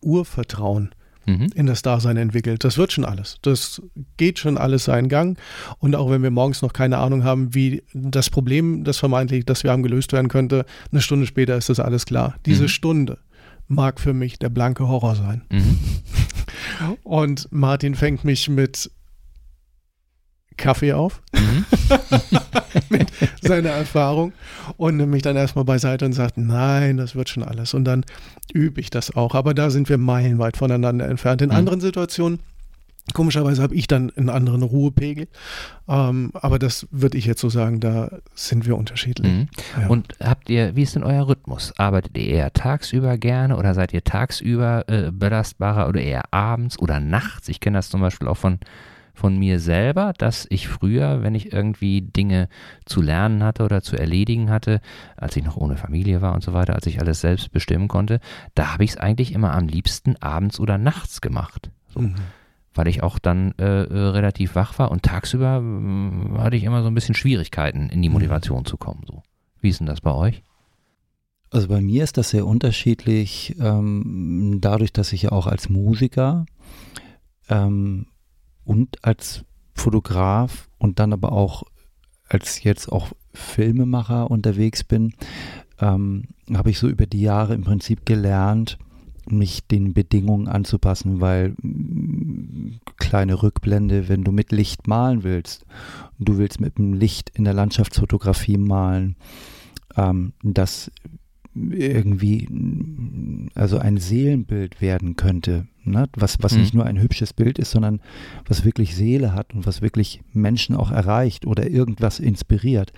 Urvertrauen 0.00 0.94
mhm. 1.26 1.48
in 1.54 1.66
das 1.66 1.82
Dasein 1.82 2.16
entwickelt. 2.16 2.64
Das 2.64 2.78
wird 2.78 2.92
schon 2.92 3.04
alles. 3.04 3.36
Das 3.42 3.82
geht 4.16 4.38
schon 4.38 4.58
alles 4.58 4.84
seinen 4.84 5.08
Gang. 5.08 5.38
Und 5.78 5.94
auch 5.94 6.10
wenn 6.10 6.22
wir 6.22 6.30
morgens 6.30 6.62
noch 6.62 6.72
keine 6.72 6.98
Ahnung 6.98 7.24
haben, 7.24 7.54
wie 7.54 7.82
das 7.92 8.30
Problem, 8.30 8.84
das 8.84 8.98
vermeintlich, 8.98 9.44
das 9.44 9.64
wir 9.64 9.72
haben, 9.72 9.82
gelöst 9.82 10.12
werden 10.12 10.28
könnte, 10.28 10.64
eine 10.90 11.00
Stunde 11.00 11.26
später 11.26 11.56
ist 11.56 11.68
das 11.68 11.80
alles 11.80 12.06
klar. 12.06 12.36
Diese 12.46 12.64
mhm. 12.64 12.68
Stunde 12.68 13.18
mag 13.68 14.00
für 14.00 14.14
mich 14.14 14.38
der 14.38 14.48
blanke 14.48 14.88
Horror 14.88 15.16
sein. 15.16 15.42
Mhm. 15.50 15.78
Und 17.02 17.48
Martin 17.50 17.94
fängt 17.94 18.24
mich 18.24 18.48
mit 18.48 18.90
Kaffee 20.56 20.92
auf 20.92 21.22
mhm. 21.34 21.64
mit 22.88 23.08
seiner 23.40 23.70
Erfahrung 23.70 24.32
und 24.76 24.96
nimmt 24.96 25.12
mich 25.12 25.22
dann 25.22 25.36
erstmal 25.36 25.64
beiseite 25.64 26.04
und 26.04 26.12
sagt, 26.12 26.38
nein, 26.38 26.96
das 26.96 27.14
wird 27.14 27.28
schon 27.28 27.42
alles. 27.42 27.74
Und 27.74 27.84
dann 27.84 28.04
übe 28.52 28.80
ich 28.80 28.90
das 28.90 29.14
auch. 29.14 29.34
Aber 29.34 29.54
da 29.54 29.70
sind 29.70 29.88
wir 29.88 29.98
meilenweit 29.98 30.56
voneinander 30.56 31.08
entfernt. 31.08 31.42
In 31.42 31.50
mhm. 31.50 31.56
anderen 31.56 31.80
Situationen 31.80 32.40
Komischerweise 33.12 33.62
habe 33.62 33.74
ich 33.74 33.86
dann 33.86 34.10
einen 34.16 34.28
anderen 34.28 34.62
Ruhepegel. 34.62 35.28
Ähm, 35.88 36.32
aber 36.34 36.58
das 36.58 36.88
würde 36.90 37.16
ich 37.16 37.24
jetzt 37.24 37.40
so 37.40 37.48
sagen, 37.48 37.78
da 37.78 38.10
sind 38.34 38.66
wir 38.66 38.76
unterschiedlich. 38.76 39.32
Mhm. 39.32 39.48
Ja. 39.80 39.86
Und 39.86 40.08
habt 40.20 40.50
ihr, 40.50 40.74
wie 40.74 40.82
ist 40.82 40.96
denn 40.96 41.04
euer 41.04 41.28
Rhythmus? 41.28 41.72
Arbeitet 41.78 42.18
ihr 42.18 42.26
eher 42.26 42.52
tagsüber 42.52 43.16
gerne 43.16 43.56
oder 43.56 43.74
seid 43.74 43.92
ihr 43.92 44.02
tagsüber 44.02 44.88
äh, 44.88 45.12
belastbarer 45.12 45.88
oder 45.88 46.00
eher 46.00 46.32
abends 46.32 46.78
oder 46.80 46.98
nachts? 46.98 47.48
Ich 47.48 47.60
kenne 47.60 47.78
das 47.78 47.90
zum 47.90 48.00
Beispiel 48.00 48.26
auch 48.26 48.36
von 48.36 48.58
von 49.16 49.38
mir 49.38 49.58
selber, 49.60 50.12
dass 50.16 50.46
ich 50.50 50.68
früher, 50.68 51.22
wenn 51.22 51.34
ich 51.34 51.52
irgendwie 51.52 52.02
Dinge 52.02 52.48
zu 52.84 53.00
lernen 53.00 53.42
hatte 53.42 53.64
oder 53.64 53.80
zu 53.80 53.96
erledigen 53.96 54.50
hatte, 54.50 54.80
als 55.16 55.36
ich 55.36 55.44
noch 55.44 55.56
ohne 55.56 55.78
Familie 55.78 56.20
war 56.20 56.34
und 56.34 56.44
so 56.44 56.52
weiter, 56.52 56.74
als 56.74 56.86
ich 56.86 57.00
alles 57.00 57.22
selbst 57.22 57.50
bestimmen 57.50 57.88
konnte, 57.88 58.20
da 58.54 58.74
habe 58.74 58.84
ich 58.84 58.90
es 58.90 58.96
eigentlich 58.98 59.32
immer 59.32 59.54
am 59.54 59.68
liebsten 59.68 60.16
abends 60.16 60.60
oder 60.60 60.76
nachts 60.76 61.22
gemacht. 61.22 61.70
So. 61.88 62.00
Mhm. 62.00 62.14
Weil 62.74 62.88
ich 62.88 63.02
auch 63.02 63.18
dann 63.18 63.54
äh, 63.58 63.84
äh 63.84 64.08
relativ 64.08 64.54
wach 64.54 64.78
war 64.78 64.90
und 64.90 65.02
tagsüber 65.02 65.62
äh, 65.62 66.38
hatte 66.38 66.56
ich 66.56 66.64
immer 66.64 66.82
so 66.82 66.88
ein 66.88 66.94
bisschen 66.94 67.14
Schwierigkeiten, 67.14 67.88
in 67.88 68.02
die 68.02 68.10
mhm. 68.10 68.14
Motivation 68.14 68.66
zu 68.66 68.76
kommen. 68.76 69.04
So. 69.06 69.22
Wie 69.62 69.70
ist 69.70 69.80
denn 69.80 69.86
das 69.86 70.02
bei 70.02 70.12
euch? 70.12 70.42
Also 71.50 71.68
bei 71.68 71.80
mir 71.80 72.04
ist 72.04 72.18
das 72.18 72.30
sehr 72.30 72.46
unterschiedlich, 72.46 73.56
ähm, 73.58 74.58
dadurch, 74.60 74.92
dass 74.92 75.14
ich 75.14 75.22
ja 75.22 75.32
auch 75.32 75.46
als 75.46 75.70
Musiker 75.70 76.44
ähm, 77.48 78.08
und 78.66 79.04
als 79.04 79.44
Fotograf 79.74 80.68
und 80.78 80.98
dann 80.98 81.12
aber 81.12 81.32
auch 81.32 81.62
als 82.28 82.62
jetzt 82.62 82.90
auch 82.90 83.12
Filmemacher 83.32 84.30
unterwegs 84.30 84.82
bin, 84.82 85.14
ähm, 85.80 86.24
habe 86.52 86.70
ich 86.70 86.78
so 86.78 86.88
über 86.88 87.06
die 87.06 87.20
Jahre 87.20 87.54
im 87.54 87.62
Prinzip 87.62 88.04
gelernt, 88.04 88.78
mich 89.28 89.66
den 89.66 89.92
Bedingungen 89.92 90.48
anzupassen, 90.48 91.20
weil 91.20 91.54
mm, 91.62 92.80
kleine 92.96 93.42
Rückblende, 93.42 94.08
wenn 94.08 94.24
du 94.24 94.32
mit 94.32 94.52
Licht 94.52 94.88
malen 94.88 95.22
willst, 95.22 95.66
du 96.18 96.38
willst 96.38 96.60
mit 96.60 96.78
dem 96.78 96.94
Licht 96.94 97.30
in 97.30 97.44
der 97.44 97.54
Landschaftsfotografie 97.54 98.58
malen, 98.58 99.16
ähm, 99.96 100.32
das 100.42 100.90
irgendwie 101.54 102.48
also 103.54 103.78
ein 103.78 103.96
Seelenbild 103.98 104.80
werden 104.80 105.16
könnte, 105.16 105.66
ne? 105.86 106.08
was, 106.14 106.36
was 106.40 106.54
mhm. 106.54 106.60
nicht 106.60 106.74
nur 106.74 106.84
ein 106.84 107.00
hübsches 107.00 107.32
Bild 107.32 107.58
ist, 107.58 107.70
sondern 107.70 108.00
was 108.46 108.64
wirklich 108.64 108.94
Seele 108.94 109.32
hat 109.32 109.54
und 109.54 109.66
was 109.66 109.82
wirklich 109.82 110.20
Menschen 110.32 110.76
auch 110.76 110.90
erreicht 110.90 111.46
oder 111.46 111.68
irgendwas 111.68 112.20
inspiriert, 112.20 112.92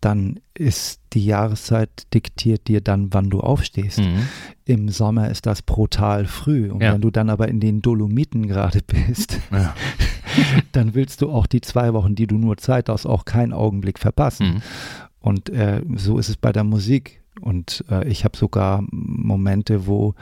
dann 0.00 0.40
ist 0.54 1.00
die 1.12 1.24
Jahreszeit 1.24 1.90
diktiert 2.14 2.68
dir 2.68 2.80
dann, 2.80 3.12
wann 3.12 3.28
du 3.28 3.40
aufstehst. 3.40 3.98
Mhm. 3.98 4.28
Im 4.64 4.88
Sommer 4.88 5.30
ist 5.30 5.44
das 5.44 5.60
brutal 5.60 6.26
früh. 6.26 6.70
Und 6.70 6.82
ja. 6.82 6.94
wenn 6.94 7.02
du 7.02 7.10
dann 7.10 7.28
aber 7.28 7.48
in 7.48 7.60
den 7.60 7.82
Dolomiten 7.82 8.46
gerade 8.46 8.80
bist, 8.86 9.38
ja. 9.52 9.74
dann 10.72 10.94
willst 10.94 11.20
du 11.20 11.30
auch 11.30 11.46
die 11.46 11.60
zwei 11.60 11.92
Wochen, 11.92 12.14
die 12.14 12.26
du 12.26 12.38
nur 12.38 12.56
Zeit 12.56 12.88
hast, 12.88 13.04
auch 13.04 13.26
keinen 13.26 13.52
Augenblick 13.52 13.98
verpassen. 13.98 14.54
Mhm. 14.54 14.62
Und 15.20 15.50
äh, 15.50 15.82
so 15.96 16.18
ist 16.18 16.30
es 16.30 16.36
bei 16.36 16.52
der 16.52 16.64
Musik. 16.64 17.22
Und 17.40 17.84
äh, 17.90 18.08
ich 18.08 18.24
habe 18.24 18.36
sogar 18.36 18.82
Momente, 18.90 19.86
wo 19.86 20.14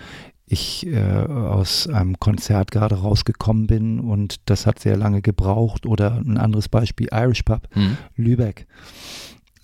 ich 0.50 0.86
äh, 0.86 0.98
aus 0.98 1.86
einem 1.88 2.18
Konzert 2.18 2.70
gerade 2.70 2.96
rausgekommen 2.96 3.66
bin 3.66 4.00
und 4.00 4.36
das 4.46 4.66
hat 4.66 4.78
sehr 4.78 4.96
lange 4.96 5.22
gebraucht. 5.22 5.86
Oder 5.86 6.16
ein 6.16 6.38
anderes 6.38 6.68
Beispiel, 6.68 7.08
Irish 7.12 7.42
Pub, 7.42 7.68
mhm. 7.74 7.98
Lübeck, 8.16 8.66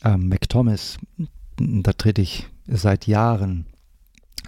ähm, 0.04 0.28
McThomas, 0.28 0.98
da 1.58 1.92
trete 1.92 2.22
ich 2.22 2.48
seit 2.66 3.06
Jahren 3.06 3.66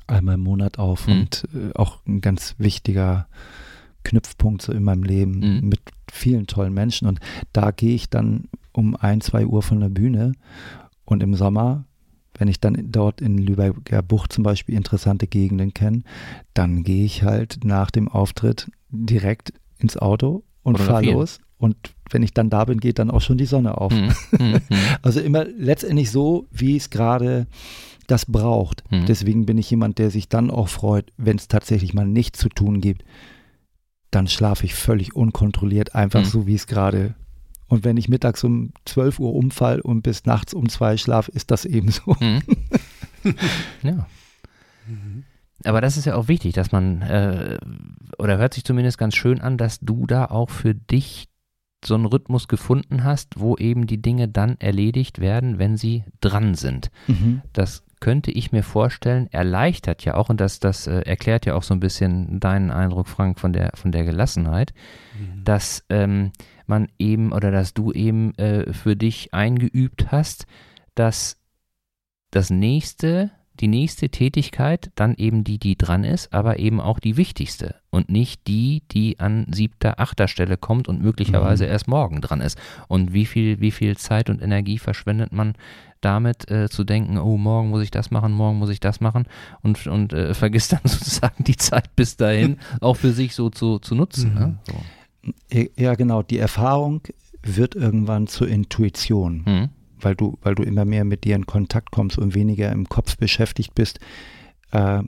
einmal 0.06 0.34
im 0.34 0.42
Monat 0.42 0.78
auf 0.78 1.06
mhm. 1.06 1.12
und 1.12 1.44
äh, 1.54 1.74
auch 1.74 2.00
ein 2.06 2.20
ganz 2.20 2.54
wichtiger 2.58 3.28
Knüpfpunkt 4.04 4.62
so 4.62 4.72
in 4.72 4.84
meinem 4.84 5.02
Leben 5.02 5.60
mhm. 5.60 5.68
mit 5.68 5.80
vielen 6.10 6.46
tollen 6.46 6.74
Menschen. 6.74 7.08
Und 7.08 7.18
da 7.52 7.70
gehe 7.70 7.94
ich 7.94 8.10
dann 8.10 8.48
um 8.72 8.94
ein, 8.94 9.20
zwei 9.20 9.46
Uhr 9.46 9.62
von 9.62 9.80
der 9.80 9.88
Bühne 9.88 10.32
und 11.04 11.22
im 11.22 11.34
Sommer 11.34 11.84
wenn 12.38 12.48
ich 12.48 12.60
dann 12.60 12.90
dort 12.90 13.20
in 13.20 13.38
Lübecker 13.38 14.02
Bucht 14.02 14.32
zum 14.32 14.44
Beispiel 14.44 14.74
interessante 14.74 15.26
Gegenden 15.26 15.74
kenne, 15.74 16.02
dann 16.54 16.82
gehe 16.82 17.04
ich 17.04 17.22
halt 17.22 17.64
nach 17.64 17.90
dem 17.90 18.08
Auftritt 18.08 18.70
direkt 18.90 19.52
ins 19.78 19.96
Auto 19.96 20.44
und 20.62 20.78
fahre 20.78 21.04
los. 21.04 21.40
Und 21.58 21.76
wenn 22.10 22.22
ich 22.22 22.34
dann 22.34 22.50
da 22.50 22.64
bin, 22.64 22.80
geht 22.80 22.98
dann 22.98 23.10
auch 23.10 23.20
schon 23.20 23.38
die 23.38 23.46
Sonne 23.46 23.78
auf. 23.78 23.92
Mhm. 23.92 24.12
Mhm. 24.38 24.60
Also 25.02 25.20
immer 25.20 25.44
letztendlich 25.44 26.10
so, 26.10 26.46
wie 26.50 26.76
es 26.76 26.90
gerade 26.90 27.46
das 28.06 28.26
braucht. 28.26 28.84
Mhm. 28.90 29.06
Deswegen 29.06 29.46
bin 29.46 29.58
ich 29.58 29.70
jemand, 29.70 29.98
der 29.98 30.10
sich 30.10 30.28
dann 30.28 30.50
auch 30.50 30.68
freut, 30.68 31.12
wenn 31.16 31.36
es 31.36 31.48
tatsächlich 31.48 31.94
mal 31.94 32.06
nichts 32.06 32.38
zu 32.38 32.48
tun 32.48 32.80
gibt. 32.80 33.04
Dann 34.10 34.28
schlafe 34.28 34.64
ich 34.66 34.74
völlig 34.74 35.16
unkontrolliert, 35.16 35.94
einfach 35.94 36.20
mhm. 36.20 36.26
so, 36.26 36.46
wie 36.46 36.54
es 36.54 36.66
gerade 36.66 37.14
und 37.68 37.84
wenn 37.84 37.96
ich 37.96 38.08
mittags 38.08 38.44
um 38.44 38.72
12 38.84 39.18
Uhr 39.18 39.34
umfall 39.34 39.80
und 39.80 40.02
bis 40.02 40.24
nachts 40.24 40.54
um 40.54 40.68
zwei 40.68 40.96
schlafe, 40.96 41.32
ist 41.32 41.50
das 41.50 41.64
eben 41.64 41.90
so. 41.90 42.16
Mhm. 42.20 42.42
ja. 43.82 44.06
Mhm. 44.86 45.24
Aber 45.64 45.80
das 45.80 45.96
ist 45.96 46.04
ja 46.04 46.14
auch 46.14 46.28
wichtig, 46.28 46.54
dass 46.54 46.70
man, 46.70 47.02
äh, 47.02 47.58
oder 48.18 48.38
hört 48.38 48.54
sich 48.54 48.64
zumindest 48.64 48.98
ganz 48.98 49.16
schön 49.16 49.40
an, 49.40 49.58
dass 49.58 49.80
du 49.80 50.06
da 50.06 50.26
auch 50.26 50.50
für 50.50 50.74
dich 50.74 51.28
so 51.84 51.94
einen 51.94 52.06
Rhythmus 52.06 52.48
gefunden 52.48 53.04
hast, 53.04 53.38
wo 53.40 53.56
eben 53.56 53.86
die 53.86 54.00
Dinge 54.00 54.28
dann 54.28 54.56
erledigt 54.58 55.20
werden, 55.20 55.58
wenn 55.58 55.76
sie 55.76 56.04
dran 56.20 56.54
sind. 56.54 56.90
Mhm. 57.06 57.42
Das 57.52 57.84
könnte 58.00 58.30
ich 58.30 58.52
mir 58.52 58.62
vorstellen, 58.62 59.28
erleichtert 59.32 60.04
ja 60.04 60.14
auch, 60.14 60.28
und 60.28 60.40
das, 60.40 60.60
das 60.60 60.86
äh, 60.86 61.00
erklärt 61.00 61.46
ja 61.46 61.54
auch 61.54 61.62
so 61.62 61.74
ein 61.74 61.80
bisschen 61.80 62.40
deinen 62.40 62.70
Eindruck, 62.70 63.08
Frank, 63.08 63.40
von 63.40 63.52
der, 63.52 63.72
von 63.74 63.92
der 63.92 64.04
Gelassenheit, 64.04 64.74
mhm. 65.18 65.44
dass 65.44 65.84
ähm, 65.88 66.32
man 66.68 66.88
eben 66.98 67.32
oder 67.32 67.50
dass 67.50 67.74
du 67.74 67.92
eben 67.92 68.34
äh, 68.38 68.72
für 68.72 68.96
dich 68.96 69.32
eingeübt 69.32 70.10
hast, 70.10 70.46
dass 70.94 71.38
das 72.30 72.50
nächste, 72.50 73.30
die 73.60 73.68
nächste 73.68 74.10
Tätigkeit 74.10 74.90
dann 74.94 75.14
eben 75.14 75.44
die, 75.44 75.58
die 75.58 75.76
dran 75.76 76.04
ist, 76.04 76.32
aber 76.34 76.58
eben 76.58 76.80
auch 76.80 76.98
die 76.98 77.16
wichtigste 77.16 77.76
und 77.90 78.10
nicht 78.10 78.46
die, 78.46 78.82
die 78.90 79.18
an 79.18 79.46
siebter, 79.50 79.98
achter 80.00 80.28
Stelle 80.28 80.56
kommt 80.56 80.88
und 80.88 81.00
möglicherweise 81.00 81.64
mhm. 81.64 81.70
erst 81.70 81.88
morgen 81.88 82.20
dran 82.20 82.40
ist. 82.40 82.58
Und 82.88 83.12
wie 83.12 83.26
viel, 83.26 83.60
wie 83.60 83.70
viel 83.70 83.96
Zeit 83.96 84.28
und 84.28 84.42
Energie 84.42 84.78
verschwendet 84.78 85.32
man 85.32 85.54
damit 86.00 86.50
äh, 86.50 86.68
zu 86.68 86.84
denken, 86.84 87.18
oh, 87.18 87.36
morgen 87.36 87.70
muss 87.70 87.82
ich 87.82 87.90
das 87.90 88.10
machen, 88.10 88.32
morgen 88.32 88.58
muss 88.58 88.70
ich 88.70 88.80
das 88.80 89.00
machen 89.00 89.24
und, 89.62 89.86
und 89.86 90.12
äh, 90.12 90.34
vergisst 90.34 90.72
dann 90.72 90.80
sozusagen 90.84 91.42
die 91.44 91.56
Zeit 91.56 91.96
bis 91.96 92.16
dahin 92.16 92.58
auch 92.80 92.94
für 92.94 93.12
sich 93.12 93.34
so 93.34 93.50
zu, 93.50 93.78
zu 93.78 93.94
nutzen. 93.94 94.34
Ne? 94.34 94.40
Mhm. 94.40 94.46
Ne? 94.46 94.58
So. 94.64 94.74
Ja, 95.76 95.94
genau. 95.94 96.22
Die 96.22 96.38
Erfahrung 96.38 97.02
wird 97.42 97.74
irgendwann 97.74 98.26
zur 98.26 98.48
Intuition, 98.48 99.42
mhm. 99.46 99.68
weil, 100.00 100.14
du, 100.14 100.38
weil 100.42 100.54
du 100.54 100.62
immer 100.62 100.84
mehr 100.84 101.04
mit 101.04 101.24
dir 101.24 101.36
in 101.36 101.46
Kontakt 101.46 101.90
kommst 101.90 102.18
und 102.18 102.34
weniger 102.34 102.70
im 102.72 102.88
Kopf 102.88 103.16
beschäftigt 103.16 103.74
bist. 103.74 104.00
Äh, 104.72 105.02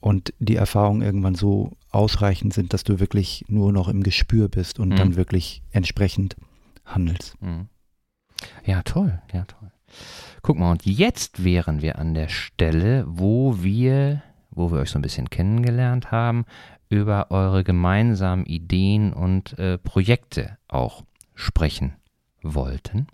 und 0.00 0.34
die 0.38 0.56
Erfahrungen 0.56 1.00
irgendwann 1.00 1.34
so 1.34 1.72
ausreichend 1.90 2.52
sind, 2.52 2.74
dass 2.74 2.84
du 2.84 3.00
wirklich 3.00 3.44
nur 3.48 3.72
noch 3.72 3.88
im 3.88 4.02
Gespür 4.02 4.48
bist 4.48 4.78
und 4.78 4.90
mhm. 4.90 4.96
dann 4.96 5.16
wirklich 5.16 5.62
entsprechend 5.70 6.36
handelst. 6.84 7.40
Mhm. 7.40 7.68
Ja, 8.66 8.82
toll, 8.82 9.22
ja, 9.32 9.44
toll. 9.44 9.70
Guck 10.42 10.58
mal, 10.58 10.72
und 10.72 10.84
jetzt 10.84 11.42
wären 11.42 11.80
wir 11.80 11.98
an 11.98 12.12
der 12.12 12.28
Stelle, 12.28 13.04
wo 13.06 13.62
wir, 13.62 14.22
wo 14.50 14.70
wir 14.70 14.80
euch 14.80 14.90
so 14.90 14.98
ein 14.98 15.02
bisschen 15.02 15.30
kennengelernt 15.30 16.10
haben, 16.10 16.44
über 16.94 17.32
eure 17.32 17.64
gemeinsamen 17.64 18.46
Ideen 18.46 19.12
und 19.12 19.58
äh, 19.58 19.78
Projekte 19.78 20.58
auch 20.68 21.02
sprechen 21.34 21.96
wollten. 22.40 23.08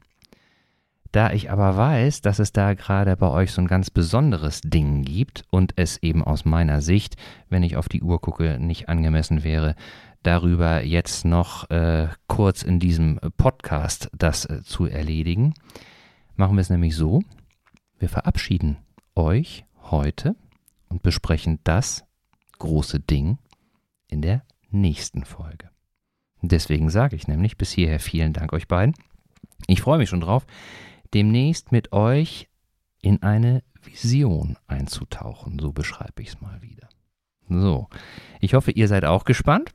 Da 1.12 1.32
ich 1.32 1.50
aber 1.50 1.76
weiß, 1.78 2.20
dass 2.20 2.38
es 2.38 2.52
da 2.52 2.74
gerade 2.74 3.16
bei 3.16 3.28
euch 3.28 3.52
so 3.52 3.62
ein 3.62 3.66
ganz 3.66 3.90
besonderes 3.90 4.60
Ding 4.60 5.02
gibt 5.02 5.44
und 5.50 5.72
es 5.76 5.96
eben 6.02 6.22
aus 6.22 6.44
meiner 6.44 6.82
Sicht, 6.82 7.16
wenn 7.48 7.62
ich 7.62 7.76
auf 7.76 7.88
die 7.88 8.02
Uhr 8.02 8.20
gucke, 8.20 8.58
nicht 8.60 8.90
angemessen 8.90 9.42
wäre, 9.42 9.74
darüber 10.22 10.84
jetzt 10.84 11.24
noch 11.24 11.68
äh, 11.70 12.08
kurz 12.26 12.62
in 12.62 12.80
diesem 12.80 13.18
Podcast 13.38 14.10
das 14.16 14.44
äh, 14.44 14.62
zu 14.62 14.84
erledigen, 14.84 15.54
machen 16.36 16.56
wir 16.56 16.60
es 16.60 16.70
nämlich 16.70 16.94
so, 16.94 17.22
wir 17.98 18.10
verabschieden 18.10 18.76
euch 19.16 19.64
heute 19.90 20.36
und 20.90 21.02
besprechen 21.02 21.60
das 21.64 22.04
große 22.58 23.00
Ding 23.00 23.38
in 24.10 24.22
der 24.22 24.42
nächsten 24.70 25.24
Folge. 25.24 25.70
Deswegen 26.42 26.90
sage 26.90 27.16
ich 27.16 27.28
nämlich 27.28 27.56
bis 27.56 27.72
hierher 27.72 28.00
vielen 28.00 28.32
Dank 28.32 28.52
euch 28.52 28.68
beiden. 28.68 28.94
Ich 29.66 29.82
freue 29.82 29.98
mich 29.98 30.08
schon 30.08 30.20
drauf, 30.20 30.46
demnächst 31.12 31.72
mit 31.72 31.92
euch 31.92 32.48
in 33.02 33.22
eine 33.22 33.62
Vision 33.82 34.56
einzutauchen. 34.66 35.58
So 35.58 35.72
beschreibe 35.72 36.22
ich 36.22 36.28
es 36.28 36.40
mal 36.40 36.62
wieder. 36.62 36.88
So, 37.48 37.88
ich 38.40 38.54
hoffe, 38.54 38.70
ihr 38.70 38.88
seid 38.88 39.04
auch 39.04 39.24
gespannt. 39.24 39.72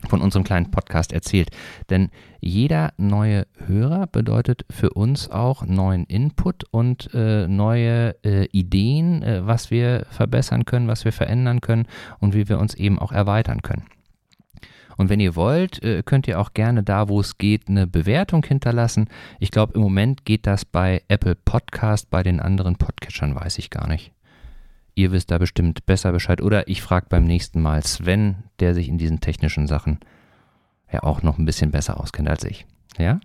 von 0.05 0.21
unserem 0.21 0.43
kleinen 0.43 0.71
Podcast 0.71 1.13
erzählt. 1.13 1.49
Denn 1.89 2.09
jeder 2.39 2.93
neue 2.97 3.47
Hörer 3.65 4.07
bedeutet 4.07 4.65
für 4.69 4.91
uns 4.91 5.29
auch 5.29 5.65
neuen 5.65 6.05
Input 6.05 6.63
und 6.71 7.09
äh, 7.13 7.47
neue 7.47 8.15
äh, 8.23 8.45
Ideen, 8.51 9.23
äh, 9.23 9.45
was 9.45 9.71
wir 9.71 10.05
verbessern 10.09 10.65
können, 10.65 10.87
was 10.87 11.05
wir 11.05 11.11
verändern 11.11 11.61
können 11.61 11.87
und 12.19 12.33
wie 12.33 12.49
wir 12.49 12.59
uns 12.59 12.73
eben 12.75 12.99
auch 12.99 13.11
erweitern 13.11 13.61
können. 13.61 13.85
Und 14.97 15.09
wenn 15.09 15.19
ihr 15.19 15.35
wollt, 15.35 15.83
äh, 15.83 16.03
könnt 16.03 16.27
ihr 16.27 16.39
auch 16.39 16.53
gerne 16.53 16.83
da, 16.83 17.09
wo 17.09 17.19
es 17.19 17.37
geht, 17.37 17.67
eine 17.67 17.87
Bewertung 17.87 18.45
hinterlassen. 18.45 19.09
Ich 19.39 19.51
glaube, 19.51 19.73
im 19.73 19.81
Moment 19.81 20.25
geht 20.25 20.47
das 20.47 20.65
bei 20.65 21.03
Apple 21.07 21.35
Podcast, 21.35 22.09
bei 22.09 22.23
den 22.23 22.39
anderen 22.39 22.77
Podcatchern 22.77 23.35
weiß 23.35 23.57
ich 23.57 23.69
gar 23.69 23.87
nicht. 23.87 24.14
Ihr 24.95 25.11
wisst 25.11 25.29
da 25.29 25.37
bestimmt 25.37 25.85
besser 25.85 26.11
Bescheid. 26.13 26.41
Oder 26.41 26.67
ich 26.67 26.81
frage 26.81 27.07
beim 27.09 27.25
nächsten 27.25 27.61
Mal 27.61 27.83
Sven, 27.83 28.43
der 28.59 28.73
sich 28.73 28.87
in 28.87 28.97
diesen 28.97 29.19
technischen 29.19 29.67
Sachen 29.67 29.99
ja 30.91 31.03
auch 31.03 31.21
noch 31.21 31.37
ein 31.37 31.45
bisschen 31.45 31.71
besser 31.71 31.99
auskennt 31.99 32.29
als 32.29 32.45
ich. 32.45 32.65
Ja? 32.97 33.19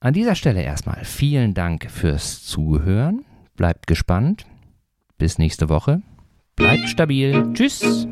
An 0.00 0.14
dieser 0.14 0.34
Stelle 0.34 0.62
erstmal 0.62 1.04
vielen 1.04 1.54
Dank 1.54 1.90
fürs 1.90 2.42
Zuhören. 2.44 3.24
Bleibt 3.56 3.86
gespannt. 3.86 4.46
Bis 5.18 5.38
nächste 5.38 5.68
Woche. 5.68 6.02
Bleibt 6.56 6.88
stabil. 6.88 7.52
Tschüss. 7.52 8.06